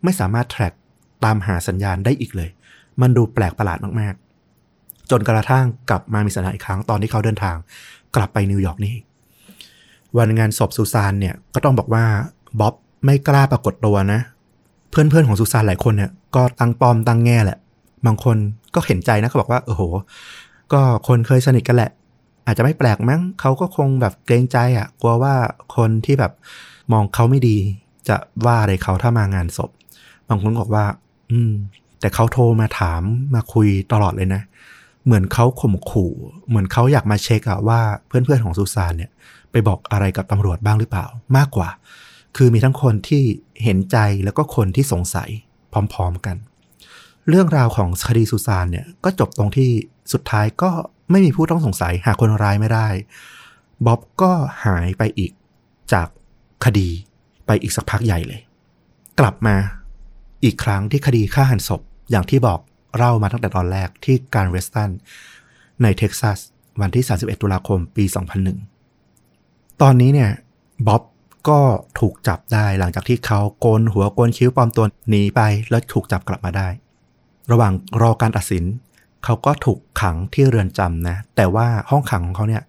[0.05, 0.73] ไม่สามารถแทร็ก
[1.25, 2.51] ตามหาสัญญาณได้อีกเลย
[3.01, 4.15] มันดูแปลกประหลาดมาก
[5.11, 7.57] จนกระทั่งกลับมามีสัญญาณอีกครั้งตอนที่เขาเดินทาง
[8.17, 8.97] กลับไปนิวยอร์กนี่
[10.17, 12.05] วันงานศพซูซานเนี่ยก็ต้องบอกว่า
[12.61, 12.75] บ๊อบ
[13.05, 14.21] ไม่กล้าปรากฏตัวนะ
[14.91, 17.59] เพื่อนๆของซูซานหลายคนเนี่ยก็ตั้งปอมตั้งแง่แหละ
[18.07, 18.37] บางคน
[18.75, 19.83] ก็เห็นใจนะเขาบอกว่าโอ้โห
[20.73, 21.91] ก็คนเคยสนิทกันแหละ
[22.47, 25.35] อาจจะไม่แปลกมั้งเขาก็คงแบบเกรงใจอะ่ะ กลัวว่า
[25.77, 26.33] คนที่แบบ
[26.93, 27.57] มองเขาไม่ดี
[28.09, 28.17] จะ
[28.47, 29.71] ว่าอะไรเขาถ้ามางานศพ
[30.29, 30.85] บางคนบอกว่า
[31.31, 31.53] อืม
[32.01, 33.03] แต่เขาโทรมาถาม
[33.35, 34.43] มาคุยตลอดเลยนะ
[35.05, 36.13] เหมือนเขาข่มขู่
[36.49, 39.11] เหมือนเขาอยากมาเช็คอะว่าเพื่อนๆของซูซานเนี่ย
[39.51, 41.07] ไปบอกอะไรกับตำรวจบ้างหรือเปล่า
[41.37, 41.69] มากกว่า
[42.37, 43.23] คือมีทั้งคนที่
[43.63, 45.31] เห็นใจแล้วก็คนที่สงสัย
[45.73, 46.37] พร้อมๆกัน
[47.29, 49.71] เรื่องราวของคดีซูซานเนี่ยก็จบตรงที่
[50.13, 50.71] สุดท้ายก็
[51.11, 52.89] ไม่มีผู้ต้องสงสัย หาคนร้ายไม่ได้
[53.87, 54.33] บ๊อบก็
[54.65, 55.33] หายไปอีก
[55.93, 56.09] จาก
[56.65, 56.89] คดี
[57.47, 58.41] ไปอีกสักพักใหญ่เลย
[59.21, 59.57] กลับมา
[60.45, 62.61] อีกครั้งที่คดีฆ่าหั่นศพอย่างที่บอก
[62.97, 64.91] เล่ามาตั้งแต่ตอนแรกที่กัลเวสตัน
[65.83, 66.39] ในเท็กซัส
[66.81, 68.05] วันที่ 31 ตุลาคมปี
[68.93, 70.31] 2001 ตอนนี้เนี่ย
[70.87, 71.03] บ๊อบ
[71.49, 71.61] ก็
[72.01, 75.41] ถูกจับได้หลังจากที่เขาโกนหัวโกนคิ้วปลอมตัวหนีไป
[75.71, 76.69] แล้วถูกจับกลับมาได้
[77.51, 77.73] ระหว่าง
[78.03, 78.65] รอการตัดสิน
[79.25, 82.63] เขาก็ถูกขังที่เรือนจำนะ แต่ว่าห้องขังของเขาเนี่ย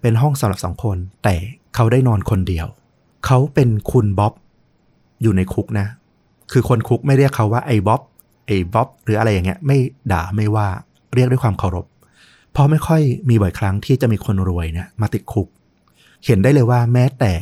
[0.00, 1.34] เป็นห้องสำหรับสองคน แต่
[1.74, 2.66] เขาได้นอนคนเดียว
[3.26, 4.32] เขาเป็นคุณบ๊อบ
[5.22, 5.86] อยู่ในคุกนะ
[6.52, 8.00] คือคนคุกไม่เรียกเขาว่าไอ้บ๊อบ
[8.46, 9.78] ไอ้บ๊อบหรืออะไรอย่างเงี้ยไม่
[10.12, 10.68] ด่าไม่ว่า
[11.14, 11.86] เรียกด้วยความเคารพ
[12.52, 15.48] เพราะไม่ค่อยมีบ่อยครั้งที่จะมีคนรวยเนี่ยมาติดคุก
[16.26, 17.32] เห็นได้เลยว่าแม้แต่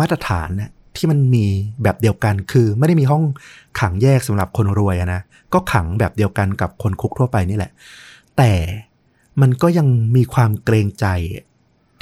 [0.00, 1.46] มาตรฐานเนี่ยที่มันมี
[1.82, 3.24] แบบเดียวกันคือไม่ได้มีห้อง
[3.80, 5.20] ขังแยกสำหรับคนรวยนะ
[5.52, 7.72] ก็ขังแบบเดียวกันกับคนคุกทั่วไปนี่แหละ
[8.36, 8.52] แต่
[9.40, 11.06] มันก็ยังมีความเกรงใจ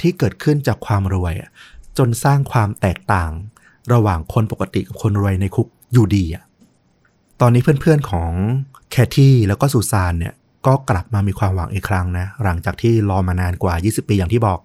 [0.01, 1.33] ที่เกิดขึ้นจากความรวย
[1.97, 3.31] จนสร้างความแตกต่าง
[3.93, 6.43] ระหว่างคนปกติกับคนรวยในคุกอยู่ดีอะ
[7.41, 8.31] ตอนนี้เพื่อนๆของ
[8.91, 10.33] แคที่แล้วก็ซูซานเนี่ย
[10.67, 14.59] ก็กลับมามีความหวังอีกครั้งนะ หลังจากที่รอมานานกว่า 20 ปีอย่างที่บอก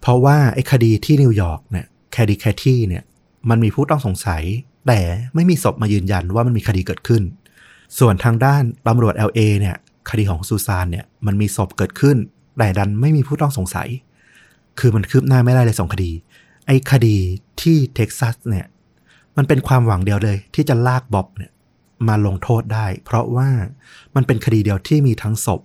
[0.00, 1.86] เพราะว่าไอ้คดีที่นิวยอร์กเนี่ย
[2.16, 3.02] คดีแคที่เนี่ย
[3.50, 4.42] มันมีผู้ต้องสงสัย
[4.86, 5.00] แต่
[5.34, 7.22] ไม่มีศพมายืนยันว่ามันมีคดีเกิดขึ้น
[7.98, 9.76] ส่วนทางด้านตำรวจ LA เนี่ย
[10.10, 12.16] คดีของซูซานเนี่ยมันมีศพเกิดขึ้น
[12.58, 13.88] แต่ดันไม่มีผู้ต้องสงสัย
[14.78, 16.10] คือมันคืบหน้าไม่ได้เลยสองคดี
[16.66, 17.16] ไอ้คดี
[17.62, 18.66] ที่เท็กซัสเนี่ย
[19.36, 21.50] มันเป็นความหวังเดียวเลย ที่จะลากบ๊อบเนี่ย
[22.08, 23.48] มาลงโทษได้ เพราะว่า
[24.14, 25.60] มันเป็นคดีเดียวที่มีทั้งศพ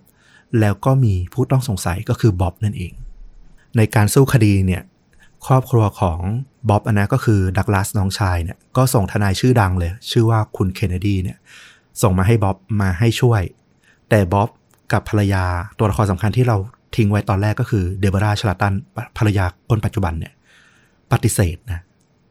[0.60, 2.92] แล้วก็มีผู้ต้องสงสัยก็คือบ๊อบนั่นเอง
[3.76, 4.82] ในการสู้คดีเนี่ย
[5.46, 6.18] ครอบครัวของ
[6.68, 11.38] บ๊อบอันนะก็คือดักลาสน้องชายเนี่ยก็ส่งทนายชื่อดังเลย ชื่อว่าคุณเคนเนดีเนี่ย
[12.02, 13.42] ส่งมาให้บ๊อบมาให้ช่วย
[14.10, 14.48] แต่บ๊อบ
[14.92, 15.44] กับภรรยา
[15.78, 16.56] ตัวละครสำคัญที่เรา
[16.96, 18.74] ทิ้งไว้ตอนแรกก็คือเดบราชลาตัน
[19.18, 20.32] ภรรยาคนปัจจุบันเนี่ย
[21.12, 21.80] ปฏิเสธนะ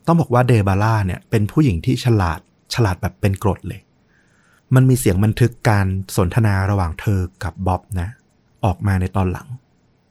[0.08, 2.40] ต้องบอกว่าเดบาร่าเนี่ยเป็นผู้หญิงที่ฉลาด
[2.74, 3.80] ฉลาดแบบเป็นกรดเลย
[4.76, 5.88] มันมีเสียงบันทึกการ
[6.18, 8.10] สนทนาระหว่างเธอกับบ๊อบนะ
[8.66, 9.48] ออกมาในตอนหลัง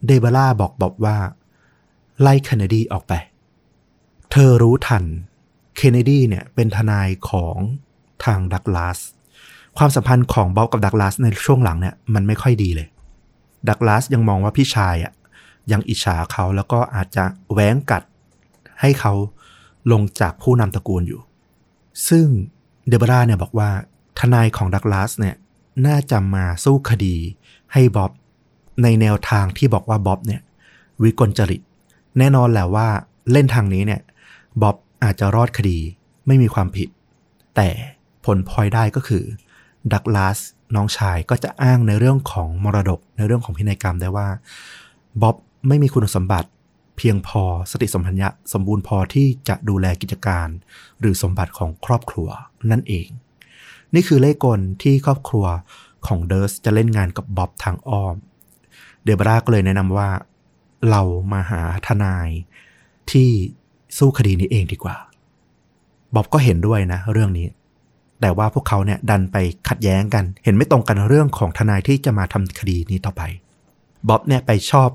[0.06, 1.16] เดบาร่าบอกบ๊อบว่า
[2.20, 3.12] ไล่เคนเนดีออกไป
[4.32, 5.04] เธอรู้ทัน
[5.76, 7.56] เคนเนดีเนี่ยเป็นทนายของ
[8.24, 8.98] ทางดักลาส
[9.76, 12.88] ความสัมพันธ์ของบ๊อบกับดักลาสในช่วงหลังเนี่ยมันไม่ค่อยดีเลย
[13.68, 15.12] ดักลาสยังมองว่าพี่ชายอะ
[15.72, 18.02] ยังอิจฉาเขาแล้วก็อาจจะแหวงกัด
[18.80, 19.12] ให้เขา
[19.92, 21.20] ลงจากผู้นำตระกูลอยู่
[22.08, 22.26] ซึ่ง
[22.88, 23.70] เดบราเนี่ยบอกว่า
[24.18, 25.36] ทนายของดักลาสเนี่ย
[25.86, 27.16] น่าจะมาสู้คดี
[27.72, 28.10] ให้บ๊อบ
[28.82, 30.40] ในแนวทางที่บอกว่าบ๊อบเนี่ย
[31.02, 31.62] วิกลจริต
[32.18, 32.88] แน่นอนแหละว่า
[33.32, 34.00] เล่นทางนี้เนี่ย
[34.62, 35.78] บ๊อบอาจจะรอดคดี
[36.26, 36.88] ไม่มีความผิด
[37.56, 37.68] แต่
[38.24, 39.24] ผลพลอยได้ก็คือ
[39.92, 40.38] ดักลาส
[40.74, 44.28] น้องชายก็จะอ้างในเรื่องของมรดกในเรื่องของพินัยกรรมได้ว่า
[45.22, 45.36] บ๊อบ
[45.68, 46.48] ไม่มีคุณสมบัติ
[46.96, 50.48] เพียงพอสติสมพัญญะสมบูรณ์พอที่จะดูแลกิจการ
[51.00, 52.28] หรือสมบัติของครอบครัว
[52.70, 53.08] นั่นเอง
[53.94, 55.46] นี่คือเล่กลที่ครอบครัว
[56.06, 58.16] ของเดิร์สจะเล่นงานกับบ๊อบทางอ้อม
[59.04, 60.08] เดบราก็เลยแนะนำว่า
[60.90, 61.02] เรา
[61.32, 62.28] มาหาทนาย
[63.10, 63.30] ที่
[63.98, 64.96] สู้คดีนี้เองดีกว่า
[66.14, 67.46] บ๊อบก็เห็นด้วยนะ เรื่องนี้
[68.20, 69.36] แต่ว่าพวกเขาเนี่ยดันไป
[69.68, 73.22] ขัดแย้งกัน เห็นไม่ตรงกันเรื่องของทนายที่จะมาทำคดีนี้ต่อไป
[74.08, 74.88] บ๊อบเนี่ยไปชอบ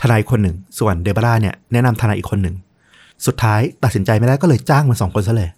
[0.00, 2.56] ทนายคนหนึ่ง ส่วนเดบราเนี่ยแนะนำทนายอีกคนหนึ่ง
[3.26, 5.50] สุดท้ายตัดสินใจไม่ได้ก็เลยจ้างมันสองคนซะเลย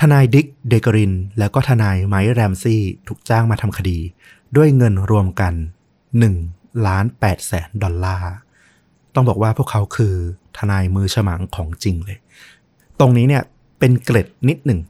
[0.00, 3.98] ทนายดิกเดกริน แล้วก็ทนายไมค์แรมซี่ถูกจ้างมาทำคดี
[4.56, 5.54] ด้วยเงินรวมกัน
[6.20, 8.32] 1ล้าน8แสนดอลลาร์
[9.14, 10.14] ต้องบอกว่าพวกเขาคือ
[10.58, 12.18] ทนายมือฉมังของจริงเลย
[13.00, 13.42] ตรงนี้เนี่ย
[13.78, 14.80] เป็นเกร็ดนิดหนึ่ง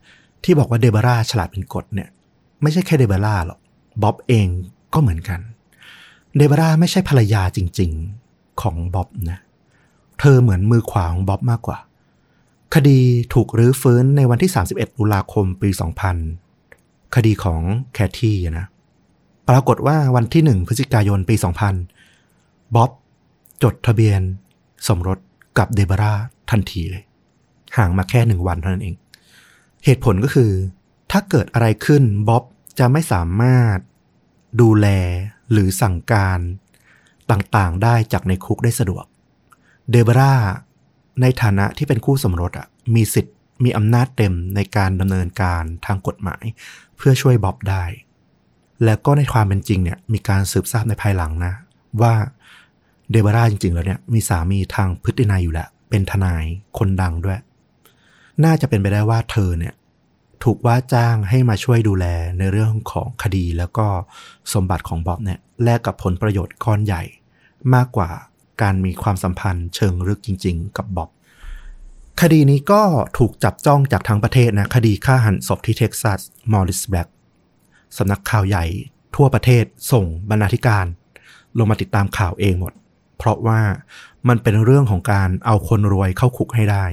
[0.43, 2.09] ที่บอกว่าเดบราฉลาดเป็นกฎเนี่ย
[2.61, 3.59] ไม่ใช่แค่เดบราหรอก
[4.01, 4.47] บ๊อบเอง
[4.93, 5.39] ก็เหมือนกัน
[6.37, 7.91] เดบราไม่ใช่ภรรยาจริง
[8.27, 9.39] ๆของบ๊อบนะ
[10.19, 11.77] เธอเหมือนมือขวาของบ๊อบมากกว่า
[12.75, 12.99] คดี
[13.33, 15.69] ถูกรื้อฟื้นในวันที่ 31 ตุลาคมปี
[16.41, 17.61] 2000 คดีของ
[17.93, 18.67] แคทที่นะ
[19.49, 21.35] ปรากฏว่าวันที่ 1 พฤศจิกายนปี
[22.05, 22.91] 2000 บ๊อบ
[23.63, 24.21] จดทะเบียน
[24.87, 25.19] สมรส
[25.57, 26.13] กับเดบรา
[26.51, 27.03] ทันทีเลย
[27.77, 28.95] ห่างมาแค่หนึ่งวันเท่านั้นเอง
[29.85, 30.51] เหตุผลก็คือ
[31.11, 32.43] ถ้าเกิดอะไรขึ้นบ๊อบ
[32.79, 33.77] จะไม่สามารถ
[34.61, 34.87] ดูแล
[35.51, 36.39] หรือสั่งการ
[37.31, 39.05] ต่างๆได้จากในคุกได้สะดวก
[39.91, 40.33] เดบรา
[41.21, 46.43] ในฐานะที่เป็นคู่สมรสอะมีสิทธิ์มีอำนาจเต็มในการดำเนินการทางกฎหมาย
[46.97, 47.83] เพื่อช่วยบ๊อบได้
[48.85, 51.53] แล้วก็ในความเป็นจริงเนี่ยมีการสืบทราบในภายหลังนะ
[52.01, 52.13] ว่า
[53.11, 56.43] เดบราจริง ๆ แล้วเนี่ยมีสามีทางพฤตินัยอยู่แล้วเป็นทนาย
[56.77, 57.39] คนดังด้วย
[58.43, 59.73] น่าจะเป็นไปได้ว่าเธอเนี่ย
[60.43, 62.05] ถูกว่าจ้างให้มาช่วยดูแล
[62.37, 63.87] ในเรื่องของคดีแล้วก็
[64.53, 67.03] สมบัติของบ๊อบเนี่ยแลกกับผลประโยชน์ก้อนใหญ่
[67.73, 68.09] มากกว่า
[68.61, 71.09] การมีความสัมพันธ์เชิงลึกจริง ๆ กับบ๊อบ
[72.21, 72.83] คดีนี้ก็
[73.17, 76.19] ถูกจับจ้องจากทั้งประเทศนะคดีฆ่าหันศพที่เท็กซัส
[76.51, 77.07] มอริสแบล็ก
[77.97, 78.65] สำนักข่าวใหญ่
[79.15, 80.85] ทั่วประเทศส่งบรรณาธิการ
[81.57, 82.73] ลงมาติดตามข่าวเองหมด
[83.17, 83.61] เพราะว่า
[84.27, 86.85] มันเป็นเรื่องของการเอาคนรวยเข้าคุกให้ได้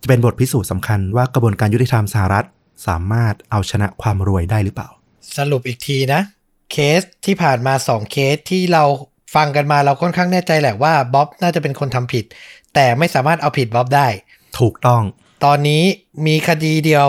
[0.00, 2.46] จะเป็นบทพิสูจน์สำคัญว่ากระบวนการยุติธรรมสหรัฐ
[2.86, 4.88] สามารถเอาชนะความรวยได้หรือเปล่า
[5.36, 6.20] สรุปอีกทีนะ
[6.72, 8.84] เคสที่ผ่านมาสองเคสที่เรา
[9.34, 12.24] ฟังกันมาเราค่อนข้างแน่ใจแหละว่าบ๊อบน่าจะเป็นคนทำผิด
[12.74, 14.08] แต่ไม่สามารถเอาผิดบ๊อบได้
[14.58, 15.02] ถูกต้อง
[15.44, 15.82] ตอนนี้
[16.26, 17.06] มีคดีเดียว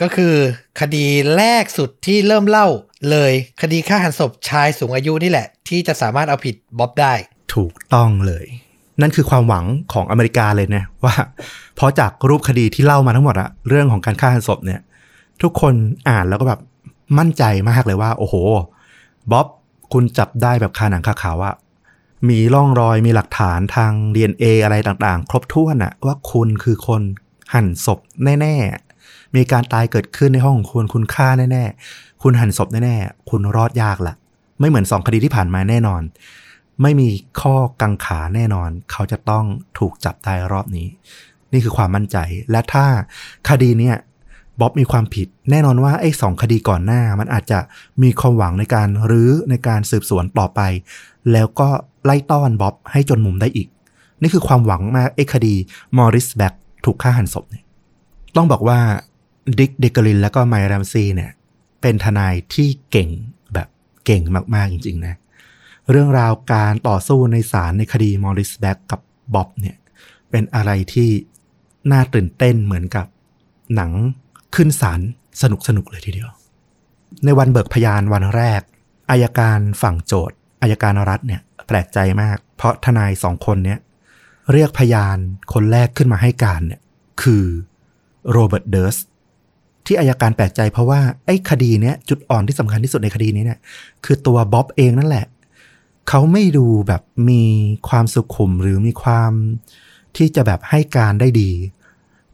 [0.00, 0.34] ก็คือ
[0.80, 1.06] คดี
[1.36, 2.68] แรกสุดที่เริ่มเล่า
[3.10, 3.32] เลย
[3.62, 7.14] คดีฆ่าหันศพชายสูงอายุนี่แหละ ที่จะสามารถเอาผิดบ๊อบได้
[7.54, 8.46] ถูกต้องเลย
[9.00, 11.14] นั่นคือความหวังของอเมริกาเลยนะว่า
[11.76, 14.80] เพราะจากรูปคดีที่เล่ามาทั้งหมดอะเรื่องของการฆ่าหันศพเนี่ย
[15.42, 15.74] ทุกคน
[16.08, 16.60] อ่านแล้วก็แบบ
[17.18, 18.34] มั่นใจมากเลยว่า โอ้โห
[19.32, 19.46] บ๊อบ
[19.92, 21.54] คุณจับได้แบบคาหนังคาขาวอะ
[22.28, 27.02] มีร่องรอยมีหลักฐานทาง DNA อะไรต่างๆ ครบถ้วนอะว่าคุณคือคน
[27.54, 27.98] หั่นศพ
[28.40, 28.54] แน่
[28.96, 34.14] ๆ มีการตายเกิดขึ้นในห้องของคุณคุณฆ่าแน่ ๆ คุณหั่นศพแน่ ๆ คุณรอดยากละ
[34.60, 36.02] ไม่เหมือนสองคดีที่ผ่านมาแน่นอน
[36.82, 37.08] ไม่มี
[37.40, 39.44] ข้อกังขาแน่นอน เขาจะต้อง
[39.78, 40.88] ถูกจับได้รอบนี้
[41.52, 42.16] นี่คือความมั่นใจ
[42.50, 42.86] และถ้า
[43.48, 43.96] คดีเนี้ย
[44.60, 47.58] บ๊อบมีความผิด แน่นอนว่าไอ้สองคดีก่อนหน้า มันอาจจะ
[48.02, 50.60] มีความหวังในการรื้อในการสืบสวนต่อไป
[51.32, 51.68] แล้วก็
[52.04, 53.68] ไล่ต้อนบ๊อบให้จนมุมได้อีก
[54.22, 55.54] นี่คือความหวังมากไอ้คดี
[55.96, 56.54] มอริสแบ็ก
[56.84, 57.64] ถูกฆ่าหั่นศพเนี่ย
[58.36, 58.78] ต้องบอกว่า
[59.58, 61.30] ดิกเดกลินแล้วก็ไมแรมซีเนี่ย
[61.82, 63.08] เป็นทนายที่เก่ง
[63.54, 63.68] แบบ
[64.04, 64.22] เก่ง
[64.54, 65.14] มากๆจริงๆนะ
[65.90, 69.00] เรื่องราวการต่อสู้ในศาลในคดีมอริสแบ็กกับ
[69.34, 69.76] บ๊อบเนี่ย
[70.30, 71.08] เป็นอะไรที่
[71.92, 73.06] น่าตื่นเต้นเหมือนกับ
[73.74, 73.92] หนัง
[74.56, 75.00] ขึ้นศาล
[75.42, 76.30] สนุกสนุกเลยทีเดียว
[77.24, 78.60] ในวันเบิกพยานวันแรก
[79.10, 83.78] อัยการฝั่งโจทก์อัยการรัฐเนี่ยแปลกใจมาก เพราะทนายสองคนเนี้ย
[84.52, 85.18] เรียกพยาน
[85.52, 86.80] คนแรกขึ้นมาให้การเนี่ย
[87.22, 87.44] คือ
[88.30, 88.96] โรเบิร์ตเดิร์ส
[89.86, 93.58] ที่อัยการแปลกใจเพราะว่าไอ้คดีเนี้ยจุดอ่อนที่สำคัญที่สุดในคดีนี้เนี่ย
[94.04, 95.26] คือตัวบ๊อบเองนั่นแหละ
[96.08, 97.42] เขาไม่ดูแบบมี
[97.88, 99.32] ความสุขุมหรือมีความ
[100.16, 101.50] ที่จะแบบให้การได้ดี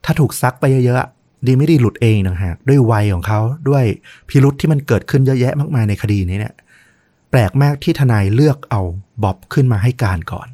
[0.05, 1.11] ถ้าถูกซักไปเยอะ
[1.47, 3.85] ดีไม่ดีหลุดเองนะฮะด้วยวัยของเขาด้วย
[4.29, 6.55] พิรุธที่มันเกิดขึ้นเยอะแยะมากมายในคดีนี้เนี่ย
[7.31, 8.81] แปลกมากที่ทนายเลือกเอา
[9.23, 10.49] บ๊อบขึ้นมาให้การก่อน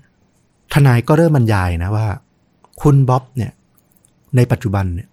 [0.75, 2.09] ทนายก็เริ่มบรรยายนะว่า
[2.83, 3.53] คุณบ๊อบเนี่ย
[4.37, 5.09] ในปัจจุบันเนี่ย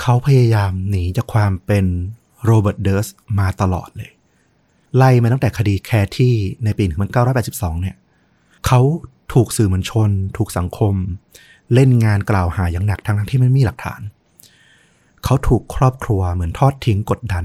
[0.00, 1.84] เขาพยายามหนีจากความเป็น
[2.44, 3.06] โรเบิร์ตเดิร์ส
[3.38, 4.10] มาตลอดเลย
[4.96, 6.32] ไล่มาตั้งแต่คดีแคร์ที่
[6.64, 6.84] ในปี
[7.32, 7.96] 1982 เนี่ย
[8.66, 8.80] เขา
[9.32, 10.94] ถูกสื่อมวลชน ถูกสังคม
[11.74, 14.00] เล่นงานกล่าวหาอย่างหนักทั้งที่ไม่มีหลักฐาน
[15.24, 17.44] เขาถูกครอบครัวเหมือนทอดทิ้งกดดัน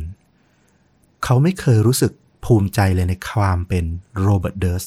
[1.24, 2.12] เขาไม่เคยรู้สึก
[2.46, 3.86] ภูมิใจเลยในความเป็น
[4.22, 4.84] โรเบิร์ตเดิร์ส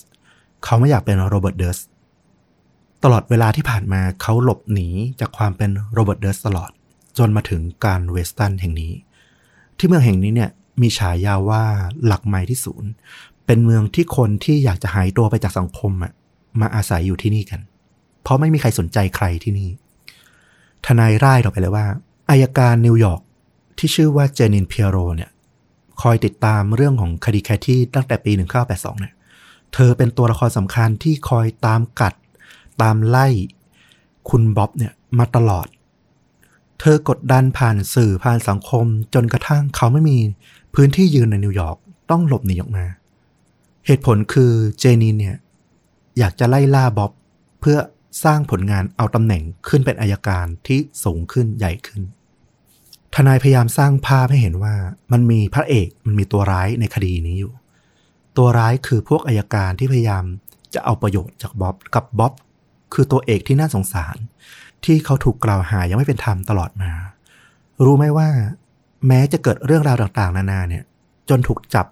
[0.65, 1.79] เขาไม่อยากเป็นโรเบิร์ตเดิร์ส
[3.05, 4.89] ตลอดเวลาที่ผ่านมาเขาหลบหนี
[5.21, 6.71] จากความเป็นโรเบิร์ตเดิร์สตลอด
[7.19, 8.93] จนมาถึงกัลเวสตันแห่งนี้
[9.79, 10.51] ที่เมืองแห่งนี้เนี่ย
[10.83, 11.65] มีฉายาว่า
[12.05, 12.91] หลักไม้ที่ศูนย์
[13.47, 16.13] เป็นเมืองที่คนที่อยากจะหายตัวไปจากสังคมอะ
[16.61, 17.61] มาอาศัยอยู่ที่นี่กัน
[18.23, 19.69] เพราะไม่มีใครสนใจใครที่นี่
[20.87, 21.87] ทนายร่ายออกไปเลยว่า
[22.31, 23.23] อายการนิวยอร์ก
[23.79, 25.31] ที่ชื่อว่าเจนินเพียโรเนี่ย
[26.03, 28.33] คอยติดตามเรื่องของคดีแคที่ตั้งแต่ปี
[28.67, 29.15] 1982 เนี่ย
[29.75, 32.15] เธอเป็นตัวละครสำคัญที่คอยตามกัด
[32.83, 33.27] ตามไล่
[34.31, 35.67] คุณบ๊อบเนี่ยมาตลอด
[36.81, 40.19] เธอกดดันผ่านสื่อผ่านสังคม จนกระทั่งเขาไม่มี
[40.75, 41.77] พื้นที่ยืนในนิวยอร์ก
[42.11, 42.85] ต้องหลบหนีออกมา
[43.87, 45.37] เหตุผลคือเจนีนเนี่ย
[46.19, 47.13] อยากจะไล่ล่าบ๊อบ
[47.61, 47.79] เพื่อ
[48.25, 52.03] สร้างผลงานเอาตำแหน่งขึ้นเป็นอายการที่สูงขึ้นใหญ่ขึ้น
[53.21, 54.75] ทนายพยายามสร้างภาพให้เห็นว่า
[55.13, 57.53] มันมีพระเอกมันมีตัวร้ายในคดีนี้อยู่
[58.37, 60.25] ตัวร้ายคือพวกอายการที่พยายาม
[60.75, 62.33] จะเอาประโยชน์จากบ๊อบกับบ๊อบ
[62.95, 64.17] คือตัวเอกที่น่าสงสาร
[64.85, 66.93] ที่เขาถูกกล่าวหายังไม่เป็นธรรมตลอดมา
[67.85, 68.29] รู้ไหมว่า
[69.07, 70.85] แม้จะเกิดเรื่องราวต่างๆ นานาเนี่ย
[71.29, 71.87] จนถูกจับ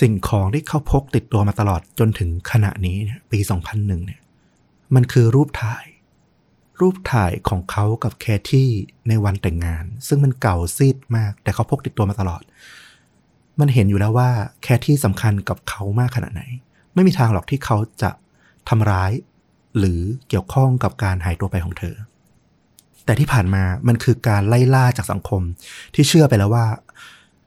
[0.00, 4.20] สิ่งของที่เขาพกติดตัวมาตลอดจนถึงขณะนี้เนี่ยปี 2001 เนี่ย
[4.94, 5.84] มันคือรูปถ่าย
[6.80, 8.70] รูปถ่ายของเขากับแคที่
[9.08, 12.42] ในวันแต่งงาน ซึ่งมันเก่าซีดมาก แต่เขาพกติดตัวมาตลอด
[13.60, 14.30] มันเห็นอยู่แล้วว่า
[14.62, 16.42] แคที่สำคัญกับเขามากขนาดไหน
[16.94, 18.10] ไม่มีทางหรอกที่เขาจะ
[18.68, 19.12] ทำร้าย
[19.78, 21.94] หรือเกี่ยวข้องกับการหายตัวไปของเธอ
[23.04, 25.42] แต่ที่ผ่านมามันคือการไล่ล่าจากสังคม
[25.94, 26.66] ที่เชื่อไปแล้วว่า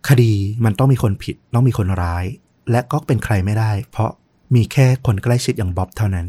[0.10, 0.34] คดี
[0.65, 2.26] มันต้องมีคนผิด ต้องมีคนร้าย
[2.72, 4.11] และก็เป็นใครไม่ได้ เพราะ
[4.55, 6.27] มีแค่คนใกล้ชิดอย่างบ๊อบเท่านั้น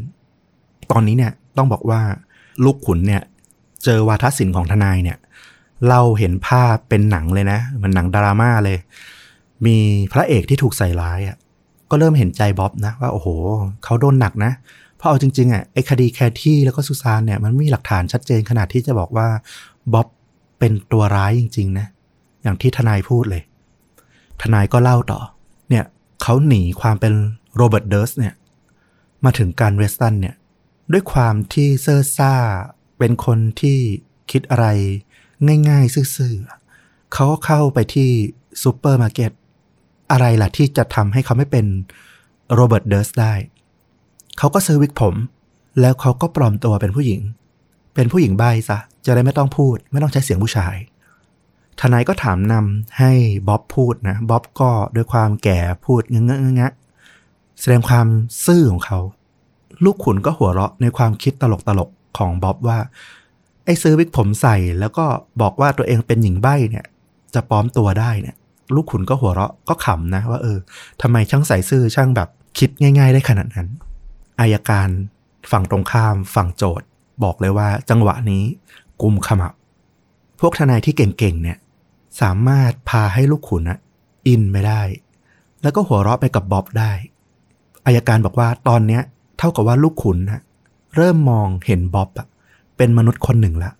[0.91, 2.01] ตอนนี้เนี่ยต้องบอกว่า
[2.63, 3.23] ลูกขุนเนี่ย
[3.83, 5.17] เจอวาทศิลป์ของทนายเนี่ย
[5.89, 8.77] เราเห็นภาพเป็นหนังเลยนะมันหนังดราม่าเลย
[9.65, 9.77] มี
[10.13, 11.37] พระเอกที่ถูกใส่ร้ายอะ
[11.89, 13.27] ก็เริ่มเห็นใจบ๊อบนะว่าโอ้โห
[13.83, 14.51] เขาโดนหนักนะ
[14.97, 19.27] เพราะเอาจริงๆอะไอ้คดีแคที่แล้วก็ซูซานเนี่ยมันมีหลักฐานชัดเจนขนาดที่จะบอกว่า
[19.93, 20.07] บ๊อบ
[20.59, 21.87] เป็นตัวร้ายจริง ๆ นะ
[22.43, 23.43] อย่างที่ทนายพูดเลย
[24.41, 25.19] ทนายก็เล่าต่อ
[25.69, 25.83] เนี่ย
[26.21, 27.13] เขาหนีความเป็น
[27.55, 28.33] โรเบิร์ตเดิร์สเนี่ย
[29.25, 30.35] มาถึงกัลเวสตันเนี่ย
[30.91, 32.33] ด้วยความที่เซ่อซ่า
[32.97, 33.79] เป็นคนที่
[34.31, 34.67] คิดอะไร
[35.69, 38.09] ง่ายๆซื่อๆเขาก็เข้าไปที่
[38.63, 39.31] ซูเปอร์มาร์เก็ต
[40.11, 41.65] อะไรล่ะที่จะทำให้เขาไม่เป็น
[42.53, 43.33] โรเบิร์ตเดิร์สได้
[44.37, 45.15] เขาก็ซื้อวิกผม
[45.79, 47.21] แล้วเขาก็ปลอมตัวเป็นผู้หญิง
[47.93, 50.75] เป็นผู้หญิงใบ้ซะ จะได้ไม่ต้องพูด ไม่ต้องใช้เสียงผู้ชาย
[51.79, 53.11] ทนายก็ถามนำให้
[53.47, 56.73] บ๊อบพูดนะบ๊อบก็ด้วยความแก่พูดเงะเงะ
[57.59, 58.07] แสดงความ
[58.45, 58.99] ซื่อของเขา
[59.83, 62.79] ลูกขุนก็หัวเราะในความคิดตลกตลกของบ๊อบว่า
[63.65, 65.05] ไอ้ซื้อวิกผมใส่แล้วก็
[65.41, 66.85] บอกว่าตัวเองเป็นหญิงใบ้เนี่ย
[67.33, 68.35] จะปลอมตัวได้เนี่ย
[68.75, 70.57] ลูกขุนก็หัวเราะก็ขำนะว่าเออ
[71.01, 73.67] ทำไมช่างใส่ซื่อช่างแบบคิดง่าย ๆ ได้ขนาดนั้น
[74.39, 74.89] อายการ
[75.51, 76.85] ฝั่งตรงข้ามฝั่งโจทย์
[77.23, 78.43] บอกเลยว่าจังหวะนี้
[79.01, 79.53] กุมขมับ
[80.39, 81.57] พวกทนายที่เก่งๆเนี่ย
[82.21, 83.79] สามารถพาให้ลูกขุนนะ
[84.27, 84.81] อินไม่ได้
[85.61, 86.91] แล้วก็หัวเราะไปกับบ๊อบได้
[87.85, 89.01] อายการบอกว่าตอนเนี้ย
[89.37, 90.41] เท่ากับว่าลูกขุนนะ
[90.95, 92.09] เริ่มมองเห็นบ๊อบ
[92.77, 93.71] เป็นมนุษย์คนหนึ่งละ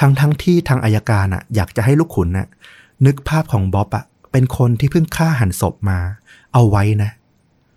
[0.00, 2.48] ทั้งทั้งที่ทางอายการอะอยากจะให้ลูกขุนนะ
[3.06, 5.98] นึกภาพของบ๊อบอะเป็นคนที่เพิ่งฆ่าหันศพมา
[6.52, 7.10] เอาไว้นะ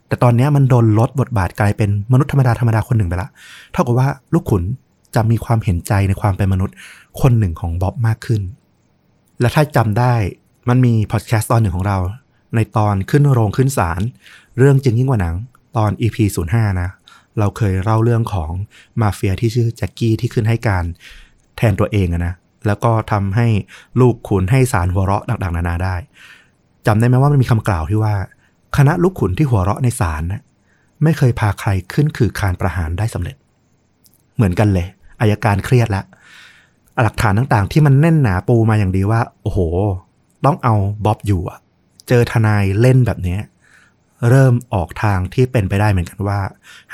[0.07, 3.29] แต่ตอนนี้มันโดนลดบทบาทกลายเป็นมนุษย์ธรรมดาธรรมดาคนหนึ่งไปละ
[3.71, 4.63] เท่ากับว่าลูกขุน
[5.15, 6.75] จะมีความเห็นใจในความเป็นมนุษย์
[7.21, 8.41] คนหนึ่งของบ๊อบมากขึ้น
[9.39, 10.13] และถ้าจำได้
[10.69, 11.97] มันมีพอดแคสต์ตอนหนึ่งของเรา
[12.55, 14.01] ในตอนขึ้นโรงขึ้นศาล
[14.57, 15.35] เรื่องจริงยิ่งกว่าหนัง
[15.77, 16.17] ตอน EP
[16.49, 16.89] 05นะ
[17.39, 18.51] เราเคยเล่าเรื่องของ
[19.01, 20.83] มาเฟียที่ชื่อแจ็คกี้ที่ขึ้นให้การ
[21.57, 22.33] แทนตัวเองนะ
[22.67, 23.47] แล้วก็ทำให้
[23.99, 25.95] ลูกขุนให้สารหัวเราะต่างๆ นานาได้
[26.87, 28.15] จำได้ไหมว่ามันมีคำกล่าวที่ว่า
[28.77, 30.41] คณะลูกขุนที่หัวเราะในศาลนะ
[31.03, 33.35] ไม่เคยพาใครขึ้นคือคารประหารได้สำเร็จ
[34.35, 34.87] เหมือนกันเลย
[35.19, 36.05] อายการเครียดแล้ว
[37.03, 39.59] หลักฐานต่างๆ ที่มันแน่นหนาปูมาอย่างดีว่า โอ้โห
[40.45, 41.59] ต้องเอาบ๊อบอยู่อะ
[42.07, 43.37] เจอทนายเล่นแบบนี้
[44.29, 46.39] เริ่มออกทางที่เป็นไปได้เหมือนกันว่า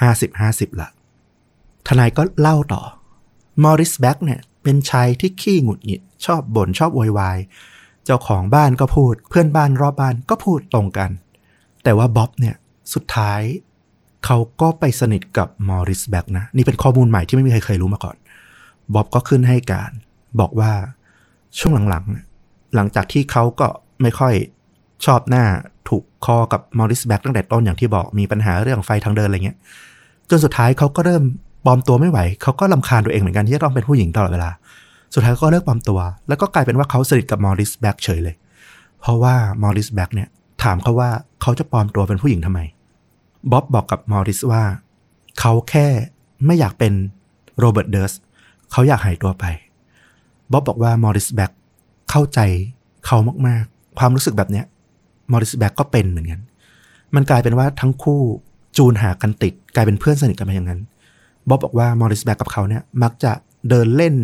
[0.01, 0.89] ห้าสิบห้าสิบละ
[1.87, 2.83] ทนายก็เล่าต่อ
[3.63, 7.37] มอริสแบ็กเนี่ย เป็นชายที่ขี้หงุดหงิด ชอบบ่นชอบโวยวาย
[8.05, 11.09] เจ้าของบ้านก็พูด เพื่อนบ้านรอบบ้านก็พูดตรงกัน
[11.83, 12.55] แต่ว่าบ๊อบเนี่ย
[12.93, 13.41] สุดท้าย
[14.25, 18.15] เขาก็ไปสนิทกับมอริสแบ็กนะ นี่เป็นข้อมูลใหม่ที่ไม่มีใครเคยรู้มาก่อน
[18.93, 19.91] บ๊อบก็ขึ้นให้การ
[20.39, 20.71] บอกว่า
[21.59, 23.67] ช่วงหลังๆ หลังจากที่เขาก็
[24.01, 24.33] ไม่ค่อย
[25.05, 25.45] ชอบหน้า
[25.89, 29.57] ถูกคอกับมอริสแบ็กตั้งแต่ต้นอย่างที่บอกมีปัญหาเรื่องไฟทางเดินอะไรเงี้ย
[30.29, 31.23] จนสุดท้ายเขาก็เริ่ม
[31.65, 34.49] ปลอมตัวไม่ไหว เขาก็รำคาญตัวเองเหมือนกันที่จะต้องเป็นผู้หญิงตลอดเวลา
[35.13, 38.35] สุดท้ายก็เลิกปลอมตัว แล้วก็กลายเป็นว่าเขาสนิทกับมอริสแบ็กเฉยเลย
[39.01, 40.29] เพราะว่ามอริสแบ็กเนี่ย
[40.63, 41.09] ถามเขาว่า
[41.41, 42.59] เขาจะปลอมตัวเป็นผู้หญิงทำไม
[43.51, 44.63] บ๊อบบอกกับมอริสว่า
[45.39, 45.87] เขาแค่
[46.45, 46.93] ไม่อยากเป็น
[47.59, 48.13] โรเบิร์ตเดิร์ส
[48.71, 49.45] เขาอยากหายตัวไป
[50.51, 51.51] บ๊อบบอกว่ามอริสแบ็ก
[52.09, 52.39] เข้าใจ
[53.05, 53.17] เขา
[53.47, 54.65] มากๆ ความรู้สึกแบบเนี้ย
[55.33, 56.41] มอริสแบ็กก็เป็นเหมือนกัน
[57.15, 58.21] มันกลายเป็นว่าทั้งคู่
[58.77, 60.81] จูนหากันติด กลายเป็นเพื่อนสนิทกันมาอย่างนั้น
[61.49, 63.31] บ๊อบบอกว่ามอริสแบ็กกับเขาเนี่ยมักจะ
[63.69, 64.15] เดินเล่น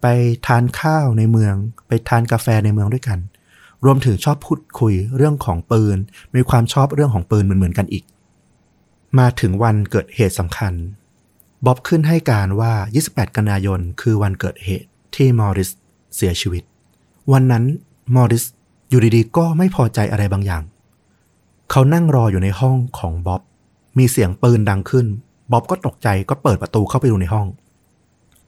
[0.00, 0.06] ไป
[0.46, 1.54] ทานข้าวในเมือง
[1.88, 3.18] ไปทานกาแฟในเมืองด้วยกัน
[3.84, 5.96] รวมถึงชอบพูดคุยเรื่องของปืน
[6.34, 8.04] มีความชอบเรื่องของปืนเหมือนๆกันอีก
[9.18, 10.72] มาถึงวันเกิดเหตุสำคัญ
[11.64, 12.72] บ๊อบขึ้นให้การว่า
[13.04, 15.70] 28 กันยายน คือวันเกิดเหตุที่มอริส
[16.16, 16.62] เสียชีวิต
[17.32, 17.64] วันนั้น
[18.14, 18.44] มอริส
[18.92, 20.62] อยู่ดีๆ ก็ไม่พอใจอะไรบางอย่าง
[21.70, 23.42] เขานั่งรออยู่ในห้องของบ๊อบ
[23.98, 25.06] มีเสียงปืนดังขึ้น
[25.52, 27.46] บ๊อบก็ตกใจก็เปิดประตูเข้าไปดูในห้อง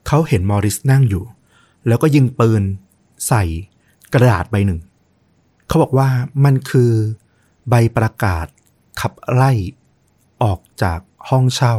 [0.07, 1.23] เขาเห็นมอริสนั่งอยู่
[1.87, 2.61] แล้วก็ยิงปืน
[3.27, 3.43] ใส่
[4.13, 4.79] กระดาษใบหนึ่ง
[5.67, 6.07] เขาบอกว่า
[6.45, 6.91] มันคือ
[7.69, 8.45] ใบประกาศ
[9.01, 9.51] ขับไล่
[10.43, 10.99] ออกจาก
[11.29, 11.75] ห้องเช่า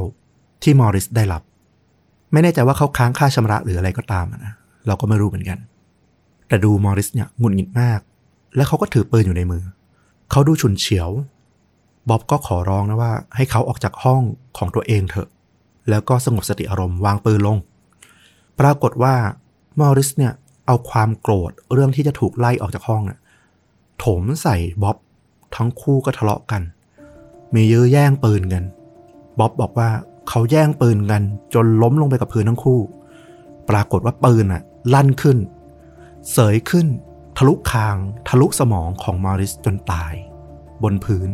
[0.62, 1.42] ที่มอริสได้รับ
[2.32, 4.54] ไม่แน่ใจว่าเขาค้างค่าชำระหรืออะไรก็ตามนะ
[4.86, 5.58] เราก็ไม่รู้เหมือนกัน
[6.48, 8.00] แต่ดูมอริสเนี่ยหงุดหงิดมาก
[8.56, 9.64] และเขาก็ถือปืนอยู่ในมือ
[10.30, 11.10] เขาดูฉุนเฉียว
[12.08, 14.22] บ๊อบก็ขอร้องนะว่า ให้เขาออกจากห้อง
[14.58, 15.28] ของตัวเองเถอะ
[15.90, 17.58] แล้วก็สงบสติอารมณ์วางปืนลง
[18.60, 19.14] ปรากฏว่า
[19.78, 20.32] มอริสเนี่ย
[20.66, 23.20] เอาความโกรธเรื่องที่จะถูกไล่ออกจากห้องเนี่ย
[24.04, 24.96] ถมใส่บ๊อบ
[25.56, 26.62] ทั้งคู่ก็ทะเลาะกัน
[27.54, 28.64] มียื้อแย่งปืนกัน
[29.38, 29.90] บ๊อบบอกว่า
[30.28, 31.22] เขาแย่งปืนกัน
[31.54, 32.80] จนล้มลงไปกับพื้นทั้งคู่
[33.70, 34.62] ปรากฏว่าปืนอะ
[34.94, 35.38] ลั่นขึ้น
[36.32, 36.86] เสยขึ้น
[37.36, 37.96] ทะลุคาง
[38.28, 40.14] ทะลุสมองของมอริสจนตาย
[40.82, 41.28] บนพื้น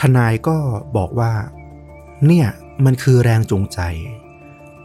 [0.00, 0.56] ทนายก็
[0.96, 1.32] บอกว่า
[2.26, 2.48] เนี่ย
[2.84, 3.80] มันคือแรงจูงใจ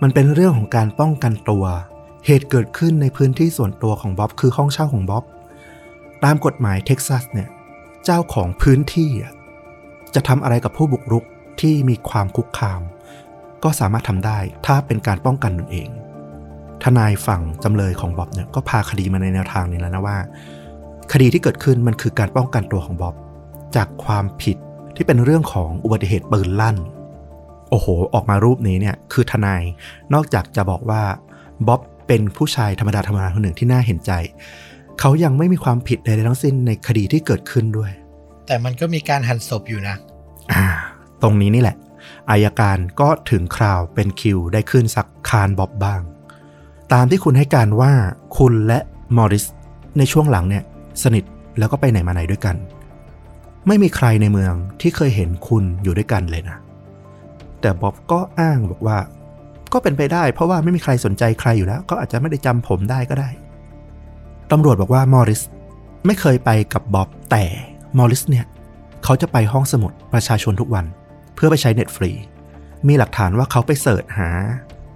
[0.01, 1.65] มันเป็นเรื่องของการป้องกันตัว
[2.25, 5.23] เหตุเกิดขึ้นในพื้นที่ส่วนตัวของบ๊อบคือห้องเช่าของบ๊อบ
[6.23, 7.49] ตามกฎหมายเท็กซัสเนี่ย
[8.05, 9.11] เจ้าของพื้นที่
[10.15, 11.23] จะทำอะไรกับผู้บุกรุก
[11.61, 12.81] ที่มีความคุกคาม
[13.63, 15.89] ก็สามารถทำได้ถ้าเป็นการป้องกันตนเอง
[16.83, 20.17] ทนายฝั่งจำเลยของบ๊อบเนี่ยก็พาคดีมาในแนวทางนี้แล้วนะว่า
[21.11, 23.15] คดีที่เกิดขึ้นมันคือการป้องกันตัวของบ๊อบ
[23.75, 24.57] จากความผิด
[24.95, 26.77] ที่เป็นเรื่องของอุบัติเหตุปืนลั่น
[27.69, 29.63] โอ้โห ออกมารูปนี้เนี่ยคือทนาย
[30.13, 31.01] นอกจากจะบอกว่า
[31.67, 34.11] บ๊อบเป็นผู้ชายธรรมดาธรรมดาคนหนึ่งที่น่าเห็นใจ
[34.99, 37.91] เขายังไม่มีความผิดใดทั้งสิ้นในคดีที่เกิดขึ้นด้วย
[38.47, 39.95] แต่มันก็มีการหั่นศพอยู่นะ
[40.53, 40.65] อ่า
[41.21, 41.77] ตรงนี้นี่แหละ
[42.29, 46.01] อายการก็ถึงคราวเป็นคิวได้ขึ้นสักคานบ๊อบบ้าง
[46.93, 47.93] ตามที่คุณให้การว่า
[48.37, 48.79] คุณและ
[49.17, 49.45] มอริส
[49.97, 50.63] ในช่วงหลังเนี่ย
[51.03, 51.23] สนิท
[51.59, 52.55] แล้วก็ไปไหนมาไหนด้วยกัน
[53.67, 56.57] ไม่มีใครในเมืองที่เคยเห็นคุณอยู่ด้วยกันเลยนะ
[57.61, 58.97] แต่บ๊อบก็อ้างบอกว่า
[59.73, 63.29] ก็เป็นไปได้ เพราะว่าไม่มีใครสนใจใครอยู่แล้ว ก็อาจจะไม่ได้จำผมได้ก็ได้
[64.51, 65.41] ตำรวจบอกว่ามอริส
[66.05, 67.43] ไม่เคยไปกับบ๊อบแต่
[67.97, 68.45] มอริสเนี่ย
[69.03, 70.85] เขาจะไปห้องสมุดประชาชนทุกวัน
[71.35, 72.11] เพื่อไปใช้เน็ตฟรี
[72.87, 74.29] มีหลักฐานว่าเขาไปเสิร์ชหา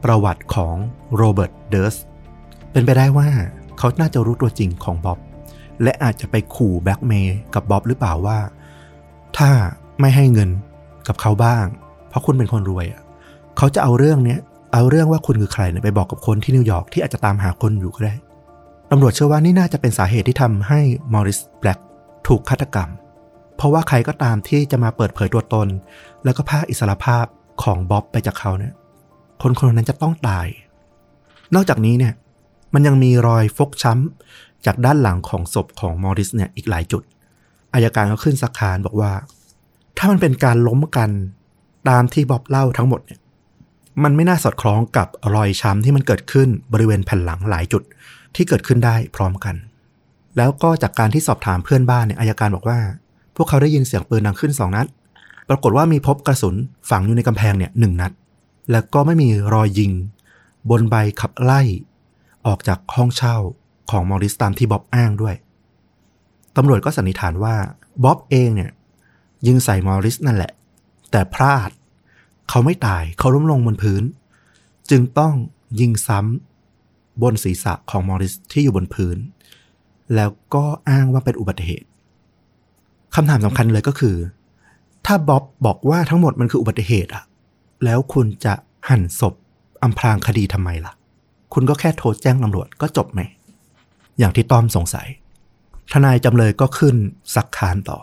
[0.03, 0.75] ประวัติของ
[1.15, 1.95] โรเบิร์ตเดิร์ส
[2.71, 3.27] เป็นไปได้ว่า
[3.77, 5.19] เขาน่าจะรู้ตัวจริงของบ๊อบ
[5.83, 8.39] และอาจจะไปขู่แบ็กเมย์กับบ๊อบหรือเปล่าว่า
[9.37, 9.49] ถ้า
[9.99, 10.49] ไม่ให้เงิน
[11.07, 11.65] กับเขาบ้าง
[12.09, 13.01] เพราะคุณเป็นคนรวยอะ
[13.57, 14.39] เขาจะเอาเรื่องเนี้ย
[14.73, 18.15] เอาเรื่องว่าคุณคือใครเนี่ยไปบอกกับคนที่นิวยอร์กที่อาจจะตามหาคนอยู่ก็ได้
[18.91, 20.79] ตำรวจเชื่อว่านี่น่าจะเป็นสาเหตุที่ทำให้
[21.13, 21.79] มอริสแบล็ก
[22.27, 22.89] ถูกฆาตกรรม
[23.57, 25.67] เพราะว่าใครก็ตามที่จะมาเปิดเผยตัวตน
[26.23, 27.25] แล้วก็ภาคอิสรภาพ
[27.63, 28.73] ของบ๊อบไปจากเขาเนี่ย
[29.41, 30.47] คนคนนั้นจะต้องตาย
[31.55, 32.13] นอกจากนี้เนี่ย
[32.73, 37.03] มันยังมีรอยฟกช้ำจากด้านหลังของศพของมอริสเนี่ยอีกหลายจุด
[37.73, 39.11] อายการก็ขึ้นสักคานบอกว่า
[39.97, 41.09] ถ้ามันเป็นการล้มกัน
[41.89, 43.19] ตามที่บ๊อบเล่าทั้งหมดเนี่ย
[44.03, 47.83] มันไม่น่าสอดคล้องกับรอยช้ำที่มันเกิดขึ้นบริเวณแผ่นหลังหลายจุด
[48.35, 49.55] ที่เกิดขึ้นได้พร้อมกัน
[50.37, 52.79] แล้วก็จากการที่สอบถามเพื่อนบ้านเนี่ยอายการบอกว่า
[53.35, 54.87] พวกเขาได้ยินเสียงปืนดังขึ้นสองนัด
[55.49, 56.55] ปรากฏว่ามีพบกระสุน
[56.89, 58.11] ฝังอยู่ในกำแพงเนี่ยหนึ่งนัด
[58.71, 59.91] แล้วก็ไม่มีรอยยิง
[60.69, 61.61] บนใบขับไล่
[62.47, 63.35] ออกจากห้องเช่า
[63.91, 65.35] ของมอริสตามที่บ๊อบอ้างด้วย
[66.57, 67.55] ตำรวจก็สันนิษฐานว่า
[68.03, 68.71] บ๊อบเองเนี่ย
[69.47, 70.51] ยิงใส่มอริสนั่นแหละ
[71.11, 71.69] แต่พลาด
[72.49, 74.03] เขาไม่ตายเขาล้มลงบนพื้น
[74.89, 75.33] จึงต้อง
[75.79, 79.17] ยิงซ้ำบนศีรษะของมอริสที่อยู่บนพื้น
[80.15, 81.87] แล้วก็อ้างว่าเป็นอุบัติเหตุ
[83.15, 84.15] คำถามสำคัญเลยก็คือ
[85.05, 87.23] ถ้าบ๊อบบอกว่าทั้งหมดมันคืออุบัติเหตุอะ
[87.83, 88.53] แล้วคุณจะ
[88.89, 89.33] หั่นศพ
[89.83, 90.93] อำพรางคดีทำไมล่ะ
[91.53, 93.19] คุณก็แค่โทรแจ้งตำรวจก็จบไหม
[94.19, 95.07] อย่างที่ต้อมสงสัย
[95.93, 96.95] ทนายจำเลยก็ขึ้น
[97.35, 97.99] สักคานต่อ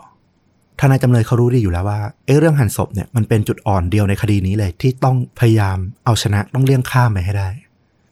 [0.79, 7.49] ทนายจำเลยเขารู้ดีอยู่แล้วว่าเอ้เรื่องหั่นศพเนี่ยมันเป็นจุดอ่อนเดียวในคดีนี้เลย ที่ต้องพยายามเอาชนะต้องเลี่ยงข้ามไปให้ได้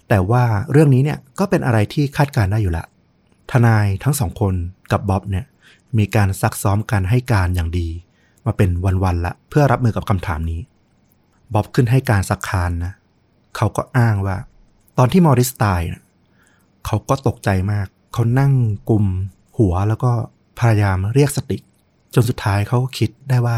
[0.09, 2.85] แต่ว่าเรื่องนี้เนี่ยก็เป็นอะไรที่คาดการได้อยู่ละ
[3.51, 4.53] ทนายทั้งสองคน
[4.91, 5.45] กับบ๊อบเนี่ย
[5.97, 7.87] มีการซักซ้อมการให้การอย่างดี
[8.45, 8.69] มาเป็น
[9.03, 10.59] วันๆละเพื่อรับมือกับคำถามนี้
[11.53, 12.93] บ๊อบขึ้นให้การสักคานนะ
[13.55, 14.37] เขาก็อ้างว่า
[14.97, 16.03] ตอนที่มอริสตายนะ
[16.85, 18.53] เขาก็ตกใจมาก เขานั่ง
[18.89, 19.05] กลุ่ม
[19.57, 20.11] หัวแล้วก็
[20.59, 21.57] พยายามเรียกสติ
[22.13, 23.57] จนสุดท้ายเขาก็คิดได้ว่า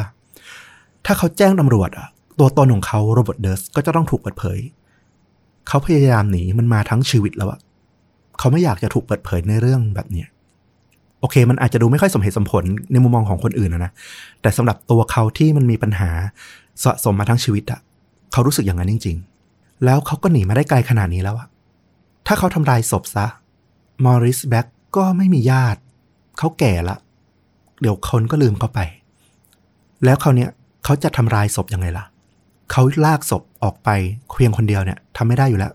[1.05, 2.07] ถ้าเขาแจ้งตำรวจอะ
[2.39, 4.59] ตัวตนของเขาโรเบิร์ตเดิร์สก็จะต้องถูกเปิดเผย
[5.67, 7.59] เขาพยายามหนีมันมาทั้งชีวิตแล้วอะ
[8.39, 10.27] เขาไม่อยากจะถูกเปิดเผยในเรื่องแบบเนี้ย
[11.19, 13.91] โอเค มันอาจจะดูไม่ค่อยสมเหตุสมผลในมุมมองของคนอื่นนะนะ
[14.41, 16.11] แต่สำหรับตัวเขาที่มันมีปัญหา
[16.83, 17.79] สะสมมาทั้งชีวิตอะ
[18.31, 19.17] เขารู้สึกอย่างนั้นจริง
[19.49, 21.47] ๆ แล้วเขาก็หนีมาได้ไกลขนาดนี้แล้วอะ
[22.27, 23.25] ถ้าเขาทำลายศพซะ
[24.05, 25.81] มอริสแบ็กก็ไม่มีญาติ
[26.37, 26.97] เขาแก่ละ
[27.81, 28.79] เดี๋ยวคนก็ลืมเขาไป
[30.05, 30.49] แล้วเขาเนี่ย
[30.83, 32.05] เขาจะทำลายศพยังไงล่ะ
[32.71, 33.89] เขาลากศพออกไป
[34.33, 35.73] เพียงคนเดียวเนี่ยทำไม่ได้อยู่แล้ว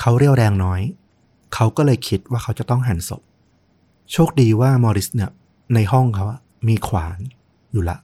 [0.00, 0.80] เขาเรียวแรงน้อย
[1.54, 3.22] เขาก็เลยคิดว่าเขาจะต้องหั่นศพ
[4.12, 5.30] โชคดีว่ามอริสเนี่ย
[5.74, 7.18] ในห้องเขาอะมีขวาน
[7.72, 7.96] อยู่ละ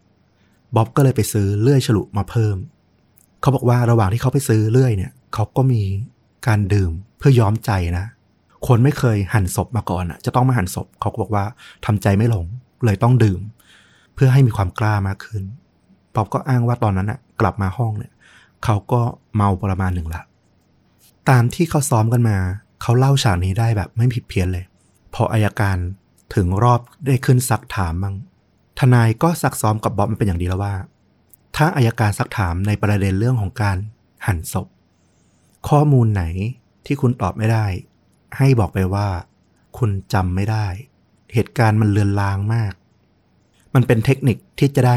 [0.75, 2.57] บ๊อบก็เลยไปซื้อเลื่อยฉลุมาเพิ่ม
[3.41, 5.83] เขาบอกว่าระหว่างที่เขาไปซื้อเลื่อยเนี่ยเขาก็มี
[6.47, 8.07] การดื่มเพื่อย้อมใจนะ
[8.67, 11.45] คนไม่เคยหั่นศพมาก่อนอะจะต้องมาหั่นศพ เขาก็บอกว่า
[11.87, 12.45] ทำใจไม่ลง
[12.85, 13.41] เลยต้องดื่ม
[14.15, 15.43] เพื่อให้มีความกล้ามากขึ้น
[16.15, 18.13] บ๊อบก็อ้างว่าตอนนั้นอะกลับมาห้องเนี่ย
[18.65, 19.01] เขาก็
[19.37, 20.23] เมาประมาณหนึ่งละ
[21.31, 22.37] ตามที่เขาซ้อมกันมา
[22.83, 24.65] เขาเล่าฉากนี้ได้แบบไม่ผิดเพี้ยนเลย
[25.15, 25.77] พออายการ
[26.35, 28.15] ถึงรอบได้ขึ้นซักถามบ้าง
[28.79, 30.75] ทนายก็ซักซ้อมกับบ๊อบมันเป็นอย่างดีแล้วว่า
[31.57, 33.77] ถ้าอายการซักถามในประเด็นเรื่องของการ
[34.27, 34.67] หั่นศพ
[35.69, 36.25] ข้อมูลไหน
[36.87, 37.67] ที่คุณตอบไม่ได้
[38.39, 39.09] ให้บอกไปว่า
[39.79, 40.67] คุณจำไม่ได้
[41.35, 42.73] เหตุการณ์มันเลือนลางมาก
[43.75, 44.97] มันเป็นเทคนิคที่จะได้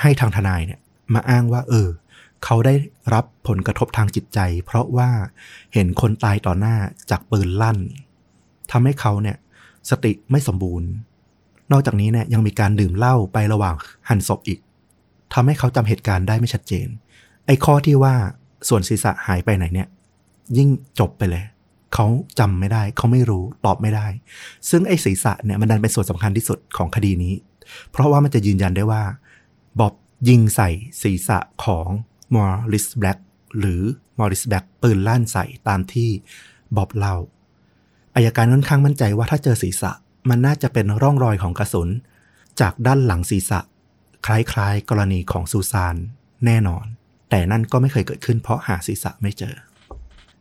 [0.00, 0.80] ให้ทางทนายเนี่ย
[1.14, 1.88] มาอ้างว่า เออ
[2.44, 2.74] เขาได้
[3.14, 5.10] รับผลกระทบทางจิตใจ เพราะว่า
[5.74, 6.76] เห็นคนตายต่อหน้า
[7.10, 7.78] จากปืนลั่น
[8.70, 9.36] ทำให้เขาเนี่ย
[9.90, 10.88] สติไม่สมบูรณ์
[11.72, 13.74] นอกจากนี้เนี่ยยังมีการดื่มเหล้าไประหว่าง
[14.08, 14.58] หั่นศพอีก
[15.34, 16.88] ทำให้เขาจำเหตุการณ์ได้ไม่ชัดเจน
[17.46, 18.14] ไอ้ข้อที่ว่า
[18.68, 19.88] ส่วนศีรษะหายไปไหนเนี่ย
[20.56, 20.68] ยิ่ง
[21.00, 21.44] จบไปเลย
[21.94, 22.06] เขา
[22.38, 24.06] จำไม่ได้ เขาไม่รู้ตอบไม่ได้
[24.70, 27.34] ซึ่งไอ้ศีรษะเนี่ยมันดันเป็นส่วนสำคัญที่สุดของคดีนี้
[27.90, 29.02] เพราะว่ามันจะยืนยันได้ว่า
[29.80, 29.94] บ๊อบ
[30.28, 30.70] ยิงใส่
[31.02, 31.88] ศีรษะของ
[32.34, 33.18] มอริสแบล็ก
[33.58, 33.82] หรือ
[34.18, 36.10] มอริสแบล็กปืนลั่นใส่ตามที่
[36.76, 37.14] บ๊อบเล่า
[38.14, 39.92] อายการค่อนข้างมั่นใจว่าถ้าเจอศีรษะ
[40.28, 41.88] มันน่าจะเป็นร่องรอยของกระสุน
[42.60, 43.60] จากด้านหลังศีรษะ
[44.26, 45.94] คล้ายๆ กรณีของซูซาน
[46.46, 46.84] แน่นอน
[47.30, 49.54] แต่นั่นก็ไม่เคยเกิดขึ้นเพราะหาศีรษะไม่เจอ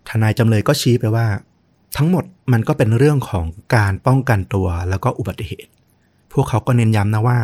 [0.10, 1.28] ทนายจำเลยก็ชี้ไปว่า
[1.98, 3.46] ทั้งหมดมันก็เป็นเรื่องของ
[3.76, 5.72] การป้องกันตัวแล้วก็อุบัติเหตุ
[6.34, 7.38] พวกเขาก็เน้นย้ำนะว่า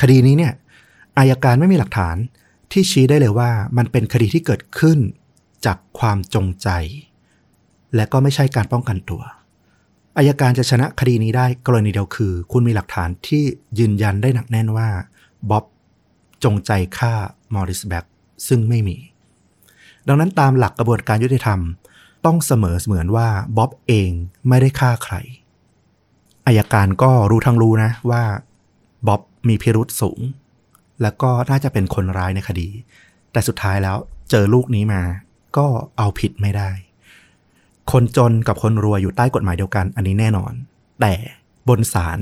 [0.00, 0.52] คดีนี้เนี่ย
[1.18, 2.16] อายการไม่มีหลักฐาน
[2.72, 4.98] ที่ชี้ได้เลยว่ามันเป็นคดีที่เกิดขึ้น
[5.66, 6.68] จากความจงใจ
[7.94, 9.22] และก็ไม่ใช่การป้องกันตัว
[10.16, 13.42] อายการจะชนะคดีนี้ได้กรณีเดียวคือ คุณมีหลักฐานที่
[13.78, 14.88] ยืนยันได้หนักแน่นว่า
[15.50, 15.64] บ๊อบ
[16.44, 17.14] จงใจฆ่า
[17.54, 18.04] มอริสแบ็ก
[18.48, 18.96] ซึ่งไม่มี
[20.08, 21.60] ดังนั้นตามหลักกระบวนการยุติธรรม
[22.26, 24.10] ต้องเสมอเหมือนว่าบ๊อบเอง
[24.48, 25.14] ไม่ได้ฆ่าใคร
[26.46, 28.22] อายการก็รู้ทั้งรู้นะว่า
[29.06, 30.20] บ๊อบมีพิรุษสูง
[31.02, 32.68] แล้วก็น่าจะเป็นคนร้ายในคดี
[33.32, 33.96] แต่สุดท้ายแล้ว
[34.30, 35.02] เจอลูกนี้มา
[35.56, 35.66] ก็
[35.98, 36.70] เอาผิดไม่ได้
[37.90, 40.52] คนจนกับคนรวยอยู่ใต้กฎหมายเดียวกัน อันนี้แน่นอน
[41.00, 41.12] แต่
[41.68, 42.18] บนศาล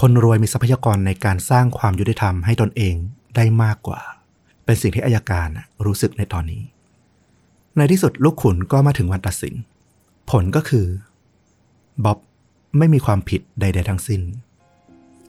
[0.00, 2.94] คนรวยมีทรัพยากรในการสร้างความยุติธรรมให้ตนเอง
[3.36, 4.00] ได้มากกว่า
[4.64, 5.48] เป็นสิ่งที่อายการ
[5.84, 6.62] รู้สึกในตอนนี้
[7.76, 9.54] ในที่สุดลูกขุนก็มาถึงวันตัดสิน
[10.30, 10.86] ผลก็คือ
[12.04, 12.18] บ๊อบ
[12.78, 14.20] ไม่มีความผิดใด ๆ ทั้งสิ้น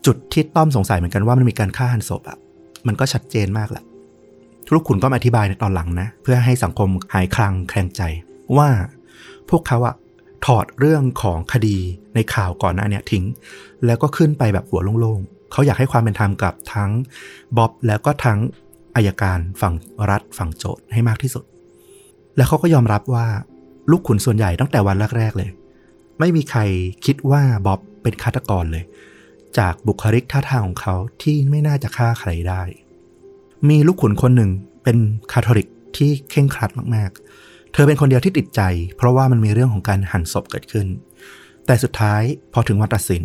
[0.05, 2.37] จุดที่ต้อมสงสัยเหมือนกันว่ามันมีการฆ่าหันศพอะ
[2.87, 3.83] มันก็ชัดเจนมากแหละ
[4.73, 8.01] ลูกขุนก็อธิบายในตอนหลังนะ เพื่อให้สังคมหายคลังแคลงใจ
[8.57, 8.69] ว่า
[9.55, 9.95] วกเขาอะ
[10.45, 11.77] ถอดเรื่องของคดี
[12.15, 13.25] ในข่าวก่อนหน้านี้ทิ้ง
[13.85, 16.91] แล้วก็ขึ้นไปแบบหัวโล่งๆ เขาอยากให้ความเป็นธรรมกับทั้ง
[17.57, 18.39] บ๊อบแล้วก็ทั้ง
[18.95, 19.73] อายการฝั่ง
[20.09, 21.43] รัฐฝั่งโจทย์ให้มากที่สุด
[22.35, 23.27] แล้วเขาก็ยอมรับว่า
[23.91, 25.49] ลูกขุนส่วนใหญ่ตั้งแต่วันแรกๆเลย
[26.19, 26.61] ไม่มีใคร
[27.05, 28.83] คิดว่าบ๊อบเป็นฆาตกรเลย
[29.57, 32.61] จากบุคลิกท่าทางของเขาที่ไม่น่าจะฆ่าใครได้
[33.69, 34.51] มีลูกขุนคนหนึ่ง
[34.83, 34.97] เป็น
[35.31, 35.67] คาทอลิก
[35.97, 37.32] ที่เข่งครัดมากๆ
[37.73, 38.61] เธอเป็นคนเดียวที่ติดใจ
[38.97, 40.87] เพราะว่ามันมีเรื่องของการหั่นศพเกิดขึ้น
[41.65, 42.21] แต่สุดท้าย
[42.53, 43.23] พอถึงวันตัดสิน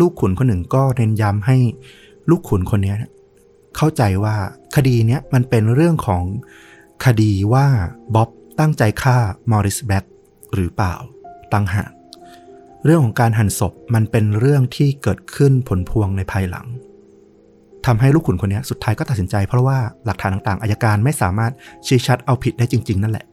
[0.00, 1.56] ลูกขุนคนหนึ่งก็เน้นย้ำให้
[2.30, 2.94] ลูกขุนคนนี้
[3.76, 4.36] เข้าใจว่า
[4.76, 6.22] คดีนี้มันเป็นเรื่องของ
[7.04, 7.66] คดีว่า
[8.14, 8.28] บ๊อบ
[8.60, 9.18] ตั้งใจฆ่า
[9.50, 10.04] มอริสแบ็ก
[10.54, 10.94] หรือเปล่า
[11.52, 11.90] ต่างหาก
[12.84, 16.66] เรื่องของการหั่นศพมันเป็นเรื่องที่เกิดขึ้นผลพวงในภายหลัง
[17.86, 21.52] ทำให้ลูกขุนคนนี้สุดท้ายก็ตัดสินใจเพราะว่าหลักฐานต่างๆอัยการไม่สามารถ
[21.86, 23.24] ชี้ชัดเอาผิดได้จริง ๆ นั่นแหละ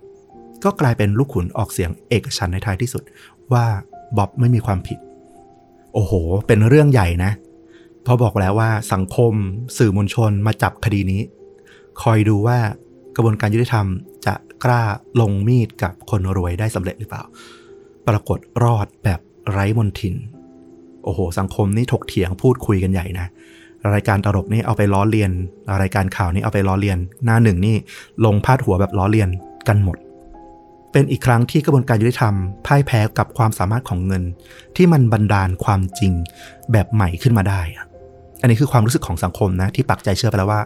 [0.64, 3.04] ก็กลายเป็นลูกขุนออกเสียงเอกฉันท์ในท้ายที่สุด
[3.54, 3.66] ว่า
[4.18, 5.00] บ๊อบไม่มีความผิด
[5.94, 6.14] โอ้โห
[6.48, 7.32] เป็นเรื่องใหญ่นะ
[8.04, 9.34] เพราะบอกแล้วว่าสังคม
[9.78, 11.22] สื่อมวลชนมาจับคดีนี้
[12.02, 12.60] คอยดูว่า
[13.16, 13.86] กระบวนการยุติธรรม
[14.26, 14.82] จะกล้า
[15.22, 17.24] ลงมีดกับคนรวยได้สำเร็จหรือเปล่า
[18.08, 19.20] ปรากฏรอดแบบ
[19.52, 20.16] ไร้มนทิน
[21.04, 23.28] โอ้โห สังคมนี่ถกเถียงพูดคุยกันใหญ่นะ
[23.94, 25.32] รายการตลกนี่เอาไปล้อเลียน
[25.82, 27.76] รายการข่าวนี่เอาไปล้อเลียน หน้าหนึ่งนี่
[28.26, 29.30] ลงพาดหัวแบบล้อเลียน
[29.68, 29.98] กันหมด
[30.98, 32.34] เป็นอีกครั้งที่กระบวนการยุติธรรม
[32.66, 34.24] พ่ายแพ้กับความสามารถของเงิน
[34.76, 36.14] ที่มันบันดาลความจริง
[36.72, 37.62] แบบใหม่ขึ้นมาได้
[38.42, 40.62] อันนี้คือความรู้สึกของสังคมนะที่ปักใจเชื่อไปแล้วว่า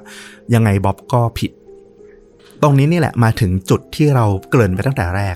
[0.54, 1.52] ยังไงบ๊อบก็ผิด
[2.62, 5.36] ตรงนี้นี่แหละมาถึงจุดที่เราเกริ่นไปตั้งแต่แรก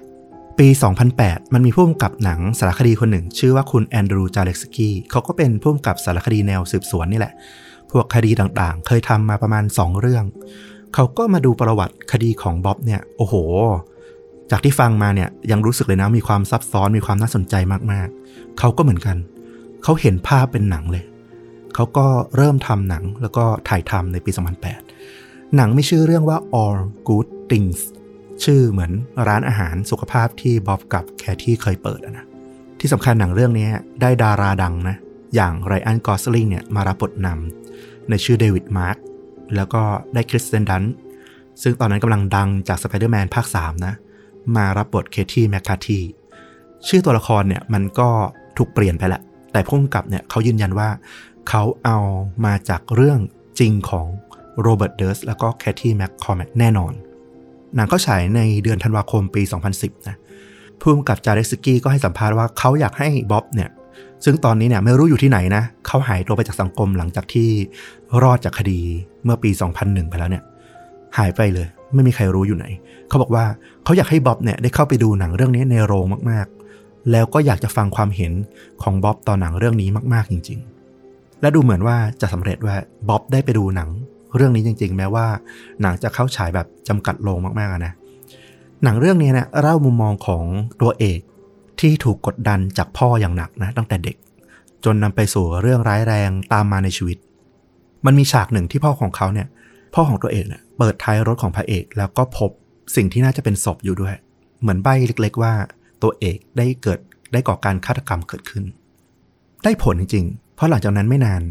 [0.59, 0.67] ปี
[1.11, 7.33] 2008 มันมีผู้กำกับหนังสารคดีคนหนึ่ง ชื่อว่าคุณแอนดรูจาเล็กสกี้เขาก็เป็นผู้กำกับสารคดีแนวสืบสวนนี่แหละ
[7.91, 10.25] พวกคดีต่างๆ เคยทำมาประมาณ 2 เรื่อง
[10.93, 13.35] เขาก็มาดูประวัติคดีของบ๊อบเนี่ย โอ้โห
[14.51, 17.55] จากที่ฟังมาเนี่ยยังรู้สึกเลยนะมีความซับซ้อนมีความน่าสนใจ
[17.91, 19.17] มากๆ เขาก็เหมือนกัน
[19.83, 21.05] เขาเห็นภาพเป็นหนังเลย
[21.75, 24.31] เขาก็เริ่มทำหนังแล้วก็ถ่ายทำในปี
[24.93, 27.79] 2008 หนังมีชื่อเรื่องว่า All Good Things
[28.43, 28.91] ชื่อเหมือน
[29.27, 32.25] ร้านอาหารสุขภาพที่บ๊อบกับแคที่เคยเปิดนะ
[32.79, 33.67] ที่สำคัญหนังเรื่องนี้
[34.01, 34.97] ได้ดาราดังนะ
[35.35, 38.97] อย่างไรอันกอสลิงเนี่ยมารับบทนำในชื่อเดวิดมาร์ก
[39.55, 39.81] แล้วก็
[40.13, 40.83] ได้คริสเตนดันสต์
[41.61, 43.93] ซึ่งตอนนั้นกำลังดังจากสไปเดอร์แมนภาค 3 นะ
[44.55, 45.99] มารับบทเคที่แมคคาที
[46.87, 48.09] ชื่อตัวละครเนี่ยมันก็
[48.57, 50.89] ถูกเปลี่ยนไปแหละ แต่ผู้กำกับเนี่ยเขายืนยันว่า
[51.49, 51.97] เขาเอา
[52.45, 53.19] มาจากเรื่อง
[53.59, 54.07] จริงของ
[54.61, 56.93] โรเบิร์ตเดิร์สแล้วก็แคที่แมคคอร์แมกแน่นอน
[57.75, 59.41] หนังเข้าฉายในเดือนธันวาคมปี
[59.75, 60.15] 2010 นะ
[60.81, 63.69] ผู้กำกับจาเรกกี้ก็ให้สัมภาษณ์ว่าเขาอยากให้บ๊อบเนี่ย
[64.23, 67.49] ซึ่งตอนนี้เนี่ยไม่รู้อยู่ที่ไหนนะเขาหายตัวไปจากสังคมหลังจากที่
[68.23, 68.79] รอดจากคดี
[69.23, 69.49] เมื่อปี
[69.81, 70.43] 2001 ไปแล้วเนี่ย
[71.17, 72.65] หายไปเลย ไม่มีใครรู้อยู่ไหน
[73.09, 73.45] เขาบอกว่า
[73.83, 78.33] เขาอยากให้บ๊อบเนี่ยได้เข้าไปดูหนังเรื่องนี้ในโรงมากๆ แล้วก็อยากจะฟังความเห็น
[78.81, 80.59] ของบ๊อบต่อหนังเรื่องนี้มากๆจริง
[81.01, 82.75] ๆ และดูเหมือนว่าจะสำเร็จว่า
[83.09, 83.89] บ๊อบได้ไปดูหนัง
[84.35, 85.25] เรื่องนี้จริง ๆ แม้ว่า
[85.81, 87.93] หนังจะเข้าฉายแบบจำกัดโรงมากๆนะ
[88.83, 90.43] หนังเรื่องนี้นะเล่ามุมมองของ
[90.81, 91.19] ตัวเอก
[91.79, 94.15] ที่ถูกกดดันจากพ่ออย่างหนักนะตั้งแต่เด็ก
[94.85, 97.17] จนนำไปสู่เรื่องร้ายแรงตามมาในชีวิต
[98.05, 99.47] มันมีฉากหนึ่งที่พ่อของเขาเนี่ย
[99.95, 102.51] พ่อของตัวเอกเนี่ยเปิดท้ายรถของพระเอก แล้วก็พบ
[102.95, 104.15] สิ่งที่น่าจะเป็นศพอยู่ด้วย
[104.61, 105.53] เหมือนใบเล็ก ๆ ว่า
[106.03, 106.99] ตัวเอกได้เกิด
[107.33, 108.63] ได้ก่อการฆาตกรรมเกิดขึ้น
[109.63, 111.41] ได้ผลจริงๆ เพราะหลังจากนั้นไม่นาน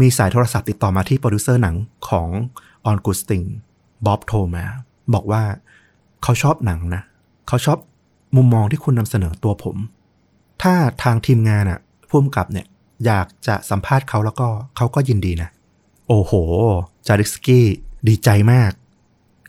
[0.00, 1.76] มีสายโทรศัพท์ติดต่อมาที่โปรดิวเซอร์หนัง
[2.08, 2.28] ของ
[2.84, 3.42] ออนกูสติง
[4.06, 4.64] บ๊อบโทรมา
[5.14, 5.42] บอกว่า
[6.22, 7.02] เขาชอบหนังนะ
[7.48, 7.78] เขาชอบ
[8.36, 9.76] มุมมองที่คุณนำเสนอตัวผม
[10.62, 11.78] ถ้าทางทีมงานอะ
[12.08, 12.66] ผู้กำกับเนี่ย
[13.06, 15.50] อยากจะสัมภาษณ์เขาแล้วก็เขาก็ยินดีนะ
[16.08, 16.32] โอ้โห
[17.06, 17.66] จาเรกกี้
[18.08, 18.72] ดีใจมาก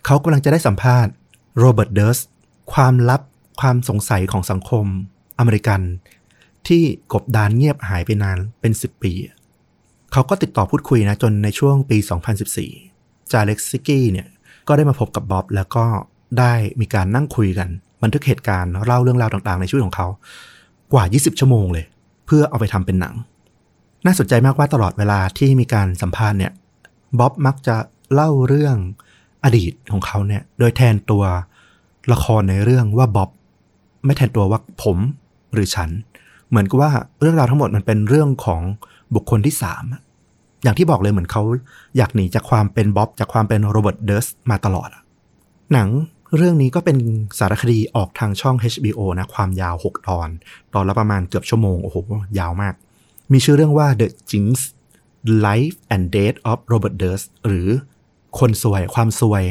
[0.06, 1.12] เขากำลังจะได้สัมภาษณ์
[1.58, 2.20] โรเบิร์ตเดิร์ส
[2.74, 3.22] ความลับ
[3.62, 4.86] ความสงสัยของสังคม
[5.40, 5.82] อเมริกัน
[6.68, 6.84] ที่
[7.14, 9.14] กบดานเงียบหายไปนานเป็น 10 ปี
[10.12, 11.98] เขาก็ติดต่อพูดคุยนะจนในช่วงปี
[12.64, 14.28] 2014 จาเล็กซิกี้เนี่ย
[14.68, 15.86] ก็ได้มาพบกับบ๊อบแล้วก็
[16.40, 17.70] ได้มีการนั่งคุยกัน
[18.04, 20.08] บันทึกเหตุการณ์เล่าเรื่องราวต่างๆ ในชีวิตของเขา
[20.94, 21.86] กว่า 20 ชั่วโมงเลย
[22.26, 23.16] เพื่อเอาไปทำเป็นหนัง
[24.06, 26.52] น่าสนใจมากว่าตลอดเวลาที่มีการสัมภาษณ์เนี่ย
[27.20, 27.76] บ๊อบมักจะ
[28.14, 28.76] เล่าเรื่อง
[29.44, 31.24] อดีตของเขาเนี่ย โดยแทนตัว
[32.12, 33.30] ละครในเรื่องว่าบ๊อบ
[34.06, 34.98] ไม่แทนตัวว่าผม
[35.54, 35.90] หรือฉัน
[36.50, 36.92] เหมือนกับว่า
[37.22, 38.62] เรื่องราวทั้งหมดมันเป็นเรื่องของ
[39.16, 39.84] บุคคลที่สาม
[40.64, 41.44] อย่างที่บอกเลยเหมือนเขา
[41.98, 44.90] อยากหนีจากความเป็นบ๊อบจากความเป็นโรเบิร์ตเดิร์สมาตลอด
[45.74, 45.90] หนัง
[46.38, 46.98] เรื่องนี้ก็เป็น
[47.40, 50.30] สารคดีออกทางช่อง HBO นะ ความยาว 6 ตอน
[50.74, 51.98] ตอนละประมาณเกือบชั่วโมง โอ้โห
[52.40, 52.74] ยาวมาก
[53.32, 54.56] มีชื่อเรื่องว่า The Jinx
[55.46, 57.68] Life and Death of Robert Durst หรือ
[58.40, 59.44] คนซวยความซวย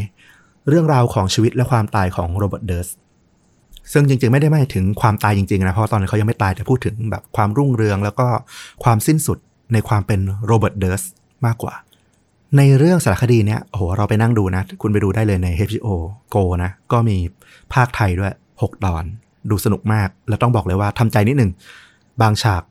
[0.68, 2.88] เรื่องราวของชีวิตและความตายของโรเบิร์ตเดิร์ส
[3.92, 8.26] ซึ่งจริงๆ ไม่ได้หมายถึงความตายจริงๆนะเพราะตอนนั้นเขายังไม่ตายแต่พูดถึงแบบความรุ่งเรืองแล้วก็
[8.84, 9.38] ความสิ้นสุด
[9.72, 11.02] ในความเป็นโรเบิร์ตเดิร์ส
[11.46, 11.74] มากกว่า
[12.56, 15.88] ในเรื่องสารคดีเนี้ยโอ้โหเราไปนั่งดูนะ คุณไปดูได้เลยใน HBO
[16.34, 17.16] Go นะ ก็มี
[17.74, 19.04] ภาคไทยด้วย 6 ตอน
[19.50, 21.50] ดูสนุกมาก แล้วต้องบอกเลยว่าทำใจนิดหนึ่ง
[22.22, 22.62] บางฉาก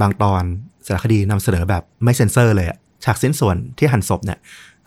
[0.00, 0.42] บางตอน
[0.86, 4.38] สารคดีนำเสนอแบบไม่เซ็นเซอร์เลยอะฉากชิ้นส่วนที่หั่นศพเนี่ย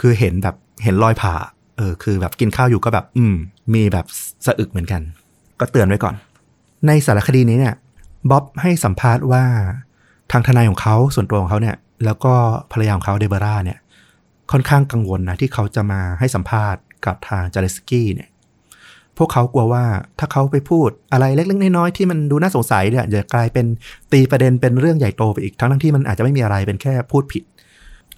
[0.02, 1.34] คือเห็นแบบเห็นรอยผ่า
[1.78, 3.36] เออ คือแบบกินข้าวอยู่ก็แบบ อืม
[3.74, 4.06] มีแบบ
[4.46, 5.02] สะอึกเหมือนกัน
[5.60, 6.16] ก็เตือนไว้ก่อน
[6.88, 7.76] ในสารคดีนี้เนี่ย
[8.30, 9.44] บ๊อบให้สัมภาษณ์ว่า
[10.32, 11.76] ทางทนายของเขาส่วนตัวของเขาเนี่ย
[12.06, 12.34] แล้วก็
[12.72, 13.78] ภรรยาของเขาเดบราเนี่ย
[14.52, 18.30] ค่อนข้างกังวลนะที่เขาจะมาให้สัมภาษณ์กับทางจาเลสกี้เนี่ย
[19.18, 19.84] พวกเขากลัวว่า
[20.20, 23.66] ถ้าเขาไปพูดอะไรเล็กๆน้อยๆที่มันดูน่าสงสัยเนี่ยจะกลายเป็น
[24.12, 27.44] ตีประเด็นเป็นเรื่องใหญ่โตไปอีกทั้งที่มันอาจจะไม่มีอะไรเป็นแค่พูดผิด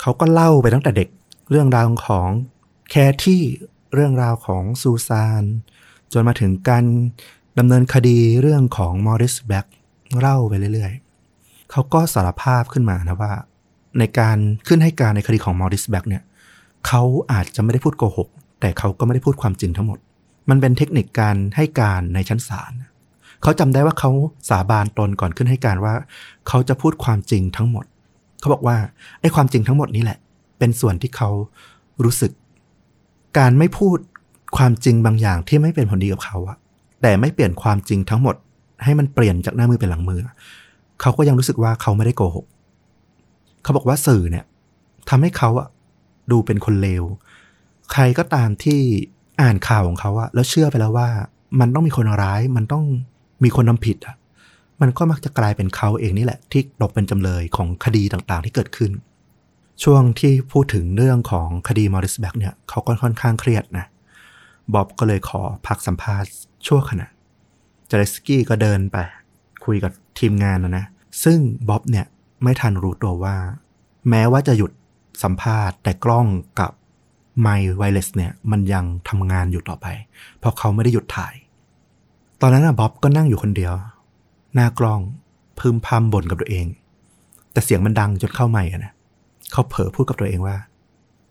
[0.01, 1.09] เขาก็เล่าไปตั้งแต่เด็ก
[1.51, 2.29] เรื่องราวของ
[2.91, 3.41] แคที่
[3.93, 5.43] เรื่องราวของซูซาน
[6.13, 6.85] จนมาถึงการ
[7.59, 9.65] ดำเนินคดีเรื่องของมอริสแบ็ก
[10.19, 13.33] เล่าไปเรื่อยๆ เขาก็สารภาพขึ้นมานะว่า
[13.99, 16.23] ในการขึ้นให้การในคดีของมอริสแบ็กเนี่ย
[16.87, 19.99] เขาอาจจะไม่ได้พูดโกหก แต่เขาก็ไม่ได้พูดความจริงทั้งหมด
[20.49, 22.71] มันเป็นเทคนิคการให้การในชั้นศาล
[23.43, 24.11] เขาจำได้ว่าเขา
[24.49, 25.93] สาบานตนก่อนขึ้นให้การว่า
[26.47, 27.85] เขาจะพูดความจริงทั้งหมด
[28.39, 28.77] เขาบอกว่า
[29.21, 30.19] ไอ้ความจริงทั้งหมดนี้แหละ
[30.59, 31.29] เป็นส่วนที่เขา
[32.03, 32.31] รู้สึก
[33.37, 33.97] การไม่พูด
[34.57, 36.57] ความจริงบางอย่างที่ไม่เป็นผลดีกับเขาอะ
[37.01, 38.35] แต่ไม่เปลี่ยนความจริงทั้งหมด
[38.83, 40.19] ให้มันเปลี่ยนจากหน้ามือเป็นหลังมือ
[41.01, 42.45] เขาก็ยังรู้สึกว่าเขาไม่ได้โกหก
[43.63, 44.45] เขาบอกว่าสื่อเนี่ย
[45.09, 45.67] ทำให้เขาอะ
[46.31, 47.03] ดูเป็นคนเลว
[47.91, 48.81] ใครก็ตามที่
[49.41, 51.09] อ่านข่าวของเขาอะแล้วเชื่อไปแล้วว่า
[51.59, 52.83] มันต้องมีคนร้าย มันต้อง
[53.43, 54.15] มีคนทำผิดอะ
[54.81, 58.91] มันก็มักจะกลายเป็นเขาเองนี่แหละ ที่ตกเป็นจำเลยของคดีต่างๆ ที่เกิดขึ้น
[59.83, 63.85] ช่วงที่พูดถึงเรื่องของคดีมอริสแบ็กเนี่ยเขาก็ค่อนข้างเครียดนะ
[64.73, 66.29] บ๊อบก็เลยขอพักสัมภาษณ์
[66.67, 67.07] ชั่วขณะ
[67.89, 68.97] จาเลสกี้ก็เดินไป
[69.65, 70.85] คุยกับทีมงานนะนะ
[71.23, 71.39] ซึ่ง
[71.69, 72.05] บ๊อบเนี่ย
[72.43, 73.35] ไม่ทันรู้ตัวว่า
[74.09, 74.71] แม้ว่าจะหยุด
[75.23, 76.27] สัมภาษณ์แต่กล้อง
[76.59, 76.71] กับ
[77.41, 79.87] ไมค์ wireless เนี่ยมันยังทำงานอยู่ต่อไป
[80.39, 81.33] เพราะเขาไม่ได้หยุดถ่าย
[82.41, 83.73] ตอนนั้นอะบ๊อบก็นั่งอยู่คนเดียว
[84.53, 85.01] หน้ากล้อง
[85.59, 86.65] พึมพำบ่นกับตัวเอง
[87.51, 88.93] แต่เสียงมันดังจนเข้าไมค์อะนะ
[89.51, 90.57] เขาเผลอพูดกับตัวเองว่า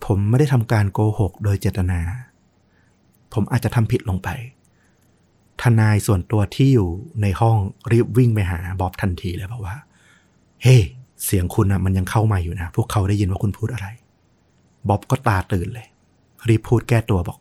[0.05, 2.01] ผมไม่ได้ทำการโกหกโดยเจตนา
[3.33, 4.29] ผมอาจจะทำผิดลงไป
[5.63, 6.89] ทนายส่วนตัวที่อยู่
[7.23, 7.57] ในห้อง
[7.93, 9.77] รีบวิ่งไปหาบ๊อบทันทีเลยบอกว่า
[10.63, 10.83] เฮ้ hey,
[11.25, 13.87] เสียงคุณอะมันยังเข้ามาอยู่นะ พวกเขาได้ยินว่าคุณพูดอะไร
[14.89, 15.88] บ๊อบก็ตาตื่นเลย
[16.49, 17.39] รีบพูดแก้ตัวบอก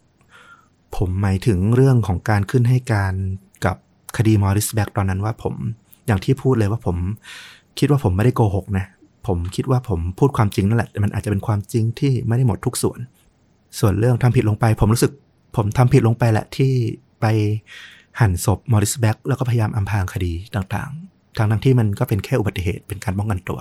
[0.95, 3.13] ผมหมายถึงเรื่องของการขึ้นให้การ
[3.65, 3.77] กับ
[4.17, 5.53] คดีมอริสแบ็กตอนนั้นว่าผม
[6.07, 6.97] อย่างที่พูดเลยว่าผม
[7.79, 8.85] คิดว่าผมไม่ได้โกหกนะ
[9.27, 12.99] ผมคิดว่าผมพูดความจริงนั่นแหละแต่มันอาจจะเป็นความจริงที่ไม่ได้หมดทุกส่วน
[13.79, 15.11] ส่วนเรื่องทำผิดลงไป ผมรู้สึก
[15.55, 16.71] ผมทำผิดลงไปแหละที่
[17.21, 17.25] ไป
[18.19, 23.59] หั่นศพมอริสแบ็กแล้วก็พยายามอำพรางคดีต่างๆ ทางทั้งที่มันก็เป็นแค่อุบัติเหตุเป็นการป้องกันตัว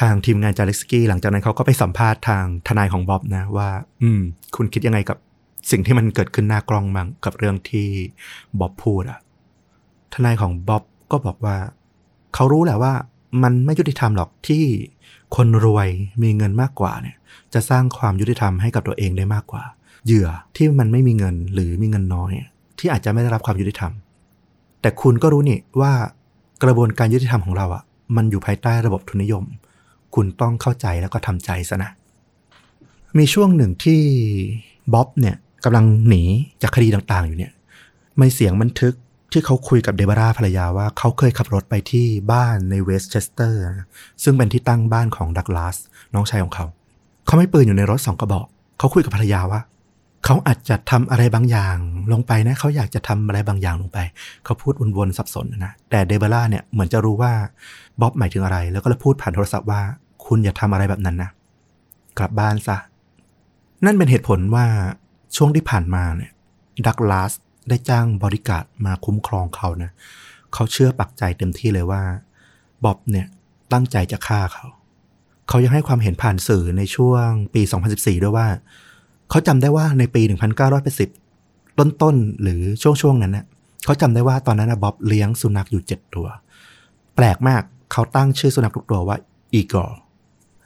[0.00, 3.68] ทางทีมงานจาริสกี้หลังจากนั้นเขาก็ไปสัมภาษณ์ทางทนายของบ๊อบนะว่า
[4.02, 4.20] อืม
[4.56, 5.16] คุณคิดยังไงกับ
[5.70, 7.88] สิ่งที่มันเกิดขึ้นหน้ากล้องบ้างกับเรื่องที่
[8.60, 9.18] บ๊อบพูดอะ
[10.14, 11.56] ทนายของบ๊อบก็บอกว่า
[12.34, 12.92] เขารู้แหละว่า
[13.42, 14.64] มันไม่ยุติธรรมหรอกที่
[15.36, 15.88] คนรวย
[16.22, 17.16] มีเงินมากกว่าเนี่ย
[17.54, 19.62] จะสร้างความยุติธรรมให้กับตัวเองได้มากกว่า
[20.06, 22.32] เหยื่อที่มันไม่มีเงินหรือมีเงินน้อย
[22.78, 23.92] ที่อาจจะไม่ได้รับความยุติธรรม
[24.80, 25.92] แต่คุณก็รู้นี่ว่า
[26.62, 27.82] กระบวนการยุติธรรมของเราอะ่ะ
[28.16, 29.44] มันอยู่ภายใต้ระบบทุนนิยม
[30.14, 31.90] คุณต้องเข้าใจแล้วก็ทำใจซะนะ
[33.18, 34.00] มีช่วงหนึ่งที่
[34.92, 36.22] บ๊อบเนี่ยกำลังหนี
[36.62, 37.52] จากคดีต่างๆ อยู่เนี่ย
[38.18, 38.94] ไมีเสียงบันทึก
[39.32, 43.62] ที่เขาคุยกับเดบราภรรยาว่าเขาเคยขับรถไปที่บ้านในเวสเชสเตอร์
[44.22, 45.76] ซึ่งเป็นที่ตั้งบ้านของดักลาส
[46.14, 46.66] น้องชายของเขา
[47.26, 48.46] เขาไม่ปืนอยู่ในรถสองกระบอก
[48.78, 49.60] เขาคุยกับภรรยาว่า
[50.24, 51.76] เขาอาจจะทำอะไรบางอย่าง
[52.12, 53.98] ลงไปนะ เขาอยากจะทำอะไรบางอย่างลงไป
[54.44, 57.32] เขาพูดวนๆสับสนนะ แต่เดบราเนี่ยเหมือนจะรู้ว่า
[58.00, 59.82] บ๊อบหมายถึงอะไร แล้วก็เลยพูดผ่านโทรศัพท์ว่า
[60.34, 61.30] คุณอย่าทำอะไรแบบนั้นนะ
[62.18, 62.76] กลับบ้านซะ
[63.84, 64.66] นั่นเป็นเหตุผลว่า
[65.36, 66.30] ช่วงที่ผ่านมาเนี่ย
[66.86, 67.32] ดักลาส
[67.68, 69.90] ได้จ้างบริการมาคุ้มครองเขานะ
[70.54, 72.02] เขาเชื่อปักใจเต็มที่เลยว่า
[72.84, 73.26] บ๊อบเนี่ย
[73.72, 74.66] ตั้งใจจะฆ่าเขา
[75.48, 78.48] เขายังให้ความเห็นผ่านสื่อในช่วงปี 2014 ด้วยว่า
[79.30, 80.22] เขาจำได้ว่าในปี
[81.00, 83.46] 1980 ต้นๆ หรือช่วงช่วงนั้นนะ
[83.84, 86.26] เขาจำได้ว่าตอนนั้นนะบ๊อบเลี้ยงสุนัขอยู่ 7 ตัว
[87.16, 89.16] แปลกมากเขาตั้งชื่อสุนัขทุกตัวว่า
[89.54, 90.01] อีกอร์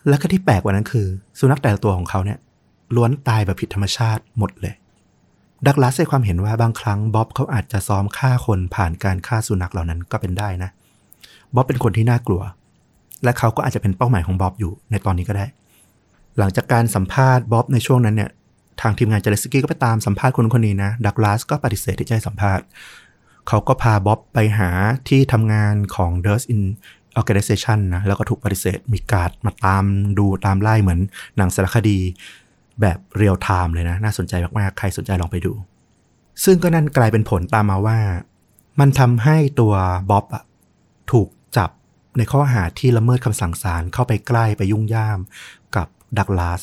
[0.08, 1.06] และก็ที่แปลกกว่านั้นคือ
[1.38, 2.38] สุนัขแต่ละตัวของเขาเนี่ย
[2.94, 4.74] ล้วนตายแบบผิดธรรมชาติหมดเลย
[5.66, 10.70] ดักลาสให้ความเห็นว่าบางครั้งบ๊อบเขาอาจจะซ้อมฆ่าคนผ่านการฆ่าสุนัขเหล่านั้นก็เป็นได้นะ
[11.54, 12.42] บ๊อบเป็นคนที่น่ากลัว
[13.24, 15.46] และเขาก็อาจจะเป็นเป้าหมายของบ๊อบอยู่ในตอนนี้ก็ได้
[16.38, 18.30] หลังจากการสัมภาษณ์บ๊อบในช่วงนั้นเนี่ย
[18.80, 22.64] ทางทีมงานเจเลสกี้ก็ไปตามสัมภาษณ์คนคนนี้นะดักลาสก็ปฏิเสธที่จะให้สัมภาษณ์
[23.48, 24.70] เขาก็พาบ๊อบไปหา
[25.08, 26.62] ที่ทำงานของ d u r s in
[27.20, 29.84] Organization นะแล้วก็ถูกปฏิเสธมีการ์ดมาตาม
[30.18, 31.01] ดูตามไล่เหมือน
[31.36, 31.98] หนังสารคดี
[32.80, 35.52] แบบเรียลไทม์เลยนะ น่าสนใจมาก ๆ ใครสนใจลองไปดู
[36.44, 37.98] ซึ่งก็นั่นกลายเป็นผลตามมาว่า
[38.80, 39.74] มันทำให้ตัว
[40.10, 40.24] บ๊อบ
[41.12, 41.70] ถูกจับ
[42.16, 45.18] ในข้อหาที่ละเมิดคำสั่งศาลเข้าไปใกล้ไปยุ่งย่าม
[45.76, 45.86] กับ
[46.18, 46.60] ดักลาส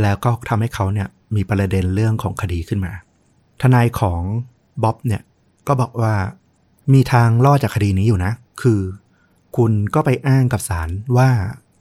[0.00, 2.92] แล้วก็ทำให้เขาเนี่ยมีประเด็นเรื่องของคดีขึ้นมา
[3.62, 4.22] ทนายของ
[4.82, 5.22] บ๊อบเนี่ย
[5.66, 6.14] ก็บอกว่า
[6.94, 8.32] มีทางรอดจากคดีนี้อยู่นะ
[8.62, 8.80] คือ
[9.56, 11.30] คุณก็ไปอ้างกับศาลว่า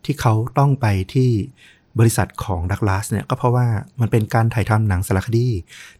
[0.05, 1.29] ที่เขาต้องไปที่
[1.99, 3.67] บริษัทของดักลาสเนี่ยก็เพราะว่า
[4.01, 5.47] มันเป็นการถ่ายทำหนังสารคดี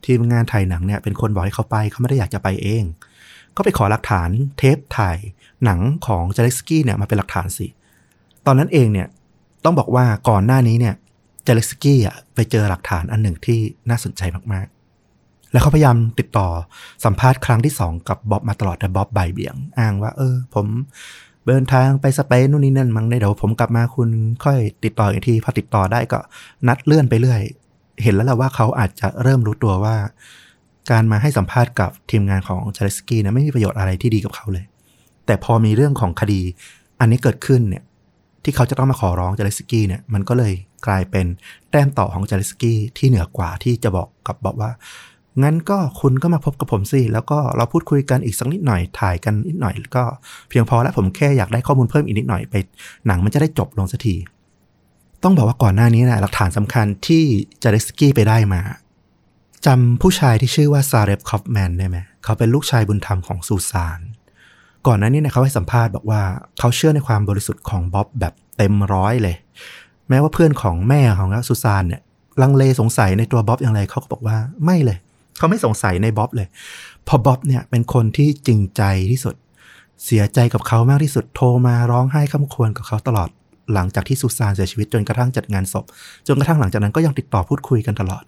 [0.06, 2.84] ทีมงานถ่ายหนังเนี่ยเป็นคนบอกให้เขาไปเขาไม่ได้อยากจะไปเอง
[3.56, 5.18] ก็ไปขอหลักฐานเทปถ่าย
[5.66, 7.68] หนังของเจเลสกี้เนี่ยมาเป็นหลักฐานสิ
[8.46, 9.08] ตอนนั้นเองเนี่ย
[9.66, 10.96] ต้องบอกว่าก่อนหน้านี้เนี่ย
[11.44, 14.22] เจเลสกี้อะไปเจอหลักฐานอันหนึ่งที่น่าสนใจ
[14.54, 16.48] มากๆ แล้วเขาพยายามติดต่อ
[17.06, 20.68] สัมภาษณ์ครั้งที่สองกับบ๊อบมาตลอดแต่บ๊อบใบเบี่ยง อ้างว่า เออ ผม
[21.48, 24.10] เดินทางไปสเปนนู่นนี่นั่นมั้งเดี๋ยวผมกลับมาคุณ
[24.44, 26.20] ค่อยติดต่ออีกทีพอติดต่อได้ก็
[26.68, 27.42] นัดเลื่อนไปเรื่อย
[28.04, 29.96] เห็นแล้วแหละว่าเขาอาจจะเริ่มรู้ตัวว่า
[30.92, 34.66] การมาให้สัมภาษณ์กับทีมงานของเจเลสกี้นะไม่มีประโยชน์อะไรที่ดีกับเขาเลย
[35.26, 36.42] แต่พอมีเรื่องของคดี
[37.00, 37.84] อันนี้เกิดขึ้นเนี่ย
[38.44, 40.54] ที่เขาจะต้องมาขอร้องเจเลสกี้เนี่ยมันก็เลย
[40.88, 41.26] กลายเป็น
[41.72, 44.72] แต้มต่อของเจเลสกี้ที่เหนือกว่าที่จะบอกกับบอกว่า
[45.44, 50.04] งั้นก็คุณก็มาพบกับผมสิ แล้วก็เราพูดคุยกันอีกสักนิดหน่อยถ่ายกันนิดหน่อยก็
[50.50, 52.56] เพียงพอแล้วผมแค่อยากได้ข้อมูลเพิ่มอีกนิดหน่อยไป
[53.08, 54.16] หนังมันจะได้จบลงสักที
[55.24, 57.24] ต้องบอกว่าก่อนหน้านี้นะหลักฐานสำคัญที่
[57.60, 58.62] เจเลสกี้ไปได้มา
[59.66, 64.00] จำผู้ชายที่ชื่อว่าซาเรฟคอฟแมนได้ไหมเขาเป็นลูกชายบุญธรรมของซูซาน
[64.88, 66.22] ก่อนหน้านี้เนี่ยเขาให้สัมภาษณ์บอกว่า
[66.60, 69.36] เขาเชื่อในความบริสุทธิ์ของบ๊อบแบบเต็มร้อยเลย
[70.10, 72.02] แม้ว่าเพื่อนของแม่ของซูซานเนี่ย
[72.42, 74.98] ลังเลสงสัยในตัวบ๊อบอย่างไรเขาก็บอกว่าไม่เลย
[75.42, 76.48] เขาไม่สงสัยในบ๊อบเลย
[77.06, 79.36] เพราะบ๊อบเนี่ยเป็นคนที่จริงใจที่สุด
[80.06, 83.30] เสียใจกับเขามากที่สุดโทรมาร้องไห้ข้าควรกับเขาตลอด
[83.74, 85.86] หลังจากที่ซูซานเสียชีวิตจนกระทั่งจัดงานศพ
[86.28, 88.24] จนกระทั่งหลังจากนั้นก็ยังติดต่อพูดคุยกันตลอด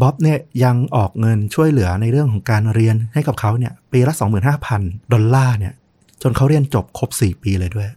[0.00, 4.14] บ๊อบเนี่ยยังออกเงินช่วยเหลือในเรื่องของการเรียนให้กับเขาเนี่ยปีละ
[4.62, 5.74] 25,000 ดอลลาร์เนี่ย
[6.22, 7.88] จนเขาเรียนจบครบ 4 ปีเลยด้วย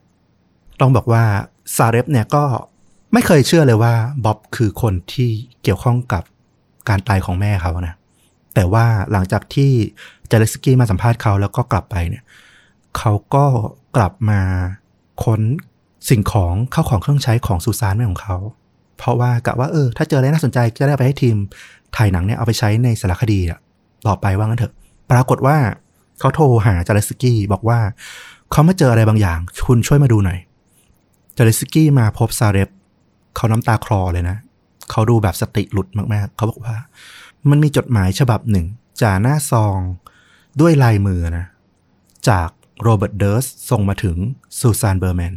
[0.79, 1.23] ต้องบอกว่า
[1.75, 2.43] ซาเรฟเนี่ยก็
[3.13, 3.93] ไม่เคยเชื่อเลยว่า
[4.25, 5.29] บ๊อบคือคนที่
[5.63, 6.23] เกี่ยวข้องกับ
[6.89, 7.95] การตายของแม่เขานะ
[8.55, 9.71] แต่ว่าหลังจากที่
[10.27, 12.23] เจเลสกี้มาสัมภาษณ์เขาแล้วก็กลับไปเนี่ย
[12.97, 13.45] เขาก็
[13.95, 14.41] กลับมา
[15.23, 15.41] ค้น
[16.09, 18.37] สิ่งของเข้าของเครื่องใช้ของซูซานแม่ของเขา
[18.97, 21.35] เพราะว่ากะว่าเออถ้าเจออะไรน่าสนใจจะได้ไปให้ทีม
[21.95, 23.59] ถ่ายหนังเนี่ยเอาไปใช้ในสารคดีอะ
[24.07, 24.73] ต่อไปว่างั้นเถอะ
[25.11, 25.57] ปรากฏว่า
[26.19, 27.79] เขาโทรหาเจเลสกี้บอกว่า
[28.51, 30.39] เขามาเจออะไรบางอย่าง คุณช่วยมาดูหน่อย
[31.33, 32.69] เจเลสกี้มาพบซาเรฟ
[33.35, 34.37] เขาน้ำตาคลอเลยนะ
[34.91, 36.75] เขาดูแบบสติหลุดมากๆ เขาบอกว่า
[37.49, 38.65] มันมีจดหมายฉบับหนึ่ง
[39.01, 39.77] จ่าหน้าซอง
[40.61, 41.45] ด้วยลายมือนะ
[42.29, 42.49] จาก
[42.81, 44.17] โรเบิร์ตเดิร์สส่งมาถึง
[44.59, 45.33] ซูซานเบอร์แมน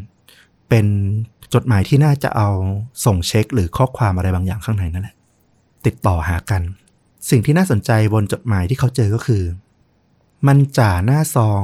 [0.68, 0.86] เป็น
[1.54, 2.50] จดหมายที่น่าจะเอา
[3.04, 5.16] ส่งเช็คหรือข้อความอะไรบางอย่างข้างในนั่นแหละ
[5.86, 6.62] ติดต่อหากัน
[7.30, 9.44] สิ่งที่น่าสนใจบนจดหมายที่เขาเจอก็คือ
[10.46, 11.62] มันจ่าหน้าซอง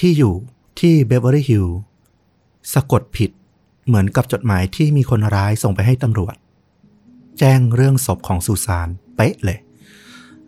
[0.00, 0.34] ที่อยู่
[0.80, 1.78] ที่เบเวอรี่ฮิลล์
[2.74, 3.30] สะกดผิด
[3.86, 6.34] เหมือนกับจดหมายที่มีคนร้ายส่งไปให้ตำรวจ
[7.38, 9.58] แจ้งเรื่องศพของซูซานเป๊ะเลย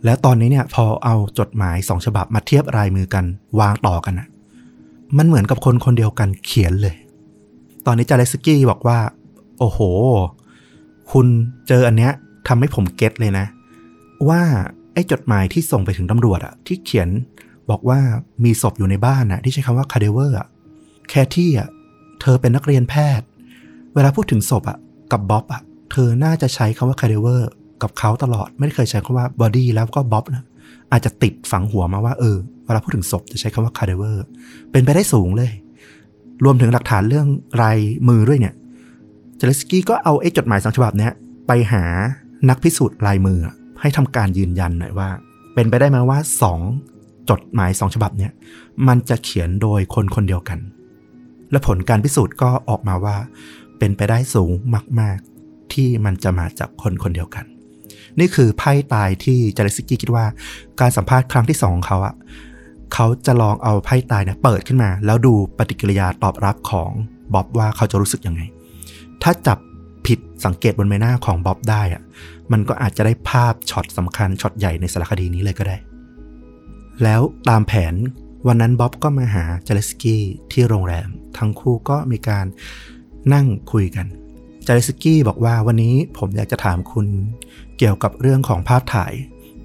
[0.04, 3.24] แล้วตอนนี้เนี่ยพอเอาจดหมายสองฉบับมาเทียบลายมือกัน
[3.60, 4.28] วางต่อกันนะ
[5.18, 6.94] มันเหมือนกับคนคนเดียวกันเขียนเลย
[7.86, 8.98] ตอนนี้จาเลสกี้บอกว่า
[9.58, 9.80] โอ้โห
[11.12, 11.26] คุณ
[11.68, 12.12] เจออันเนี้ย
[12.48, 13.46] ทำให้ผม get เลยนะ
[14.28, 14.42] ว่า
[14.94, 17.08] ไอ้จดหมายที่ส่งไปถึงตำรวจอะที่เขียน
[17.70, 18.00] บอกว่า
[18.44, 20.48] มีศพอยู่ในบ้านน่ะที่ใช้คำว่า cadaver อะ
[21.08, 21.68] แคที่อะ
[22.20, 23.26] เธอเป็นนักเรียนแพทย์
[23.94, 24.78] เวลาพูดถึงศพอะ
[25.12, 27.51] กับบ๊อบอะเธอน่าจะใช้คำว่า cadaver
[27.82, 30.44] กับเขาตลอด ไม่ได้เคยใช้คำว่า body แล้วก็บ๊อบนะ
[30.92, 34.24] อาจจะติดฝังหัวมาว่าเออเวลาพูดถึงศพจะใช้คำว่า cadaver
[34.70, 35.50] เป็นไปได้สูงเลย
[36.44, 37.26] รวมถึงหลักฐานเรื่อง
[37.62, 37.78] ลาย
[38.09, 38.55] มือด้วยเนี่ย
[39.36, 41.12] เจลสกี้ก็เอาไอ้จดหมายสองฉบับเนี้ย
[41.46, 41.84] ไปหา
[42.48, 43.38] นักพิสูจน์ลายมือ
[43.80, 45.09] ให้ทำการยืนยันหน่อยว่า
[45.55, 46.60] เป็นไปได้ไหมว่าสอง
[47.30, 48.32] จดหมายสองฉบับเนี่ย
[48.88, 50.59] มันจะเขียนโดยคนคนเดียวกัน
[51.50, 53.16] และผลการพิสูจน์ก็ออกมาว่า
[53.78, 54.50] เป็นไปได้สูง
[55.00, 57.44] มาก ๆ ที่มันจะมาจากคนคนเดียวกัน
[58.19, 60.27] นี่คือไพ่ตายที่จาริสกี้คิดว่า
[60.81, 62.15] การสัมภาษณ์ครั้งที่สองของเขาอะ
[62.95, 66.90] เขาจะลองเอาไพ่ตายเนี่ยเปิดขึ้นมา แล้วดูปฏิกิริยาตอบรับของ
[67.35, 68.43] บ๊อบว่าเขาจะรู้สึกยังไง
[69.23, 69.59] ถ้าจับ
[70.07, 72.03] ผิดสังเกตบนใบหน้าของบ๊อบได้อะ
[72.53, 75.77] มันก็อาจจะได้ภาพช็อตสำคัญช็อตใหญ่ในสารคดีนี้เลยก็ได้
[77.03, 77.95] แล้วตามแผน
[78.47, 80.23] วันนั้นบ๊อบก็มาหาจาเลสกี้
[80.53, 81.09] ที่โรงแรม
[81.39, 82.47] ทั้งคู่ก็มีการ
[83.35, 84.07] นั่งคุยกัน
[84.66, 87.07] จาเลสกี้บอกว่าวันนี้ผมอยากจะถามคุณ
[87.78, 89.12] เกี่ยวกับเรื่องของภาพถ่าย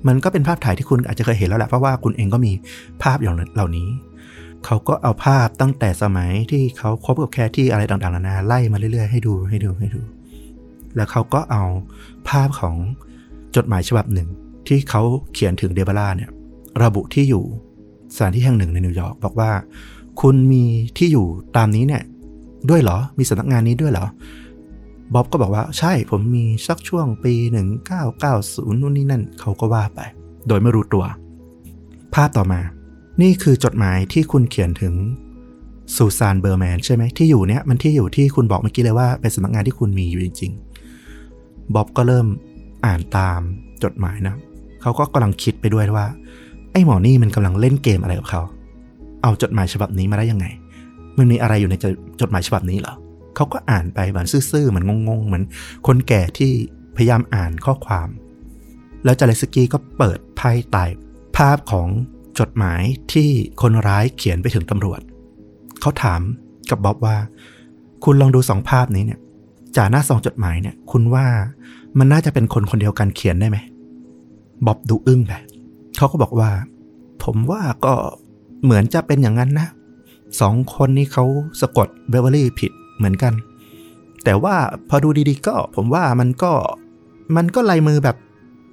[0.07, 2.51] มันก็เป็นภาพถ่ายที่คุณอาจจะเคยเห็นแล้วแหละเพราะว่าคุณเองก็มี
[3.03, 3.87] ภาพอย่างเหล่านี้
[4.65, 10.01] เขาก็เอาภาพตั้งแต่สมัยที่เขาคบกับแคที่อะไรต่างๆนานาไล่มาเรื่อยๆให้ดูให้ดูให้ดู
[10.95, 11.63] แล้วเขาก็เอา
[12.29, 12.75] ภาพของ
[13.55, 14.29] จดหมายฉบับหนึ่ง
[14.67, 15.01] ที่เขา
[15.33, 16.29] เขียนถึงเดบราเนี่ย
[16.83, 17.43] ระบุที่อยู่
[18.15, 19.51] สถานที่แห่งหนึ่งในนิวยอร์กบอกว่า
[20.21, 20.63] คุณมี
[20.97, 21.25] ที่อยู่
[21.57, 22.03] ตามนี้เนี่ย
[22.69, 24.05] ด้วยเหรอ มีสำนักงานนี้ด้วยเหรอ
[25.13, 27.33] บ๊อบก็บอกว่าใช่ผมมีสักช่วงปี
[28.07, 29.99] 1990 นู่นนี่นั่นเขาก็ว่าไป
[30.47, 31.05] โดยไม่รู้ตัว
[32.13, 32.61] ภาพต่อมา
[33.21, 34.93] นี่คือจดหมายที่คุณเขียนถึง
[35.95, 42.27] ซูซานเบอร์แมนใช่ไหมที่อยู่เนี้ยมันที่อยู่ที่คุณบอกเมื่อกี้เลยว่าเป็นสำนักงานที่คุณมีอยู่จริงๆบ๊อบก็เริ่ม
[42.85, 43.39] อ่านตาม
[43.83, 44.35] จดหมายนะ
[44.81, 46.05] เขาก็กำลังคิดไปด้วยว่า
[46.71, 48.41] ไอ้หมอนี่มันกำลังเล่นเกมอะไรกับเขา
[49.23, 50.45] เอาจดหมายฉบับนี้มาได้ยังไง
[51.17, 51.75] มันมีอะไรอยู่ใน
[52.21, 52.93] จดหมายฉบับนี้เหรอ
[53.35, 55.43] เขาก็อ่านไปเหมือนซื่อๆเหมือนงงๆ เหมือน
[55.87, 56.51] คนแก่ที่
[56.95, 58.07] พยายามอ่านข้อความ
[59.03, 60.89] แล้วจาเลสกี้ก็เปิดไพ่ตาย
[61.37, 61.87] ภาพของ
[62.39, 62.81] จดหมาย
[63.13, 63.29] ที่
[63.61, 65.01] คนร้ายเขียนไปถึงตำรวจ
[65.81, 66.21] เขาถาม
[66.69, 67.17] กับบ๊อบว่า
[68.03, 69.19] คุณลองดูสองภาพนี้เนี่ย
[69.77, 71.25] จากหน้าซองจดหมายเนี่ย คุณว่า
[71.97, 73.57] มันน่าจะเป็นคนคนเดียวกันเขียนได้ไหม
[74.65, 75.33] บ๊อบดูอึ้งไป
[75.97, 76.51] เขาก็บอกว่า
[77.23, 77.93] ผมว่าก็
[78.63, 79.67] เหมือนจะเป็นอย่างนั้นนะ
[80.41, 81.25] สองคนนี้เขา
[81.61, 83.33] สะกดเบเวอรี่ผิด เหมือนกัน
[84.23, 84.55] แต่ว่า
[84.89, 86.51] พอดูดีๆก็ผมว่ามันก็
[87.35, 88.17] มันก็ลายมือแบบ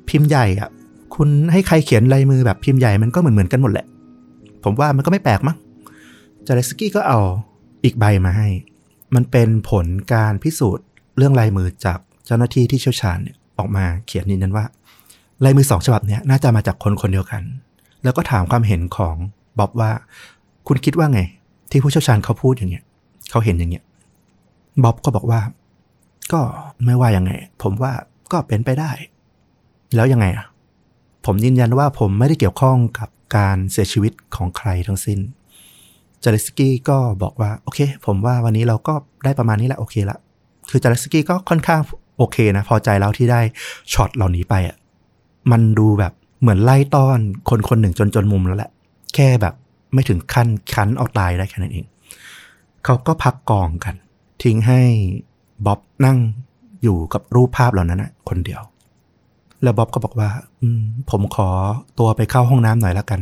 [0.09, 0.70] พิมพ์ใหญ่อะ
[1.14, 3.86] คุณให้ใครเขียนลายมือแบบพิมพ์ใหญ่มันก็เหมือนเหมือนกันหมดแหละ
[4.64, 5.56] ผมว่ามันก็ไม่แปลกมั้ง
[6.47, 7.20] จาเลสกี้ก็เอา
[7.84, 8.48] อีกใบมาให้
[9.14, 10.84] มันเป็นผลการพิสูจน์
[11.16, 14.64] เรื่องลายมือจากเจ้าหน้าที่ที่เชี่ยวชาญเนี่ยออกมาเขียนนิดนั้นว่า
[15.44, 17.42] ลายมือสองฉบับนี้น่าจะมาจากคนคนเดียวกัน
[18.05, 19.16] แล้วก็ถามความเห็นของ
[19.59, 19.90] บ๊อบว่า
[20.66, 21.20] คุณคิดว่าไง
[21.70, 22.84] ที่ผู้เชี่ยวชาญเขาพูดอย่างเงี้ย
[23.30, 23.84] เขาเห็นอย่างเงี้ย
[24.82, 25.40] บ๊อบก็บอกว่า
[26.32, 26.40] ก็
[26.84, 27.30] ไม่ว่ายังไง
[27.62, 27.92] ผมว่า
[28.32, 28.90] ก็เป็นไปได้
[29.94, 30.47] แล้วยังไงอะ
[31.26, 35.18] ผมยืนยันว่าผมไม่ได้เกี่ยวข้องกับการเสียชีวิตของใครทั้งสิ้น
[36.22, 38.94] จาริสกี้ก็บอกว่า โอเค ผมว่าวันนี้เราก็
[39.24, 40.18] ได้ประมาณนี้แหละโอเคละ
[40.70, 41.80] คือจาริสกี้ก็ค่อนข้าง
[42.18, 43.40] โอเคนะ พอใจแล้วที่ได้
[43.92, 44.76] ช็อตเหล่านี้ไปอะ
[45.51, 47.18] มันดูแบบเหมือนไล่ต้อน
[47.51, 48.70] คนคนหนึ่งจนจนมุมแล้วแหละ
[49.14, 49.55] แค่แบบ
[49.92, 51.86] ไม่ถึงขั้นคันเอาตายได้แค่นั้นเอง
[52.84, 53.94] เขาก็พักกองกัน
[54.42, 54.80] ทิ้งให้
[55.66, 56.18] บ๊อบนั่ง
[56.82, 58.60] อยู่กับรูปภาพเหล่านั้นนะคนเดียว
[59.62, 60.30] แล้วบ๊อบก็บอกว่า
[60.60, 60.68] อื
[61.10, 61.48] ผมขอ
[61.98, 63.20] ตัวไปเข้าห้องน้ำหน่อยแล้วกัน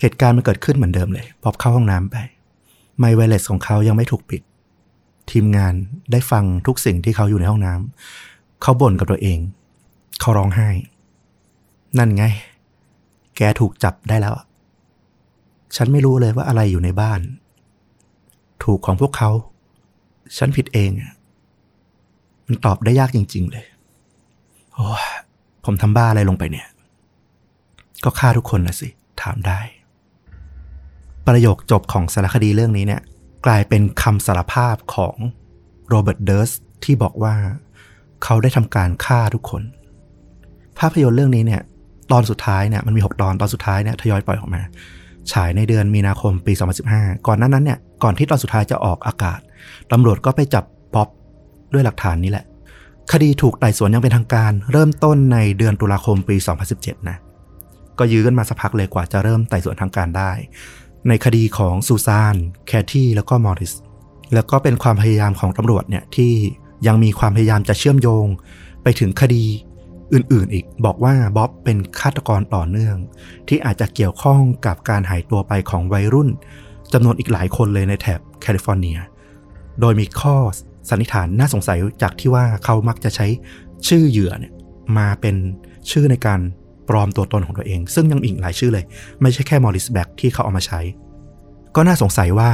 [0.00, 2.16] เหตุการณ์มันเกิดขึ้นเหมือนเดิมเลยบ๊อบเข้าห้องน้ำไป
[2.98, 4.42] ไมไวเลสของเขายังไม่ถูกปิด
[5.30, 5.74] ทีมงาน
[6.12, 9.38] ได้ฟังทุกสิ่งที่เขาอยู่ในห้องน้ำเขาบ่นกับตัวเอง
[10.20, 10.68] เขาร้องไห้
[11.98, 12.24] นั่นไง
[13.36, 14.34] แกถูกจับได้แล้ว
[15.76, 17.20] ฉันไม่รู้เลยว่าอะไรอยู่ในบ้าน
[18.64, 19.30] ถูกของพวกเขา
[20.36, 20.90] ฉันผิดเอง
[22.46, 23.64] มันตอบได้ยากจริง ๆ เลย
[24.74, 24.86] โอ้
[25.64, 26.66] ผมทำบ้าอะไรลงไปเนี่ย
[28.04, 28.88] ก็ฆ่าทุกคนนะสิ
[29.22, 29.60] ถามได้
[31.26, 33.02] ประโยคจบของสารคดีเรื่องนี้เนี่ย
[33.46, 35.16] กลายเป็นคำสารภาพของ
[35.88, 36.50] โรเบิร์ตเดิร์ส
[36.84, 37.34] ที่บอกว่า
[38.24, 39.62] เขาได้ทำการฆ่าทุกคน
[40.78, 41.62] ภาพยนตร์เรื่องนี้เนี่ย
[42.12, 44.62] ตอนสุดท้ายเนี่ยมันมี 6 ตอนตอนสุดท้ายเนี่ยทยอยปล่อยออกมา
[45.32, 46.52] ฉายในเดือนมีนาคมปี
[46.90, 49.40] 2015 ก่อนนั้นนั้นเนี่ย ก่อนที่ตอนสุดท้ายจะออกอากาศ
[49.92, 50.64] ตำรวจก็ไปจับ
[50.94, 51.08] บ๊อบ
[51.72, 52.44] ด้วยหลักฐานนี้แหละ
[53.12, 56.36] คดีถูกไต่สวนอย่างเป็นทางการ เริ่มต้นในเดือนตุลาคมปี
[56.72, 57.16] 2017 นะ
[57.98, 60.30] ก็ยื้อกันมาสักพักเลยกว่าจะเริ่มไต่สวนทางการได้
[61.08, 62.34] ในคดีของซูซาน
[62.66, 63.72] แคที่แล้วก็มอริส
[64.34, 66.32] แล้วก็เป็นความพยายามของตำรวจเนี่ยที่
[66.86, 68.26] ยังมีความพยายามจะเชื่อมโยง
[68.82, 69.44] ไปถึงคดี
[70.12, 72.96] อื่นๆอีกบอกว่าบ๊อบเป็นฆาตกรต่อเนื่อง
[73.48, 76.28] ที่อาจจะเกี่ยวข้องกับการหายตัวไปของวัยรุ่น
[76.92, 78.98] จำนวนอีกหลายคนเลยในแถบแคลิฟอร์เนีย
[79.80, 80.36] โดยมีข้อ
[80.90, 83.26] สันนิษฐานน่าสงสัยจากที่ว่าเขามักจะใช้
[83.88, 84.52] ชื่อเหยื่อเนี่ย
[84.98, 85.36] มาเป็น
[85.90, 86.40] ชื่อในการ
[86.88, 88.84] ปลอมตัวตนของตัวเอง ซึ่งยังอีกหลายชื่อเลย
[89.22, 90.80] ไม่ใช่แค่มอริสแบ็กที่เขาเอามาใช้
[91.76, 92.50] ก็น่าสงสัยว่า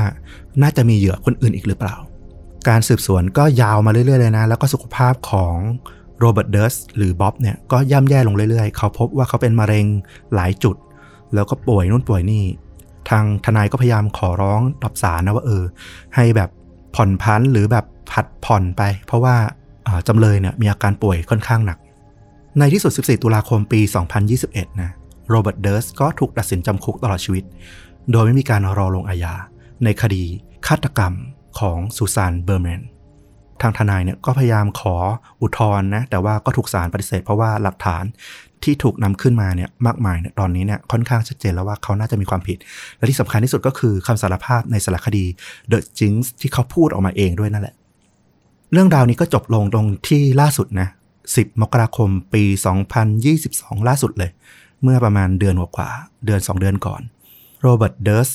[0.62, 1.96] น่าจะมีเหยื่อคนอื่นอีกหรือเปล่า
[2.68, 5.56] การสืบสวนก็ยาวมาเรื่อยๆเลยนะ แล้วก็สุขภาพของ
[6.20, 9.86] โรเบิร์ตเดิร์สหรือบ๊อบเนี่ยก็ย่ำแย่ลงเรื่อยๆ เขาพบว่าเขาเป็นมะเร็ง
[10.34, 10.76] หลายจุด
[11.34, 12.44] แล้วก็ป่วยนู่นป่วยนี่
[13.10, 15.64] ทางทนายก็พยายามขอร้องต่อศาลนะว่าเออ
[16.14, 16.50] ให้แบบ
[16.94, 19.36] ผ่อนพันหรือแบบผัดผ่อนไป เพราะว่า
[20.08, 21.78] จำเลยเนี่ยมีอาการป่วยค่อนข้างหนัก
[22.58, 23.80] ในที่สุด 14 ตุลาคมปี
[24.30, 24.90] 2021 นะ
[25.30, 27.44] โรเบิร์ตเดิร์สก็ถูกตัดสินจำคุกตลอดชีวิต
[28.12, 29.34] โดยไม่มีการรอลงอาญา
[29.84, 30.22] ในคดี
[30.66, 31.12] ฆาตกรรม
[31.60, 32.80] ของซูซานเบอร์แมน
[33.64, 34.96] ทางทนายเนี่ยก็พยายามขอ
[35.42, 38.04] อุทธรณ์นะแต่ว่าก็ถูกศาลปฏิเสธเพราะว่าหลักฐาน
[38.64, 42.58] ที่ถูกนำขึ้นมาเนี่ยมากมายเนี่ยตอนนี้เนี่ยค่อนข้างชัดเจนแล้วว่าเขาน่าจะมีความผิด
[42.96, 45.24] และที่สำคัญที่สุดก็คือคำสารภาพในสารคดี
[45.70, 47.74] The Jinx ที่เขาพูดออกมาเองด้วยนั่นแหละ
[48.72, 50.88] เรื่องราวนี้ก็จบลงตรงที่ล่าสุดนะ
[51.24, 52.44] 10 มกราคมปี
[53.16, 54.30] 2022 ล่าสุดเลย
[54.82, 55.88] เมื่อประมาณเดือนกว่า
[56.26, 57.00] เดือน 2 เดือนก่อน
[57.62, 58.30] โรเบิร์ตเดิร์ส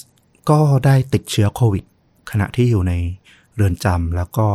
[0.49, 1.83] ก็ได้ติดเชื้อโควิด
[2.31, 2.93] ขณะที่อยู่ใน
[3.55, 4.47] เรือนจำแล้วก็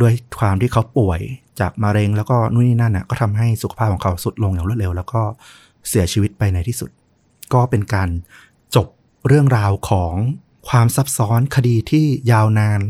[0.00, 1.20] ด้วยความที่เขาป่วย
[1.60, 5.22] จากมะเร็งแล้วก็นู่นนี่นั่นน่ะก็ทำให้สุขภาพของเขาทรุดลงอย่างรวดเร็ว แล้วก็
[5.88, 6.90] เสียชีวิตไปในที่สุด
[7.54, 8.08] ก็เป็นการ
[8.76, 8.86] จบ
[9.26, 10.14] เรื่องราวของ
[10.68, 12.80] ความซับซ้อนคดีที่ยาวนาน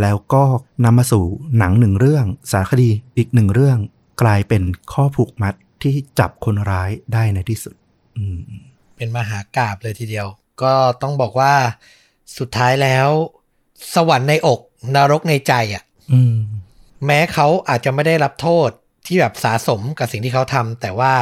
[0.00, 0.44] แล้วก็
[0.84, 1.24] นำมาสู่
[1.58, 3.78] หนังหนึ่งเรื่อง สารคดีอีกหนึ่งเรื่อง
[4.22, 4.62] กลายเป็น
[4.92, 7.74] ข้อผูกมัดที่จับคนร้ายได้ในที่สุด
[8.96, 10.26] เป็นมหากราบเลยทีเดียว
[10.62, 11.54] ก็ต้องบอกว่า
[12.38, 13.08] สุดท้ายแล้ว
[13.94, 14.60] สวรรค์ในอก
[14.94, 15.82] นรกในใจอะ่ะ
[17.06, 18.70] แม้เขาอาจจะไม่ได้รับโทษ
[19.06, 21.12] ที่แบบสาสมกับสิ่งที่เขาทำแต่ว่า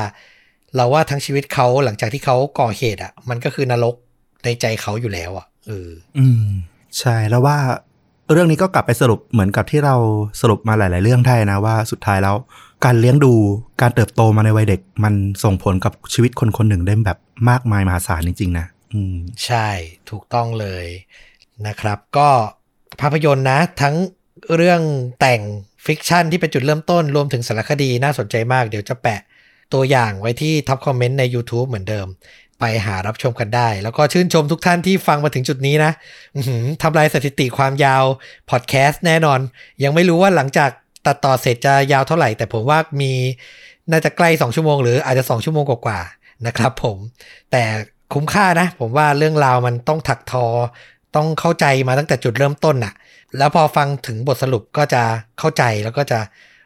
[0.77, 3.95] เราว่าทั้งชีวิตเขาหลังจากที่เขาก่อเหตุอะ่ะ มันก็คือนรก
[4.45, 6.47] ในใจเขาอยู่แล้วอะ่ะเอออืม
[6.99, 7.57] ใช่แล้วว่า
[8.33, 9.97] เรื่องนี้ก็กลับไปสรุปเหมือนกับที่เรา
[10.41, 12.37] สรุปมาหลาย ๆ เรื่องได้นะว่าสุดท้ายแล้ว
[12.85, 13.35] การเลี้ยงดู
[13.81, 17.19] การเติบโตมาในวัยเด็ก มันส่งผลกับชีวิตคนคนหนึ่งได้แบบ
[17.51, 19.69] มากมายมหาศาลจริง ๆ นะอืม ใช่
[20.11, 20.87] ถูกต้องเลย
[21.67, 22.29] นะครับ ก็
[23.01, 23.95] ภาพยนตร์นะ ทั้ง
[24.57, 24.81] เรื่อง
[25.21, 25.41] แต่ง
[25.87, 29.21] fiction ที่เป็นจุดเริ่มต้นรวมถึงสารคดีน่าสนใจมากเดี๋ยวจะแปะ
[29.75, 32.07] ตัวอย่างไว้ที่ top comment ใน YouTube เหมือนเดิม
[32.61, 35.93] ไปหารับชมกันได้ แล้วก็ชื่นชมทุกท่านที่ฟังมาถึงจุดนี้นะ
[36.83, 38.05] ทำลายสถิติความยาว
[38.51, 39.41] พอดแคสต์แน่นอน
[39.85, 40.71] ยังไม่รู้ว่าหลังจาก
[41.07, 43.13] ตัดต่อเสร็จจะยาวเท่าไหร่ แต่ผมว่ามี
[43.91, 46.99] น่าจะใกล้ 2 ชั่วโมงหรืออาจจะ 2 ชั่วโมงกว่าๆนะครับผม
[47.51, 47.63] แต่
[48.15, 50.47] คุ้มค่านะ ผมว่าเรื่องราวมันต้องถักทอ
[51.17, 52.93] ต้องเข้าใจมาตั้งแต่จุดเริ่มต้นน่ะ
[53.39, 55.03] แล้วพอฟังถึงบทสรุปก็จะ
[55.39, 56.19] เข้าใจแล้วก็จะ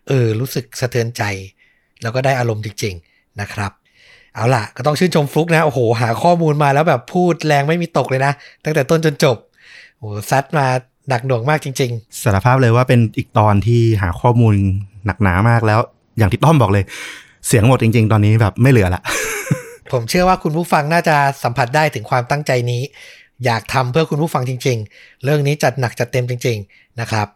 [0.09, 1.23] เออรู้สึกสะเทือนใจ
[2.03, 3.73] แล้วก็ได้อารมณ์จริง ๆนะครับ
[4.35, 8.33] เอาล่ะ ก็ต้องชื่นชมฟลุกนะ โอ้โห หาข้อมูลมาแล้วแบบพูดแรงไม่มีตกเลยนะ
[8.65, 9.37] ตั้งแต่ต้นจนจบ
[9.99, 10.67] โอ้โหซัดมา
[11.09, 11.93] หนักหน่วงมากจริง
[12.23, 14.55] สารภาพเลยว่าเป็นอีกตอนที่หาข้อมูล
[15.07, 15.81] หนักหนามากแล้ว
[16.19, 16.85] อย่างที่ต้อมบอกเลย
[17.47, 22.83] เสียงหมดจริง ๆ ตอนนี้แบบไม่เหลือละๆผมเชื่อว่าคุณผู้ฟังน่าจะสัมผัสได้ถึงความตั้งใจนี้
[23.45, 27.29] อยากทำเพื่อคุณผู้ฟังจริง ๆ เรื่องนี้จัดหนักจัดเต็มจริง ๆ นะครับ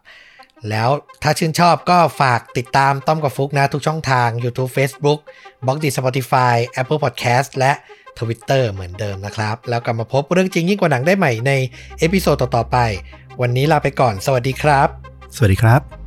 [0.69, 0.89] แล้ว
[1.23, 5.19] ถ้าชื่นชอบก็ฝากติดตามต้อมกับฟุกนะ ทุกช่องทาง YouTube Facebook
[5.65, 7.71] b l o g d i Spotify Apple Podcast และ
[8.19, 11.51] Twitter เหมือนเดิมนะครับ แล้วกลับมาพบเรื่องจริงยิ่งกว่าหนังได้ใหม่ใน
[11.99, 12.77] episode ต่อ ๆ ไป
[13.41, 14.87] วันนี้ลาไปก่อน สวัสดีครับ
[15.35, 16.02] สวัสดีครับ